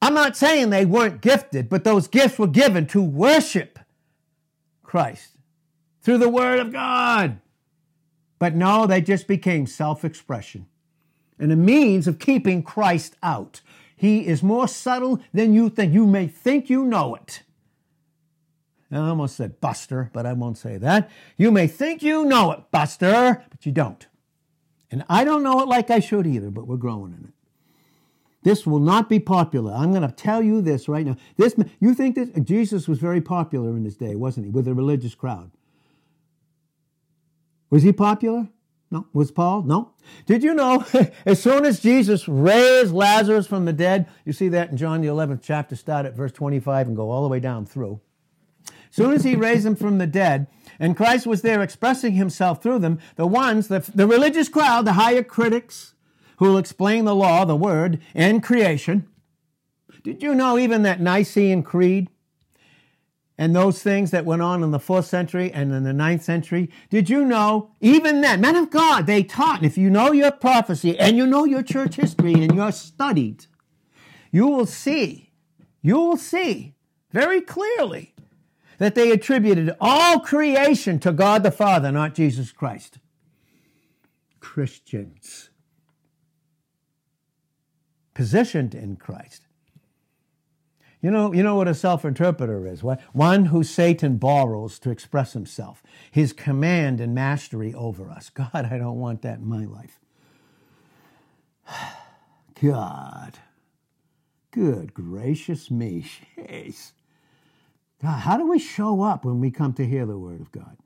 I'm 0.00 0.14
not 0.14 0.38
saying 0.38 0.70
they 0.70 0.86
weren't 0.86 1.20
gifted, 1.20 1.68
but 1.68 1.84
those 1.84 2.08
gifts 2.08 2.38
were 2.38 2.46
given 2.46 2.86
to 2.88 3.02
worship 3.02 3.78
Christ 4.82 5.33
through 6.04 6.18
the 6.18 6.28
Word 6.28 6.60
of 6.60 6.72
God. 6.72 7.40
But 8.38 8.54
no, 8.54 8.86
they 8.86 9.00
just 9.00 9.26
became 9.26 9.66
self 9.66 10.04
expression 10.04 10.66
and 11.38 11.50
a 11.50 11.56
means 11.56 12.06
of 12.06 12.18
keeping 12.18 12.62
Christ 12.62 13.16
out. 13.22 13.60
He 13.96 14.26
is 14.26 14.42
more 14.42 14.68
subtle 14.68 15.20
than 15.32 15.54
you 15.54 15.70
think. 15.70 15.92
You 15.92 16.06
may 16.06 16.28
think 16.28 16.70
you 16.70 16.84
know 16.84 17.14
it. 17.14 17.42
I 18.92 18.98
almost 18.98 19.36
said 19.36 19.60
Buster, 19.60 20.10
but 20.12 20.26
I 20.26 20.34
won't 20.34 20.58
say 20.58 20.76
that. 20.76 21.10
You 21.36 21.50
may 21.50 21.66
think 21.66 22.02
you 22.02 22.24
know 22.24 22.52
it, 22.52 22.70
Buster, 22.70 23.42
but 23.50 23.66
you 23.66 23.72
don't. 23.72 24.06
And 24.90 25.04
I 25.08 25.24
don't 25.24 25.42
know 25.42 25.60
it 25.60 25.68
like 25.68 25.90
I 25.90 25.98
should 25.98 26.26
either, 26.26 26.50
but 26.50 26.68
we're 26.68 26.76
growing 26.76 27.12
in 27.12 27.24
it. 27.24 27.32
This 28.42 28.66
will 28.66 28.78
not 28.78 29.08
be 29.08 29.18
popular. 29.18 29.72
I'm 29.72 29.90
going 29.90 30.06
to 30.06 30.14
tell 30.14 30.42
you 30.42 30.60
this 30.60 30.86
right 30.86 31.06
now. 31.06 31.16
This, 31.36 31.56
you 31.80 31.94
think 31.94 32.14
that 32.14 32.44
Jesus 32.44 32.86
was 32.86 32.98
very 32.98 33.22
popular 33.22 33.76
in 33.76 33.84
his 33.84 33.96
day, 33.96 34.14
wasn't 34.14 34.46
he, 34.46 34.52
with 34.52 34.68
a 34.68 34.74
religious 34.74 35.14
crowd? 35.14 35.50
Was 37.74 37.82
he 37.82 37.90
popular? 37.90 38.46
No. 38.92 39.08
Was 39.12 39.32
Paul? 39.32 39.62
No. 39.62 39.94
Did 40.26 40.44
you 40.44 40.54
know, 40.54 40.84
as 41.26 41.42
soon 41.42 41.64
as 41.64 41.80
Jesus 41.80 42.28
raised 42.28 42.94
Lazarus 42.94 43.48
from 43.48 43.64
the 43.64 43.72
dead, 43.72 44.06
you 44.24 44.32
see 44.32 44.48
that 44.50 44.70
in 44.70 44.76
John 44.76 45.00
the 45.00 45.08
11th 45.08 45.40
chapter, 45.42 45.74
start 45.74 46.06
at 46.06 46.14
verse 46.14 46.30
25 46.30 46.86
and 46.86 46.96
go 46.96 47.10
all 47.10 47.24
the 47.24 47.28
way 47.28 47.40
down 47.40 47.66
through. 47.66 48.00
As 48.68 48.94
soon 48.94 49.12
as 49.12 49.24
he 49.24 49.34
raised 49.34 49.66
him 49.66 49.74
from 49.74 49.98
the 49.98 50.06
dead, 50.06 50.46
and 50.78 50.96
Christ 50.96 51.26
was 51.26 51.42
there 51.42 51.62
expressing 51.62 52.12
himself 52.12 52.62
through 52.62 52.78
them, 52.78 53.00
the 53.16 53.26
ones, 53.26 53.66
the, 53.66 53.80
the 53.92 54.06
religious 54.06 54.48
crowd, 54.48 54.84
the 54.84 54.92
higher 54.92 55.24
critics 55.24 55.94
who 56.36 56.44
will 56.44 56.58
explain 56.58 57.06
the 57.06 57.16
law, 57.16 57.44
the 57.44 57.56
word, 57.56 58.00
and 58.14 58.40
creation. 58.40 59.08
Did 60.04 60.22
you 60.22 60.32
know 60.32 60.60
even 60.60 60.84
that 60.84 61.00
Nicene 61.00 61.64
Creed 61.64 62.08
and 63.36 63.54
those 63.54 63.82
things 63.82 64.10
that 64.12 64.24
went 64.24 64.42
on 64.42 64.62
in 64.62 64.70
the 64.70 64.78
fourth 64.78 65.06
century 65.06 65.50
and 65.52 65.72
in 65.72 65.82
the 65.82 65.92
ninth 65.92 66.22
century. 66.22 66.70
Did 66.88 67.10
you 67.10 67.24
know, 67.24 67.70
even 67.80 68.20
then, 68.20 68.40
men 68.40 68.56
of 68.56 68.70
God, 68.70 69.06
they 69.06 69.22
taught, 69.22 69.64
if 69.64 69.76
you 69.76 69.90
know 69.90 70.12
your 70.12 70.30
prophecy 70.30 70.98
and 70.98 71.16
you 71.16 71.26
know 71.26 71.44
your 71.44 71.62
church 71.62 71.96
history 71.96 72.34
and 72.34 72.54
you're 72.54 72.72
studied, 72.72 73.46
you 74.30 74.46
will 74.46 74.66
see, 74.66 75.32
you 75.82 75.96
will 75.96 76.16
see 76.16 76.74
very 77.10 77.40
clearly 77.40 78.14
that 78.78 78.94
they 78.94 79.10
attributed 79.10 79.74
all 79.80 80.20
creation 80.20 80.98
to 81.00 81.12
God 81.12 81.42
the 81.42 81.50
Father, 81.50 81.90
not 81.90 82.14
Jesus 82.14 82.52
Christ. 82.52 82.98
Christians 84.40 85.50
positioned 88.14 88.74
in 88.74 88.96
Christ 88.96 89.43
you 91.04 91.10
know, 91.10 91.34
you 91.34 91.42
know 91.42 91.54
what 91.54 91.68
a 91.68 91.74
self-interpreter 91.74 92.66
is? 92.66 92.82
What? 92.82 92.98
One 93.12 93.44
who 93.44 93.62
Satan 93.62 94.16
borrows 94.16 94.78
to 94.78 94.90
express 94.90 95.34
himself, 95.34 95.82
his 96.10 96.32
command 96.32 96.98
and 96.98 97.14
mastery 97.14 97.74
over 97.74 98.08
us. 98.08 98.30
God, 98.30 98.48
I 98.54 98.78
don't 98.78 98.98
want 98.98 99.20
that 99.20 99.40
in 99.40 99.46
my 99.46 99.66
life. 99.66 100.00
God. 102.62 103.38
Good 104.50 104.94
gracious 104.94 105.70
me. 105.70 106.06
Jeez. 106.38 106.92
God, 108.00 108.20
how 108.20 108.38
do 108.38 108.48
we 108.48 108.58
show 108.58 109.02
up 109.02 109.26
when 109.26 109.40
we 109.40 109.50
come 109.50 109.74
to 109.74 109.84
hear 109.84 110.06
the 110.06 110.16
word 110.16 110.40
of 110.40 110.52
God? 110.52 110.78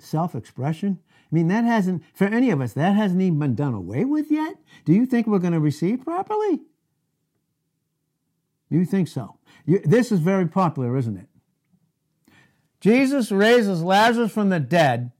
Self-expression? 0.00 0.98
I 1.00 1.28
mean, 1.30 1.46
that 1.46 1.62
hasn't, 1.62 2.02
for 2.12 2.24
any 2.24 2.50
of 2.50 2.60
us, 2.60 2.72
that 2.72 2.96
hasn't 2.96 3.22
even 3.22 3.38
been 3.38 3.54
done 3.54 3.74
away 3.74 4.04
with 4.04 4.32
yet. 4.32 4.56
Do 4.84 4.92
you 4.92 5.06
think 5.06 5.28
we're 5.28 5.38
going 5.38 5.52
to 5.52 5.60
receive 5.60 6.02
properly? 6.02 6.62
You 8.68 8.84
think 8.84 9.08
so? 9.08 9.38
You, 9.64 9.80
this 9.80 10.10
is 10.10 10.20
very 10.20 10.46
popular, 10.46 10.96
isn't 10.96 11.16
it? 11.16 11.28
Jesus 12.80 13.32
raises 13.32 13.82
Lazarus 13.82 14.32
from 14.32 14.50
the 14.50 14.60
dead. 14.60 15.12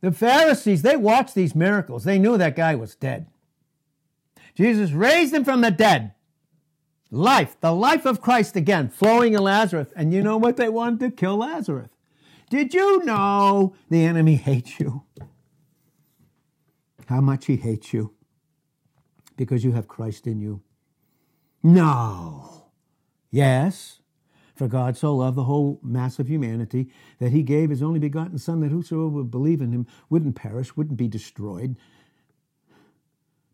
The 0.00 0.12
Pharisees, 0.12 0.82
they 0.82 0.96
watched 0.96 1.34
these 1.34 1.54
miracles. 1.54 2.04
They 2.04 2.18
knew 2.18 2.36
that 2.36 2.56
guy 2.56 2.74
was 2.74 2.94
dead. 2.94 3.26
Jesus 4.54 4.90
raised 4.92 5.32
him 5.32 5.44
from 5.44 5.60
the 5.60 5.70
dead. 5.70 6.12
Life, 7.10 7.56
the 7.60 7.72
life 7.72 8.06
of 8.06 8.20
Christ 8.20 8.56
again, 8.56 8.88
flowing 8.88 9.34
in 9.34 9.42
Lazarus. 9.42 9.88
And 9.94 10.12
you 10.12 10.22
know 10.22 10.36
what 10.36 10.56
they 10.56 10.68
wanted 10.68 11.00
to 11.00 11.10
kill 11.10 11.36
Lazarus? 11.36 11.90
Did 12.50 12.74
you 12.74 13.04
know 13.04 13.74
the 13.88 14.04
enemy 14.04 14.36
hates 14.36 14.78
you? 14.80 15.04
How 17.06 17.20
much 17.20 17.46
he 17.46 17.56
hates 17.56 17.92
you? 17.92 18.14
Because 19.36 19.64
you 19.64 19.72
have 19.72 19.88
Christ 19.88 20.26
in 20.26 20.40
you. 20.40 20.62
No. 21.62 22.68
Yes. 23.30 24.00
For 24.54 24.68
God 24.68 24.96
so 24.96 25.16
loved 25.16 25.36
the 25.36 25.44
whole 25.44 25.80
mass 25.82 26.18
of 26.18 26.28
humanity 26.28 26.90
that 27.18 27.32
he 27.32 27.42
gave 27.42 27.70
his 27.70 27.82
only 27.82 27.98
begotten 27.98 28.38
Son, 28.38 28.60
that 28.60 28.70
whosoever 28.70 29.08
would 29.08 29.30
believe 29.30 29.60
in 29.60 29.72
him 29.72 29.86
wouldn't 30.10 30.36
perish, 30.36 30.76
wouldn't 30.76 30.98
be 30.98 31.08
destroyed, 31.08 31.76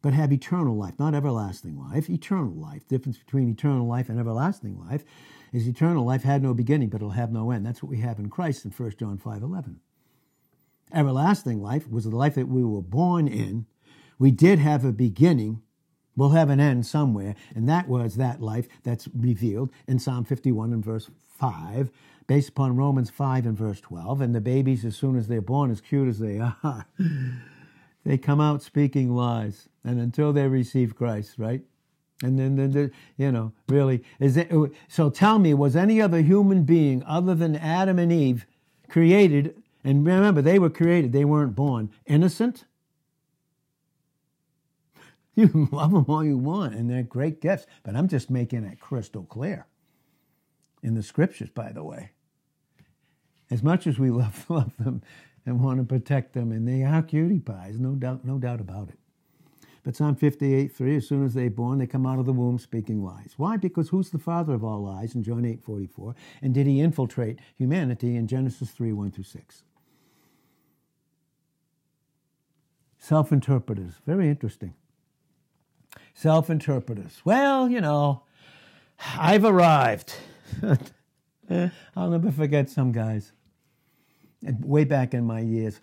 but 0.02 0.12
have 0.12 0.32
eternal 0.32 0.76
life, 0.76 0.98
not 0.98 1.14
everlasting 1.14 1.78
life, 1.78 2.10
eternal 2.10 2.52
life. 2.54 2.86
The 2.86 2.96
difference 2.96 3.18
between 3.18 3.48
eternal 3.48 3.86
life 3.86 4.08
and 4.08 4.18
everlasting 4.18 4.78
life 4.78 5.04
is 5.52 5.66
eternal 5.66 6.04
life 6.04 6.22
had 6.22 6.42
no 6.42 6.54
beginning, 6.54 6.88
but 6.88 6.96
it'll 6.96 7.10
have 7.10 7.32
no 7.32 7.50
end. 7.50 7.64
That's 7.64 7.82
what 7.82 7.90
we 7.90 7.98
have 7.98 8.18
in 8.18 8.28
Christ 8.28 8.64
in 8.64 8.70
1 8.70 8.92
John 8.98 9.18
5 9.18 9.42
11. 9.42 9.80
Everlasting 10.92 11.62
life 11.62 11.88
was 11.88 12.04
the 12.04 12.16
life 12.16 12.34
that 12.34 12.48
we 12.48 12.64
were 12.64 12.82
born 12.82 13.28
in. 13.28 13.66
We 14.18 14.30
did 14.30 14.58
have 14.58 14.84
a 14.84 14.92
beginning, 14.92 15.62
will 16.18 16.30
have 16.30 16.50
an 16.50 16.60
end 16.60 16.84
somewhere. 16.84 17.36
And 17.54 17.68
that 17.68 17.88
was 17.88 18.16
that 18.16 18.42
life 18.42 18.66
that's 18.82 19.08
revealed 19.16 19.70
in 19.86 20.00
Psalm 20.00 20.24
51 20.24 20.72
and 20.72 20.84
verse 20.84 21.08
5, 21.38 21.90
based 22.26 22.48
upon 22.50 22.76
Romans 22.76 23.08
5 23.08 23.46
and 23.46 23.56
verse 23.56 23.80
12. 23.80 24.20
And 24.20 24.34
the 24.34 24.40
babies, 24.40 24.84
as 24.84 24.96
soon 24.96 25.16
as 25.16 25.28
they're 25.28 25.40
born, 25.40 25.70
as 25.70 25.80
cute 25.80 26.08
as 26.08 26.18
they 26.18 26.38
are, 26.62 26.86
they 28.04 28.18
come 28.18 28.40
out 28.40 28.62
speaking 28.62 29.14
lies. 29.14 29.68
And 29.84 30.00
until 30.00 30.32
they 30.32 30.48
receive 30.48 30.96
Christ, 30.96 31.36
right? 31.38 31.62
And 32.22 32.36
then, 32.36 32.56
then, 32.56 32.90
you 33.16 33.30
know, 33.30 33.52
really, 33.68 34.02
is 34.18 34.36
it, 34.36 34.50
so 34.88 35.08
tell 35.08 35.38
me, 35.38 35.54
was 35.54 35.76
any 35.76 36.02
other 36.02 36.20
human 36.20 36.64
being 36.64 37.04
other 37.04 37.34
than 37.36 37.54
Adam 37.54 38.00
and 38.00 38.12
Eve 38.12 38.44
created? 38.88 39.54
And 39.84 40.04
remember, 40.04 40.42
they 40.42 40.58
were 40.58 40.68
created, 40.68 41.12
they 41.12 41.24
weren't 41.24 41.54
born 41.54 41.90
innocent 42.06 42.64
you 45.38 45.48
can 45.48 45.68
love 45.72 45.92
them 45.92 46.04
all 46.08 46.24
you 46.24 46.36
want, 46.36 46.74
and 46.74 46.90
they're 46.90 47.04
great 47.04 47.40
gifts. 47.40 47.66
But 47.84 47.94
I'm 47.94 48.08
just 48.08 48.28
making 48.28 48.64
it 48.64 48.80
crystal 48.80 49.22
clear 49.22 49.66
in 50.82 50.94
the 50.94 51.02
scriptures, 51.02 51.48
by 51.48 51.70
the 51.70 51.84
way. 51.84 52.10
As 53.48 53.62
much 53.62 53.86
as 53.86 53.98
we 53.98 54.10
love, 54.22 54.44
love 54.48 54.76
them 54.78 55.02
and 55.46 55.62
want 55.62 55.78
to 55.78 55.84
protect 55.84 56.34
them, 56.34 56.50
and 56.50 56.66
they 56.66 56.82
are 56.82 57.02
cutie 57.02 57.38
pies, 57.38 57.78
no 57.78 57.94
doubt, 57.94 58.24
no 58.24 58.38
doubt 58.38 58.60
about 58.60 58.88
it. 58.88 58.98
But 59.84 59.94
Psalm 59.94 60.16
58, 60.16 60.74
3, 60.74 60.96
as 60.96 61.08
soon 61.08 61.24
as 61.24 61.34
they're 61.34 61.48
born, 61.48 61.78
they 61.78 61.86
come 61.86 62.04
out 62.04 62.18
of 62.18 62.26
the 62.26 62.32
womb 62.32 62.58
speaking 62.58 63.02
lies. 63.02 63.34
Why? 63.36 63.56
Because 63.56 63.88
who's 63.88 64.10
the 64.10 64.18
father 64.18 64.52
of 64.52 64.64
all 64.64 64.82
lies 64.82 65.14
in 65.14 65.22
John 65.22 65.44
8, 65.46 65.62
44? 65.62 66.16
And 66.42 66.52
did 66.52 66.66
he 66.66 66.80
infiltrate 66.80 67.38
humanity 67.56 68.16
in 68.16 68.26
Genesis 68.26 68.70
3, 68.72 68.92
1 68.92 69.12
through 69.12 69.24
6? 69.24 69.62
Self 72.98 73.32
interpreters, 73.32 73.94
very 74.04 74.28
interesting 74.28 74.74
self 76.14 76.50
interpreters. 76.50 77.20
Well, 77.24 77.68
you 77.68 77.80
know, 77.80 78.22
I've 79.16 79.44
arrived. 79.44 80.14
I'll 81.96 82.10
never 82.10 82.30
forget 82.30 82.68
some 82.68 82.92
guys. 82.92 83.32
Way 84.60 84.84
back 84.84 85.14
in 85.14 85.24
my 85.24 85.40
years, 85.40 85.80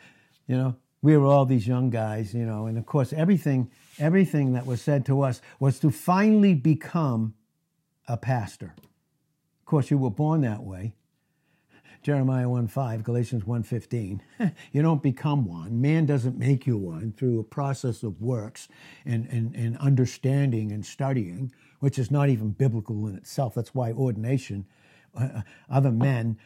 you 0.48 0.56
know, 0.56 0.76
we 1.02 1.18
were 1.18 1.26
all 1.26 1.46
these 1.46 1.68
young 1.68 1.90
guys, 1.90 2.34
you 2.34 2.46
know, 2.46 2.68
and 2.68 2.78
of 2.78 2.86
course 2.86 3.14
everything 3.14 3.70
everything 4.00 4.54
that 4.54 4.66
was 4.66 4.82
said 4.82 5.06
to 5.06 5.22
us 5.22 5.42
was 5.60 5.80
to 5.80 5.92
finally 5.92 6.54
become 6.54 7.34
a 8.08 8.18
pastor. 8.18 8.74
Of 8.78 9.66
course, 9.66 9.92
you 9.92 9.98
were 9.98 10.12
born 10.12 10.42
that 10.42 10.64
way. 10.64 10.96
Jeremiah 12.06 12.48
1 12.48 12.68
5, 12.68 13.04
Galatians 13.04 13.48
1 13.48 13.64
15. 13.64 14.22
you 14.72 14.82
don't 14.84 15.02
become 15.02 15.44
one. 15.44 15.82
Man 15.82 16.06
doesn't 16.06 16.38
make 16.38 16.68
you 16.68 16.78
one 16.78 17.12
through 17.18 17.40
a 17.40 17.44
process 17.44 18.04
of 18.04 18.22
works 18.22 18.68
and, 19.08 19.26
and, 19.32 19.56
and 19.56 19.76
understanding 19.80 20.72
and 20.72 20.86
studying, 20.86 21.52
which 21.80 21.98
is 21.98 22.12
not 22.12 22.30
even 22.30 22.52
biblical 22.52 23.08
in 23.08 23.16
itself. 23.16 23.56
That's 23.56 23.74
why 23.74 23.92
ordination, 23.92 24.68
uh, 25.20 25.42
other 25.68 25.90
men 25.90 26.38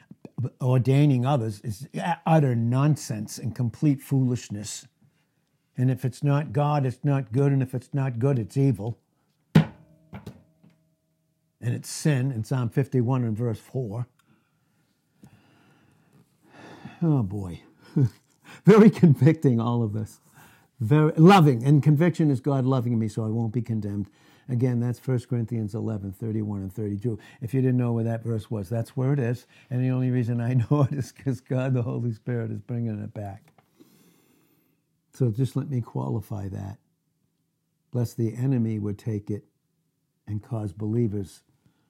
ordaining 0.62 1.26
others, 1.26 1.60
is 1.60 1.90
utter 2.26 2.56
nonsense 2.56 3.38
and 3.38 3.54
complete 3.54 4.02
foolishness. 4.02 4.88
And 5.76 5.92
if 5.92 6.06
it's 6.06 6.24
not 6.24 6.54
God, 6.54 6.86
it's 6.86 7.04
not 7.04 7.34
good. 7.34 7.52
And 7.52 7.62
if 7.62 7.76
it's 7.76 7.94
not 7.94 8.18
good, 8.18 8.40
it's 8.40 8.56
evil. 8.56 8.98
And 9.54 9.68
it's 11.60 11.90
sin 11.90 12.32
in 12.32 12.46
Psalm 12.46 12.70
51 12.70 13.26
and 13.26 13.36
verse 13.36 13.60
4 13.60 14.08
oh 17.02 17.24
boy, 17.24 17.62
very 18.66 18.90
convicting, 18.90 19.60
all 19.60 19.84
of 19.84 19.94
this. 19.94 20.22
Very 20.80 21.12
loving, 21.18 21.64
and 21.64 21.84
conviction 21.84 22.32
is 22.32 22.40
God 22.40 22.66
loving 22.66 22.98
me, 22.98 23.10
so 23.10 23.26
I 23.26 23.30
won't 23.30 23.54
be 23.54 23.62
condemned. 23.62 24.10
Again, 24.50 24.80
that's 24.80 25.06
1 25.06 25.22
Corinthians 25.30 25.76
11, 25.76 26.14
31 26.14 26.62
and 26.62 26.74
32. 26.74 27.20
If 27.42 27.54
you 27.54 27.62
didn't 27.62 27.78
know 27.78 27.94
where 27.94 28.06
that 28.06 28.24
verse 28.24 28.50
was, 28.50 28.70
that's 28.70 28.98
where 28.98 29.14
it 29.14 29.20
is. 29.20 29.46
And 29.70 29.84
the 29.84 29.92
only 29.92 30.10
reason 30.10 30.42
I 30.42 30.54
know 30.72 30.88
it 30.90 30.94
is 30.98 31.12
because 31.12 31.42
God, 31.42 31.74
the 31.74 31.84
Holy 31.84 32.14
Spirit, 32.14 32.52
is 32.52 32.62
bringing 32.62 33.00
it 33.02 33.14
back. 33.14 33.54
So 35.14 35.30
just 35.32 35.56
let 35.56 35.70
me 35.70 35.82
qualify 35.82 36.48
that. 36.50 36.78
Lest 37.94 38.18
the 38.18 38.36
enemy 38.36 38.80
would 38.80 38.98
take 38.98 39.30
it 39.30 39.46
and 40.28 40.42
cause 40.42 40.74
believers 40.74 41.44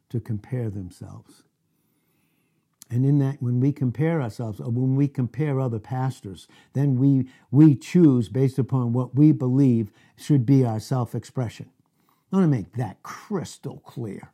to 0.09 0.19
compare 0.19 0.69
themselves. 0.69 1.43
And 2.91 3.05
in 3.05 3.19
that, 3.19 3.41
when 3.41 3.59
we 3.59 3.71
compare 3.71 4.21
ourselves, 4.21 4.59
or 4.59 4.71
when 4.71 4.95
we 4.95 5.07
compare 5.07 5.59
other 5.59 5.77
pastors, 5.77 6.47
then 6.73 6.97
we, 6.97 7.29
we 7.51 7.75
choose 7.75 8.29
based 8.29 8.57
upon 8.57 8.93
what 8.93 9.15
we 9.15 9.31
believe 9.31 9.91
should 10.17 10.45
be 10.45 10.65
our 10.65 10.79
self 10.79 11.13
expression. 11.13 11.69
I 12.31 12.37
want 12.37 12.51
to 12.51 12.57
make 12.57 12.73
that 12.73 13.01
crystal 13.03 13.77
clear. 13.85 14.31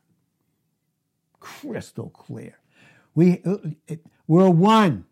Crystal 1.38 2.08
clear. 2.10 2.58
We, 3.14 3.42
we're 4.26 4.50
one. 4.50 5.04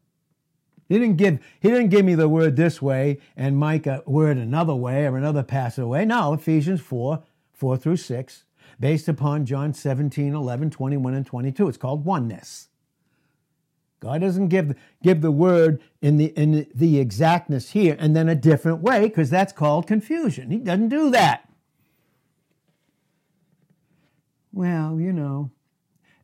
He 0.89 0.99
didn't 0.99 1.17
give 1.17 1.39
he 1.61 1.71
didn't 1.71 1.89
give 1.89 2.05
me 2.05 2.15
the 2.15 2.29
word 2.29 2.57
this 2.57 2.83
way 2.83 3.19
and 3.37 3.57
Mike 3.57 3.87
a 3.87 4.03
word 4.07 4.37
another 4.37 4.75
way 4.75 5.07
or 5.07 5.17
another 5.17 5.43
pastor 5.43 5.87
way. 5.87 6.05
No, 6.05 6.35
Ephesians 6.35 6.81
4, 6.83 7.23
4 7.53 7.77
through 7.79 7.97
6, 7.97 8.45
based 8.79 9.09
upon 9.09 9.47
John 9.47 9.73
17, 9.73 10.35
11, 10.35 10.71
21, 10.71 11.15
and 11.15 11.27
22. 11.27 11.69
It's 11.69 11.79
called 11.79 12.05
oneness. 12.05 12.69
God 14.05 14.21
doesn't 14.21 14.49
give, 14.49 14.77
give 15.03 15.23
the 15.23 15.31
word 15.31 15.81
in 16.03 16.19
the, 16.19 16.27
in 16.37 16.67
the 16.75 16.99
exactness 16.99 17.71
here 17.71 17.97
and 17.99 18.15
then 18.15 18.29
a 18.29 18.35
different 18.35 18.83
way 18.83 19.09
because 19.09 19.31
that's 19.31 19.53
called 19.53 19.87
confusion. 19.87 20.51
He 20.51 20.59
doesn't 20.59 20.91
do 20.91 21.11
that. 21.11 21.49
Well, 24.53 25.01
you 25.01 25.11
know. 25.11 25.53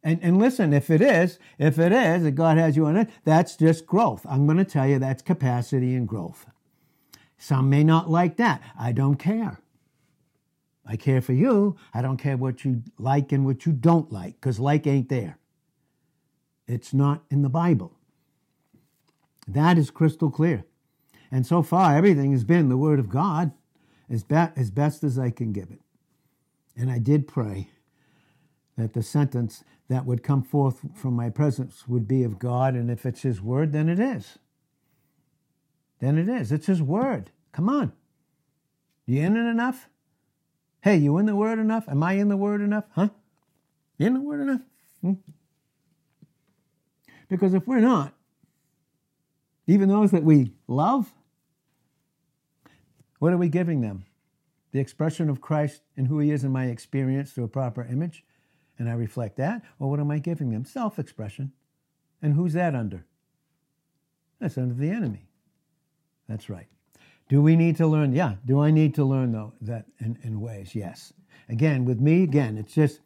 And, 0.03 0.19
and 0.23 0.39
listen, 0.39 0.75
if 0.75 0.91
it 0.91 1.01
is, 1.01 1.39
if 1.59 1.79
it 1.79 1.91
is 1.91 2.25
that 2.25 2.33
God 2.33 2.59
has 2.59 2.77
you 2.77 2.85
in 2.87 2.99
it, 2.99 3.09
that's 3.25 3.57
just 3.57 3.87
growth. 3.87 4.27
I'm 4.29 4.45
going 4.45 4.59
to 4.59 4.65
tell 4.65 4.87
you 4.87 4.99
that's 4.99 5.23
capacity 5.23 5.95
and 5.95 6.07
growth. 6.07 6.47
Some 7.39 7.71
may 7.71 7.83
not 7.83 8.11
like 8.11 8.37
that. 8.37 8.61
I 8.79 8.93
don't 8.93 9.17
care. 9.17 9.59
I 10.85 10.97
care 10.97 11.23
for 11.23 11.33
you. 11.33 11.77
I 11.95 12.03
don't 12.03 12.19
care 12.19 12.37
what 12.37 12.63
you 12.63 12.83
like 12.99 13.33
and 13.33 13.47
what 13.47 13.65
you 13.65 13.73
don't 13.73 14.13
like 14.13 14.35
because 14.35 14.61
like 14.61 14.87
ain't 14.87 15.09
there. 15.09 15.39
It's 16.71 16.95
not 16.95 17.25
in 17.31 17.43
the 17.43 17.49
Bible. 17.49 17.93
That 19.49 19.77
is 19.77 19.91
crystal 19.91 20.31
clear. 20.31 20.65
And 21.33 21.45
so 21.45 21.63
far, 21.63 21.97
everything 21.97 22.31
has 22.31 22.45
been 22.45 22.69
the 22.69 22.77
Word 22.77 23.01
of 23.01 23.09
God 23.09 23.51
as, 24.09 24.23
be- 24.23 24.37
as 24.37 24.71
best 24.71 25.03
as 25.03 25.19
I 25.19 25.31
can 25.31 25.53
give 25.53 25.71
it. 25.71 25.81
And 26.77 26.89
I 26.89 26.99
did 26.99 27.27
pray 27.27 27.71
that 28.79 28.95
the 28.95 29.03
sentence 29.03 29.65
that 29.89 30.07
would 30.07 30.23
come 30.23 30.45
forth 30.45 30.81
from 30.95 31.15
my 31.15 31.29
presence 31.29 31.89
would 31.89 32.07
be 32.07 32.23
of 32.23 32.39
God, 32.39 32.75
and 32.75 32.89
if 32.89 33.05
it's 33.05 33.23
His 33.23 33.43
Word, 33.43 33.73
then 33.73 33.89
it 33.89 33.99
is. 33.99 34.39
Then 35.99 36.19
it 36.19 36.29
is. 36.29 36.53
It's 36.53 36.67
His 36.67 36.81
Word. 36.81 37.31
Come 37.51 37.69
on. 37.69 37.93
You 39.07 39.23
in 39.23 39.37
it 39.37 39.51
enough? 39.51 39.89
Hey, 40.83 40.97
you 40.99 41.19
in 41.19 41.27
the 41.27 41.35
Word 41.35 41.59
enough? 41.59 41.89
Am 41.89 42.03
I 42.05 42.13
in 42.13 42.29
the 42.29 42.37
Word 42.37 42.61
enough? 42.61 42.85
Huh? 42.93 43.09
You 43.99 44.07
in 44.07 44.15
the 44.15 44.21
Word 44.21 44.41
enough? 44.43 44.63
Hmm? 45.03 45.13
Because 47.31 47.55
if 47.55 47.67
we're 47.67 47.81
not, 47.81 48.13
even 49.67 49.89
those 49.89 50.11
that 50.11 50.25
we 50.25 50.53
love, 50.67 51.11
what 53.21 53.33
are 53.33 53.39
we 53.39 53.49
giving 53.49 53.81
them? 53.81 54.05
The 54.73 54.81
expression 54.81 55.31
of 55.31 55.41
Christ 55.41 55.83
and 55.97 56.09
who 56.09 56.19
He 56.19 56.33
is 56.33 56.45
in 56.45 56.51
my 56.51 56.67
experience 56.67 57.33
through 57.33 57.45
a 57.45 57.49
proper 57.49 57.85
image, 57.85 58.25
and 58.79 58.89
I 58.89 58.95
reflect 58.95 59.37
that? 59.37 59.63
Or 59.79 59.89
what 59.89 60.01
am 60.01 60.11
I 60.11 60.19
giving 60.19 60.51
them? 60.51 60.65
Self 60.65 60.99
expression. 60.99 61.53
And 62.21 62.35
who's 62.35 62.53
that 62.55 62.75
under? 62.75 63.07
That's 64.41 64.59
under 64.59 64.75
the 64.75 64.91
enemy. 64.91 65.29
That's 66.29 66.51
right. 66.51 66.67
Do 67.29 67.41
we 67.43 67.57
need 67.57 67.77
to 67.77 67.87
learn? 67.87 68.13
Yeah. 68.13 68.35
Do 68.45 68.61
I 68.61 68.71
need 68.71 68.95
to 68.97 69.05
learn 69.05 69.33
though 69.33 69.53
that 69.61 69.87
in, 70.01 70.19
in 70.23 70.41
ways? 70.41 70.75
Yes. 70.75 71.13
Again, 71.49 71.85
with 71.85 72.01
me, 72.01 72.23
again, 72.23 72.59
it's 72.59 72.75
just 72.75 73.01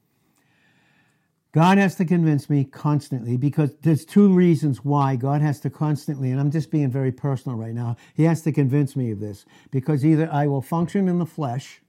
God 1.55 1.79
has 1.79 1.95
to 1.97 2.05
convince 2.05 2.51
me 2.51 2.65
constantly 2.65 3.37
because 3.37 3.77
there's 3.83 4.05
two 4.05 4.33
reasons 4.33 4.85
why 4.85 5.15
God 5.15 5.41
has 5.41 5.61
to 5.61 5.71
constantly, 5.71 6.33
and 6.33 6.41
I'm 6.41 6.51
just 6.51 6.69
being 6.69 6.91
very 6.91 7.13
personal 7.13 7.57
right 7.57 7.73
now, 7.73 7.95
He 8.13 8.25
has 8.25 8.43
to 8.43 8.51
convince 8.51 8.97
me 8.97 9.13
of 9.13 9.21
this 9.21 9.47
because 9.71 10.05
either 10.05 10.29
I 10.33 10.49
will 10.49 10.61
function 10.61 11.09
in 11.09 11.21
the 11.21 11.27
flesh 11.27 11.81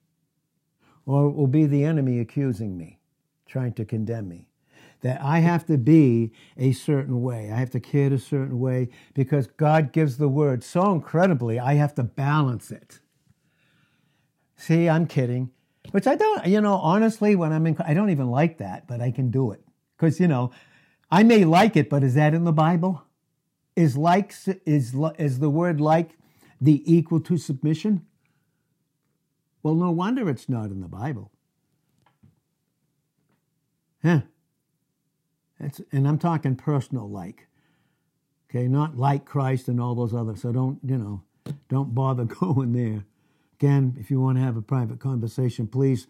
or 1.08 1.30
it 1.30 1.32
will 1.32 1.48
be 1.48 1.66
the 1.66 1.84
enemy 1.84 2.20
accusing 2.20 2.78
me, 2.78 3.00
trying 3.48 3.74
to 3.74 3.86
condemn 3.86 4.30
me. 4.30 4.50
That 5.02 5.20
I 5.20 5.40
have 5.40 5.66
to 5.66 5.80
be 5.80 6.32
a 6.58 6.72
certain 6.72 7.24
way. 7.24 7.52
I 7.52 7.56
have 7.56 7.72
to 7.72 7.80
kid 7.80 8.14
a 8.14 8.20
certain 8.20 8.60
way 8.60 8.90
because 9.16 9.48
God 9.48 9.92
gives 9.92 10.18
the 10.18 10.30
word 10.30 10.64
so 10.64 10.92
incredibly, 10.92 11.60
I 11.60 11.74
have 11.74 11.96
to 11.96 12.04
balance 12.04 12.70
it. 12.70 13.00
See, 14.58 14.88
I'm 14.88 15.08
kidding. 15.08 15.50
Which 15.92 16.08
I 16.08 16.16
don't, 16.16 16.46
you 16.46 16.62
know, 16.62 16.76
honestly, 16.76 17.36
when 17.36 17.52
I'm 17.52 17.66
in, 17.68 17.78
I 17.86 17.94
don't 17.94 18.10
even 18.10 18.30
like 18.30 18.58
that, 18.58 18.88
but 18.88 19.02
I 19.02 19.12
can 19.12 19.32
do 19.32 19.52
it. 19.52 19.62
Because, 19.98 20.20
you 20.20 20.28
know, 20.28 20.52
I 21.12 21.24
may 21.24 21.46
like 21.46 21.76
it, 21.76 21.90
but 21.90 22.04
is 22.04 22.16
that 22.16 22.34
in 22.34 22.44
the 22.44 22.52
Bible? 22.52 23.04
Is 23.76 23.98
like, 23.98 24.34
is, 24.66 24.96
is 25.18 25.40
the 25.40 25.50
word 25.50 25.82
like 25.82 26.12
the 26.60 26.82
equal 26.92 27.20
to 27.22 27.38
submission? 27.38 28.06
Well, 29.64 29.76
no 29.76 29.92
wonder 29.92 30.30
it's 30.30 30.48
not 30.50 30.70
in 30.70 30.82
the 30.82 30.88
Bible. 30.88 31.32
Huh. 34.04 34.22
It's, 35.60 35.82
and 35.92 36.08
I'm 36.08 36.20
talking 36.20 36.56
personal 36.56 37.10
like. 37.10 37.48
Okay, 38.50 38.68
not 38.68 38.98
like 38.98 39.26
Christ 39.26 39.68
and 39.68 39.82
all 39.82 39.96
those 39.96 40.14
others. 40.14 40.42
So 40.42 40.52
don't, 40.52 40.80
you 40.84 40.98
know, 40.98 41.24
don't 41.70 41.96
bother 41.96 42.24
going 42.26 42.74
there. 42.74 43.06
Again, 43.60 43.96
if 44.00 44.12
you 44.12 44.20
want 44.20 44.38
to 44.38 44.44
have 44.44 44.58
a 44.58 44.62
private 44.62 45.00
conversation, 45.00 45.68
please 45.68 46.08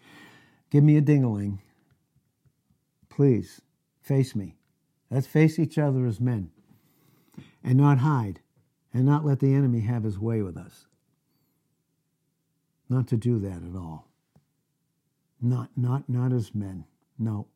give 0.70 0.82
me 0.82 0.96
a 0.96 1.02
dingaling. 1.02 1.58
Please 3.08 3.60
face 4.02 4.34
me. 4.34 4.56
Let's 5.10 5.26
face 5.26 5.58
each 5.58 5.78
other 5.78 6.06
as 6.06 6.20
men 6.20 6.50
and 7.62 7.76
not 7.78 7.98
hide 7.98 8.40
and 8.92 9.06
not 9.06 9.24
let 9.24 9.40
the 9.40 9.54
enemy 9.54 9.80
have 9.80 10.02
his 10.02 10.18
way 10.18 10.42
with 10.42 10.56
us. 10.56 10.86
Not 12.88 13.06
to 13.08 13.16
do 13.16 13.38
that 13.38 13.62
at 13.62 13.76
all. 13.76 14.08
Not, 15.40 15.70
not, 15.76 16.08
not 16.08 16.32
as 16.32 16.54
men. 16.54 16.84
No. 17.18 17.46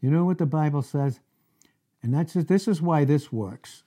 You 0.00 0.10
know 0.10 0.24
what 0.24 0.38
the 0.38 0.46
Bible 0.46 0.82
says? 0.82 1.20
And 2.02 2.14
that's 2.14 2.34
this 2.34 2.68
is 2.68 2.80
why 2.82 3.04
this 3.04 3.32
works. 3.32 3.82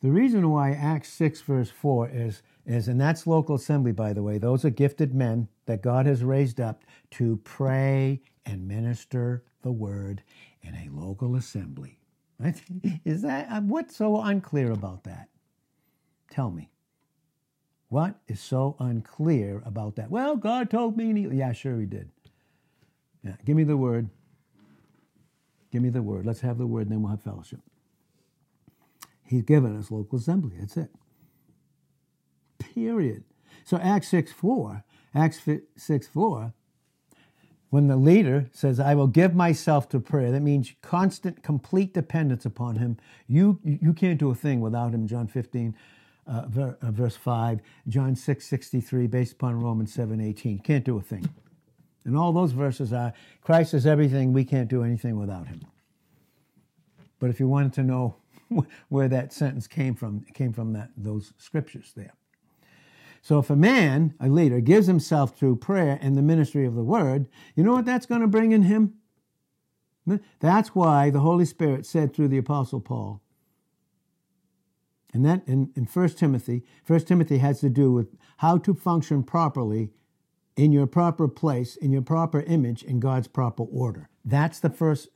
The 0.00 0.10
reason 0.10 0.50
why 0.50 0.72
Acts 0.72 1.12
6, 1.12 1.40
verse 1.42 1.70
4 1.70 2.08
is 2.10 2.42
is, 2.68 2.86
and 2.88 3.00
that's 3.00 3.26
local 3.26 3.56
assembly, 3.56 3.92
by 3.92 4.12
the 4.12 4.22
way. 4.22 4.38
Those 4.38 4.64
are 4.64 4.70
gifted 4.70 5.14
men 5.14 5.48
that 5.66 5.82
God 5.82 6.06
has 6.06 6.22
raised 6.22 6.60
up 6.60 6.84
to 7.12 7.40
pray 7.42 8.20
and 8.44 8.68
minister 8.68 9.42
the 9.62 9.72
word 9.72 10.22
in 10.62 10.74
a 10.74 10.88
local 10.92 11.34
assembly. 11.34 11.98
Is 13.04 13.22
that 13.22 13.48
uh, 13.50 13.60
what's 13.62 13.96
so 13.96 14.20
unclear 14.20 14.70
about 14.70 15.04
that? 15.04 15.28
Tell 16.30 16.50
me. 16.50 16.70
What 17.88 18.16
is 18.28 18.38
so 18.38 18.76
unclear 18.78 19.62
about 19.64 19.96
that? 19.96 20.10
Well, 20.10 20.36
God 20.36 20.70
told 20.70 20.96
me. 20.96 21.26
yeah, 21.32 21.52
sure, 21.52 21.80
He 21.80 21.86
did. 21.86 22.10
Yeah, 23.24 23.36
give 23.44 23.56
me 23.56 23.64
the 23.64 23.78
word. 23.78 24.10
Give 25.72 25.82
me 25.82 25.88
the 25.88 26.02
word. 26.02 26.26
Let's 26.26 26.42
have 26.42 26.58
the 26.58 26.66
word, 26.66 26.82
and 26.82 26.92
then 26.92 27.02
we'll 27.02 27.10
have 27.10 27.22
fellowship. 27.22 27.60
He's 29.24 29.42
given 29.42 29.76
us 29.78 29.90
local 29.90 30.18
assembly. 30.18 30.56
That's 30.60 30.76
it 30.76 30.90
period. 32.78 33.24
So 33.64 33.76
Acts 33.78 34.08
6 34.08 34.32
4, 34.32 34.84
Acts 35.14 35.40
6 35.76 36.06
4, 36.08 36.52
when 37.70 37.86
the 37.86 37.96
leader 37.96 38.48
says, 38.52 38.80
I 38.80 38.94
will 38.94 39.06
give 39.06 39.34
myself 39.34 39.88
to 39.90 40.00
prayer, 40.00 40.30
that 40.32 40.40
means 40.40 40.72
constant, 40.80 41.42
complete 41.42 41.92
dependence 41.92 42.46
upon 42.46 42.76
him. 42.76 42.96
You, 43.26 43.60
you 43.62 43.92
can't 43.92 44.18
do 44.18 44.30
a 44.30 44.34
thing 44.34 44.60
without 44.60 44.94
him, 44.94 45.06
John 45.06 45.26
15, 45.26 45.74
uh, 46.26 46.30
uh, 46.56 46.90
verse 46.90 47.16
5, 47.16 47.60
John 47.88 48.16
6, 48.16 48.46
63, 48.46 49.06
based 49.06 49.32
upon 49.34 49.60
Romans 49.60 49.92
7, 49.92 50.18
18. 50.20 50.60
Can't 50.60 50.84
do 50.84 50.96
a 50.96 51.02
thing. 51.02 51.28
And 52.06 52.16
all 52.16 52.32
those 52.32 52.52
verses 52.52 52.92
are 52.94 53.12
Christ 53.42 53.74
is 53.74 53.86
everything, 53.86 54.32
we 54.32 54.44
can't 54.44 54.68
do 54.68 54.82
anything 54.82 55.18
without 55.18 55.48
him. 55.48 55.60
But 57.18 57.28
if 57.28 57.38
you 57.38 57.48
wanted 57.48 57.74
to 57.74 57.82
know 57.82 58.16
where 58.88 59.08
that 59.08 59.34
sentence 59.34 59.66
came 59.66 59.94
from, 59.94 60.24
it 60.26 60.32
came 60.32 60.54
from 60.54 60.72
that, 60.72 60.90
those 60.96 61.34
scriptures 61.36 61.92
there. 61.94 62.14
So 63.22 63.38
if 63.38 63.50
a 63.50 63.56
man, 63.56 64.14
a 64.20 64.28
leader, 64.28 64.60
gives 64.60 64.86
himself 64.86 65.36
through 65.36 65.56
prayer 65.56 65.98
and 66.00 66.16
the 66.16 66.22
ministry 66.22 66.64
of 66.64 66.74
the 66.74 66.84
word, 66.84 67.26
you 67.54 67.62
know 67.62 67.72
what 67.72 67.84
that's 67.84 68.06
going 68.06 68.20
to 68.20 68.26
bring 68.26 68.52
in 68.52 68.62
him? 68.62 68.94
That's 70.40 70.74
why 70.74 71.10
the 71.10 71.20
Holy 71.20 71.44
Spirit 71.44 71.84
said 71.84 72.14
through 72.14 72.28
the 72.28 72.38
Apostle 72.38 72.80
Paul, 72.80 73.22
and 75.12 75.24
that 75.24 75.42
in, 75.46 75.70
in 75.74 75.84
1 75.84 76.08
Timothy, 76.10 76.64
1 76.86 77.00
Timothy 77.00 77.38
has 77.38 77.60
to 77.60 77.68
do 77.68 77.92
with 77.92 78.16
how 78.38 78.58
to 78.58 78.74
function 78.74 79.22
properly 79.22 79.90
in 80.56 80.72
your 80.72 80.86
proper 80.86 81.28
place, 81.28 81.76
in 81.76 81.92
your 81.92 82.02
proper 82.02 82.40
image, 82.42 82.82
in 82.82 83.00
God's 83.00 83.28
proper 83.28 83.64
order. 83.64 84.08
That's 84.24 84.60
the 84.60 84.70
first 84.70 85.08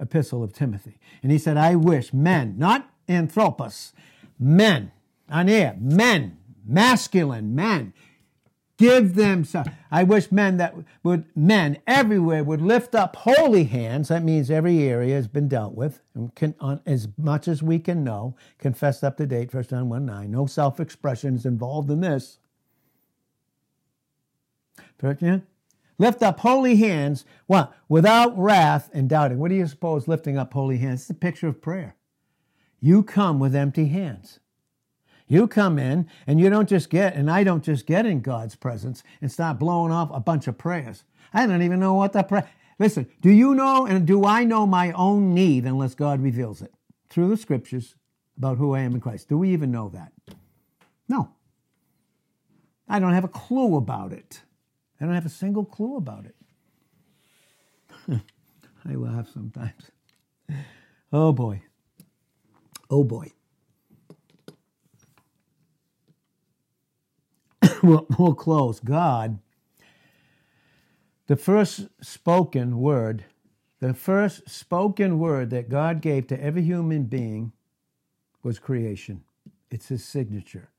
epistle 0.00 0.42
of 0.42 0.52
Timothy. 0.52 0.98
And 1.22 1.32
he 1.32 1.38
said, 1.38 1.56
I 1.56 1.74
wish 1.74 2.12
men, 2.12 2.54
not 2.58 2.88
anthropos, 3.08 3.92
men, 4.38 4.92
aner, 5.30 5.76
men, 5.80 6.38
masculine 6.68 7.54
men. 7.54 7.92
Give 8.76 9.16
them 9.16 9.44
some. 9.44 9.64
I 9.90 10.04
wish 10.04 10.30
men 10.30 10.56
that 10.58 10.76
would, 11.02 11.24
men 11.34 11.78
everywhere 11.84 12.44
would 12.44 12.62
lift 12.62 12.94
up 12.94 13.16
holy 13.16 13.64
hands. 13.64 14.06
That 14.06 14.22
means 14.22 14.52
every 14.52 14.84
area 14.84 15.16
has 15.16 15.26
been 15.26 15.48
dealt 15.48 15.74
with, 15.74 16.00
and 16.14 16.32
can, 16.36 16.54
on, 16.60 16.80
as 16.86 17.08
much 17.18 17.48
as 17.48 17.60
we 17.60 17.80
can 17.80 18.04
know, 18.04 18.36
confessed 18.58 19.02
up 19.02 19.16
to 19.16 19.26
date, 19.26 19.50
First 19.50 19.70
John 19.70 19.88
1 19.88 20.06
9. 20.06 20.30
No 20.30 20.46
self 20.46 20.78
expression 20.78 21.34
is 21.34 21.44
involved 21.44 21.90
in 21.90 22.00
this. 22.02 22.38
Lift 25.98 26.22
up 26.22 26.38
holy 26.38 26.76
hands, 26.76 27.24
what? 27.46 27.74
Without 27.88 28.38
wrath 28.38 28.88
and 28.92 29.08
doubting. 29.08 29.38
What 29.38 29.48
do 29.48 29.56
you 29.56 29.66
suppose 29.66 30.06
lifting 30.06 30.38
up 30.38 30.52
holy 30.52 30.78
hands? 30.78 31.00
It's 31.02 31.10
a 31.10 31.14
picture 31.14 31.48
of 31.48 31.60
prayer. 31.60 31.96
You 32.80 33.02
come 33.02 33.40
with 33.40 33.56
empty 33.56 33.86
hands. 33.86 34.38
You 35.28 35.46
come 35.46 35.78
in 35.78 36.08
and 36.26 36.40
you 36.40 36.48
don't 36.48 36.68
just 36.68 36.88
get, 36.88 37.14
and 37.14 37.30
I 37.30 37.44
don't 37.44 37.62
just 37.62 37.86
get 37.86 38.06
in 38.06 38.22
God's 38.22 38.56
presence 38.56 39.02
and 39.20 39.30
start 39.30 39.58
blowing 39.58 39.92
off 39.92 40.10
a 40.12 40.20
bunch 40.20 40.48
of 40.48 40.56
prayers. 40.56 41.04
I 41.32 41.46
don't 41.46 41.62
even 41.62 41.78
know 41.78 41.94
what 41.94 42.14
the 42.14 42.22
prayer. 42.22 42.48
Listen, 42.78 43.06
do 43.20 43.30
you 43.30 43.54
know 43.54 43.86
and 43.86 44.06
do 44.06 44.24
I 44.24 44.44
know 44.44 44.66
my 44.66 44.92
own 44.92 45.34
need 45.34 45.64
unless 45.64 45.94
God 45.94 46.22
reveals 46.22 46.62
it 46.62 46.72
through 47.10 47.28
the 47.28 47.36
scriptures 47.36 47.94
about 48.38 48.56
who 48.56 48.74
I 48.74 48.80
am 48.80 48.94
in 48.94 49.00
Christ? 49.00 49.28
Do 49.28 49.36
we 49.36 49.50
even 49.52 49.70
know 49.70 49.90
that? 49.90 50.12
No. 51.08 51.30
I 52.88 52.98
don't 52.98 53.12
have 53.12 53.24
a 53.24 53.28
clue 53.28 53.76
about 53.76 54.12
it. 54.12 54.42
I 55.00 55.04
don't 55.04 55.14
have 55.14 55.26
a 55.26 55.30
single 55.30 55.64
clue 55.64 55.96
about 55.96 56.24
it. 56.24 56.34
I 58.88 58.94
laugh 58.94 59.28
sometimes. 59.32 59.90
Oh 61.12 61.32
boy. 61.32 61.62
Oh 62.88 63.04
boy. 63.04 63.32
We'll, 67.82 68.34
close. 68.34 68.80
God, 68.80 69.38
the 71.26 71.36
first 71.36 71.88
spoken 72.00 72.78
word, 72.78 73.24
the 73.80 73.94
first 73.94 74.48
spoken 74.48 75.18
word 75.18 75.50
that 75.50 75.68
God 75.68 76.00
gave 76.00 76.26
to 76.28 76.42
every 76.42 76.62
human 76.62 77.04
being 77.04 77.52
was 78.42 78.58
creation. 78.58 79.24
It's 79.70 79.88
his 79.88 80.04
signature. 80.04 80.70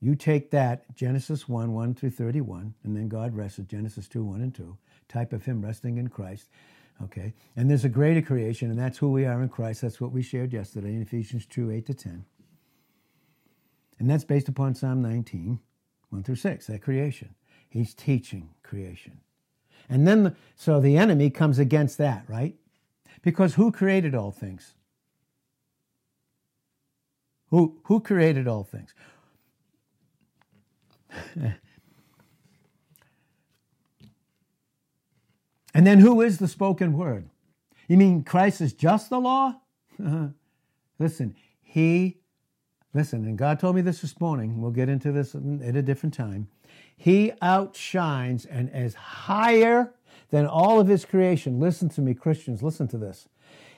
You 0.00 0.14
take 0.14 0.50
that, 0.50 0.94
Genesis 0.94 1.48
1, 1.48 1.72
1 1.72 1.94
through 1.94 2.10
31, 2.10 2.74
and 2.84 2.96
then 2.96 3.08
God 3.08 3.34
rested, 3.34 3.68
Genesis 3.68 4.06
2, 4.08 4.24
1 4.24 4.40
and 4.40 4.54
2, 4.54 4.76
type 5.08 5.32
of 5.32 5.44
him 5.44 5.62
resting 5.62 5.96
in 5.96 6.08
Christ. 6.08 6.48
Okay. 7.02 7.34
And 7.56 7.68
there's 7.70 7.84
a 7.84 7.88
greater 7.88 8.22
creation, 8.22 8.70
and 8.70 8.78
that's 8.78 8.98
who 8.98 9.10
we 9.10 9.24
are 9.24 9.42
in 9.42 9.48
Christ. 9.48 9.80
That's 9.80 10.00
what 10.00 10.12
we 10.12 10.22
shared 10.22 10.52
yesterday 10.52 10.94
in 10.94 11.02
Ephesians 11.02 11.46
2, 11.46 11.70
8 11.70 11.86
to 11.86 11.94
10. 11.94 12.24
And 13.98 14.10
that's 14.10 14.24
based 14.24 14.48
upon 14.48 14.74
Psalm 14.74 15.02
19. 15.02 15.58
1 16.14 16.22
through 16.22 16.36
6, 16.36 16.66
that 16.68 16.80
creation. 16.80 17.34
He's 17.68 17.92
teaching 17.92 18.50
creation. 18.62 19.18
And 19.88 20.06
then, 20.06 20.22
the, 20.22 20.36
so 20.54 20.80
the 20.80 20.96
enemy 20.96 21.28
comes 21.28 21.58
against 21.58 21.98
that, 21.98 22.24
right? 22.28 22.54
Because 23.22 23.54
who 23.54 23.72
created 23.72 24.14
all 24.14 24.30
things? 24.30 24.74
Who, 27.50 27.80
who 27.84 28.00
created 28.00 28.46
all 28.48 28.64
things? 28.64 28.94
and 35.74 35.86
then 35.86 35.98
who 35.98 36.22
is 36.22 36.38
the 36.38 36.48
spoken 36.48 36.96
word? 36.96 37.28
You 37.88 37.96
mean 37.96 38.22
Christ 38.24 38.60
is 38.60 38.72
just 38.72 39.10
the 39.10 39.20
law? 39.20 39.60
Listen, 40.98 41.34
he 41.60 42.18
Listen, 42.94 43.24
and 43.26 43.36
God 43.36 43.58
told 43.58 43.74
me 43.74 43.82
this 43.82 44.00
this 44.00 44.20
morning. 44.20 44.62
We'll 44.62 44.70
get 44.70 44.88
into 44.88 45.10
this 45.10 45.34
at 45.34 45.76
a 45.76 45.82
different 45.82 46.14
time. 46.14 46.48
He 46.96 47.32
outshines 47.42 48.46
and 48.46 48.70
is 48.72 48.94
higher 48.94 49.92
than 50.30 50.46
all 50.46 50.78
of 50.78 50.86
his 50.86 51.04
creation. 51.04 51.58
Listen 51.58 51.88
to 51.90 52.00
me, 52.00 52.14
Christians, 52.14 52.62
listen 52.62 52.86
to 52.88 52.98
this. 52.98 53.28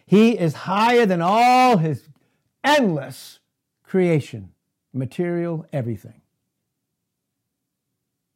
He 0.05 0.39
is 0.39 0.55
higher 0.55 1.07
than 1.07 1.23
all 1.23 1.79
his 1.79 2.09
endless 2.63 3.41
creation, 3.83 4.53
material, 4.93 5.67
everything. 5.73 6.21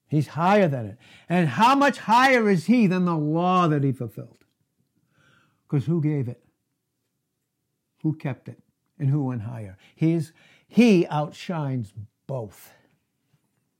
He's 0.09 0.28
higher 0.28 0.66
than 0.66 0.87
it. 0.87 0.99
And 1.28 1.49
how 1.49 1.74
much 1.76 1.99
higher 1.99 2.49
is 2.49 2.66
he 2.66 2.87
than 2.87 3.05
the 3.05 3.16
law 3.16 3.68
that 3.68 3.85
he 3.85 3.93
fulfilled? 3.93 4.39
Because 5.68 5.87
who 5.87 6.01
gave 6.01 6.26
it? 6.26 6.43
Who 8.03 8.14
kept 8.16 8.49
it? 8.49 8.59
And 8.99 9.09
who 9.09 9.24
went 9.24 9.43
higher? 9.43 9.78
He's 9.95 10.33
he 10.73 11.05
outshines 11.09 11.93
both. 12.29 12.73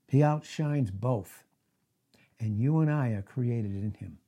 He 0.09 0.24
outshines 0.24 0.91
both. 0.91 1.45
And 2.41 2.59
you 2.59 2.80
and 2.80 2.91
I 2.91 3.11
are 3.11 3.22
created 3.22 3.70
in 3.70 3.95
Him. 3.97 4.18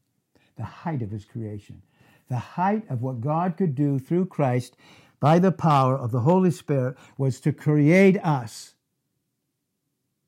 The 0.56 0.62
height 0.62 1.02
of 1.02 1.10
His 1.10 1.24
creation. 1.24 1.82
The 2.28 2.38
height 2.38 2.84
of 2.88 3.02
what 3.02 3.20
God 3.20 3.56
could 3.56 3.74
do 3.74 3.98
through 3.98 4.26
Christ 4.26 4.76
by 5.18 5.40
the 5.40 5.50
power 5.50 5.98
of 5.98 6.12
the 6.12 6.20
Holy 6.20 6.52
Spirit 6.52 6.96
was 7.18 7.40
to 7.40 7.52
create 7.52 8.24
us 8.24 8.74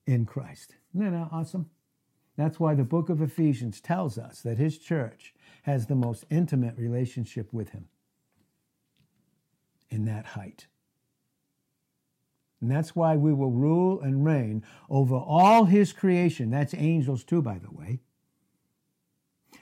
in 0.05 0.27
Christ. 0.27 0.75
Isn't 0.93 1.13
that 1.13 1.29
awesome? 1.31 1.71
That's 2.37 2.59
why 2.59 2.75
the 2.75 2.83
book 2.83 3.11
of 3.11 3.23
Ephesians 3.23 3.81
tells 3.81 4.19
us 4.19 4.41
that 4.41 4.59
his 4.59 4.77
church 4.77 5.35
has 5.63 5.87
the 5.87 5.95
most 5.95 6.25
intimate 6.31 6.77
relationship 6.77 7.53
with 7.53 7.69
him 7.69 7.87
in 9.89 10.05
that 10.07 10.27
height. 10.27 10.67
And 12.65 12.73
that's 12.75 12.97
why 12.97 13.15
we 13.15 13.35
will 13.35 13.51
rule 13.51 14.01
and 14.01 14.25
reign 14.25 14.65
over 14.89 15.17
all 15.17 15.67
his 15.67 15.93
creation. 15.93 16.49
That's 16.49 16.73
angels 16.75 17.23
too, 17.23 17.43
by 17.43 17.59
the 17.59 17.71
way. 17.71 18.01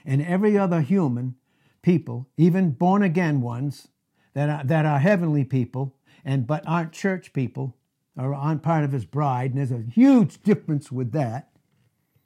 And 0.05 0.21
every 0.21 0.57
other 0.57 0.79
human 0.79 1.35
people, 1.81 2.29
even 2.37 2.71
born 2.71 3.03
again 3.03 3.41
ones 3.41 3.89
that 4.35 4.49
are, 4.49 4.63
that 4.63 4.85
are 4.85 4.99
heavenly 4.99 5.43
people 5.43 5.95
and 6.23 6.47
but 6.47 6.63
aren't 6.65 6.93
church 6.93 7.33
people 7.33 7.75
or 8.17 8.33
aren't 8.33 8.63
part 8.63 8.85
of 8.85 8.93
his 8.93 9.03
bride. 9.03 9.51
And 9.51 9.59
there's 9.59 9.71
a 9.71 9.83
huge 9.91 10.41
difference 10.43 10.89
with 10.89 11.11
that. 11.11 11.49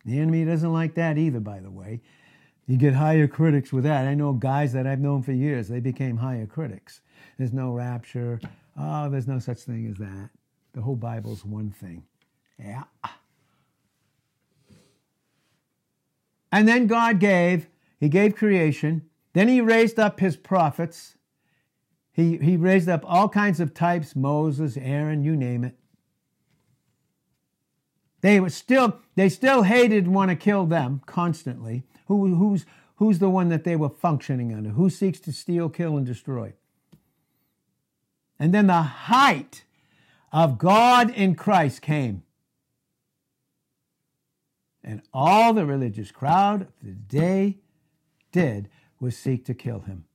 The 0.06 0.20
enemy 0.20 0.46
doesn't 0.46 0.72
like 0.72 0.94
that 0.94 1.18
either, 1.18 1.40
by 1.40 1.60
the 1.60 1.72
way. 1.72 2.02
You 2.68 2.78
get 2.78 2.94
higher 2.94 3.28
critics 3.28 3.74
with 3.74 3.86
that. 3.86 4.06
I 4.06 4.14
know 4.14 4.34
guys 4.34 4.74
that 4.74 4.86
I've 4.86 5.00
known 5.00 5.24
for 5.24 5.32
years, 5.32 5.70
they 5.70 5.80
became 5.80 6.18
higher 6.18 6.46
critics. 6.46 7.02
There's 7.40 7.54
no 7.54 7.72
rapture. 7.72 8.40
Oh, 8.78 9.10
there's 9.10 9.28
no 9.28 9.40
such 9.40 9.62
thing 9.62 9.88
as 9.90 9.98
that. 9.98 10.30
The 10.78 10.84
whole 10.84 10.96
Bible's 10.96 11.44
one 11.44 11.72
thing. 11.72 12.04
Yeah. 12.60 12.84
And 16.52 16.68
then 16.68 16.86
God 16.86 17.20
gave, 17.20 17.66
He 18.00 18.10
gave 18.10 18.36
creation. 18.36 19.10
Then 19.34 19.48
He 19.48 19.60
raised 19.60 19.98
up 19.98 20.20
His 20.20 20.38
prophets. 20.38 21.16
He, 22.12 22.38
he 22.38 22.58
raised 22.58 22.88
up 22.88 23.02
all 23.08 23.28
kinds 23.28 23.60
of 23.60 23.74
types 23.74 24.16
Moses, 24.16 24.78
Aaron, 24.78 25.24
you 25.24 25.36
name 25.36 25.64
it. 25.64 25.76
They 28.22 28.40
were 28.40 28.52
still, 28.52 29.00
they 29.16 29.30
still 29.30 29.64
hated 29.64 30.06
and 30.06 30.14
want 30.14 30.30
to 30.30 30.36
kill 30.36 30.68
them 30.68 31.02
constantly. 31.08 31.86
Who, 32.06 32.36
who's, 32.36 32.68
who's 32.98 33.18
the 33.18 33.32
one 33.32 33.50
that 33.50 33.64
they 33.64 33.76
were 33.76 33.90
functioning 33.90 34.54
under? 34.54 34.70
Who 34.70 34.92
seeks 34.92 35.20
to 35.22 35.34
steal, 35.34 35.70
kill, 35.70 35.98
and 35.98 36.06
destroy? 36.06 36.54
And 38.38 38.54
then 38.54 38.68
the 38.68 38.84
height 38.84 39.64
of 40.32 40.58
God 40.58 41.10
in 41.10 41.36
Christ 41.36 41.82
came. 41.82 42.24
And 44.84 45.02
all 45.14 45.54
the 45.54 45.66
religious 45.66 46.12
crowd 46.12 46.62
of 46.62 46.68
the 46.82 46.92
day 46.92 47.58
did 48.32 48.70
was 49.00 49.18
seek 49.18 49.46
to 49.46 49.54
kill 49.54 49.82
him. 49.82 50.06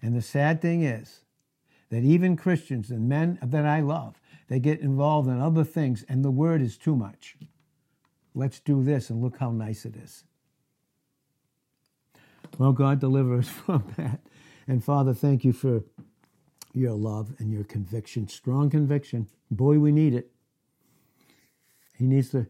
And 0.00 0.14
the 0.14 0.22
sad 0.22 0.60
thing 0.60 0.82
is 0.82 1.20
that 1.90 2.04
even 2.04 2.36
Christians 2.36 2.90
and 2.90 3.08
men 3.08 3.38
that 3.42 3.66
I 3.66 3.80
love, 3.80 4.20
they 4.48 4.60
get 4.60 4.80
involved 4.80 5.28
in 5.28 5.40
other 5.40 5.64
things, 5.64 6.04
and 6.08 6.24
the 6.24 6.30
word 6.30 6.60
is 6.60 6.76
too 6.76 6.96
much. 6.96 7.36
Let's 8.34 8.60
do 8.60 8.82
this, 8.82 9.10
and 9.10 9.22
look 9.22 9.38
how 9.38 9.50
nice 9.50 9.84
it 9.84 9.96
is. 9.96 10.24
Well, 12.58 12.72
God, 12.72 13.00
deliver 13.00 13.38
us 13.38 13.48
from 13.66 13.84
that. 13.96 14.20
And 14.66 14.82
Father, 14.82 15.14
thank 15.14 15.44
you 15.44 15.52
for 15.52 15.82
your 16.74 16.92
love 16.92 17.32
and 17.38 17.52
your 17.52 17.64
conviction, 17.64 18.28
strong 18.28 18.68
conviction. 18.70 19.28
Boy, 19.50 19.78
we 19.78 19.92
need 19.92 20.14
it. 20.14 20.30
He 21.96 22.06
needs 22.06 22.30
to, 22.30 22.46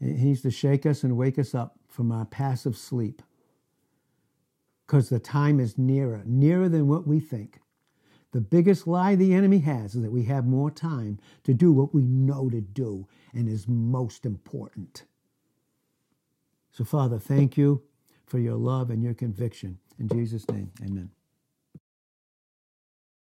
he 0.00 0.24
needs 0.24 0.42
to 0.42 0.50
shake 0.50 0.86
us 0.86 1.02
and 1.02 1.16
wake 1.16 1.38
us 1.38 1.54
up 1.54 1.76
from 1.88 2.12
our 2.12 2.24
passive 2.24 2.76
sleep 2.76 3.22
because 4.86 5.08
the 5.08 5.18
time 5.18 5.60
is 5.60 5.76
nearer, 5.78 6.22
nearer 6.24 6.68
than 6.68 6.88
what 6.88 7.06
we 7.06 7.20
think. 7.20 7.60
The 8.32 8.40
biggest 8.40 8.86
lie 8.86 9.14
the 9.14 9.32
enemy 9.32 9.60
has 9.60 9.94
is 9.94 10.02
that 10.02 10.10
we 10.10 10.24
have 10.24 10.44
more 10.44 10.70
time 10.70 11.18
to 11.44 11.54
do 11.54 11.72
what 11.72 11.94
we 11.94 12.02
know 12.02 12.50
to 12.50 12.60
do 12.60 13.06
and 13.32 13.48
is 13.48 13.68
most 13.68 14.26
important. 14.26 15.04
So, 16.72 16.84
Father, 16.84 17.18
thank 17.18 17.56
you 17.56 17.82
for 18.26 18.40
your 18.40 18.56
love 18.56 18.90
and 18.90 19.02
your 19.02 19.14
conviction. 19.14 19.78
In 20.00 20.08
Jesus' 20.08 20.48
name, 20.50 20.72
amen. 20.82 21.10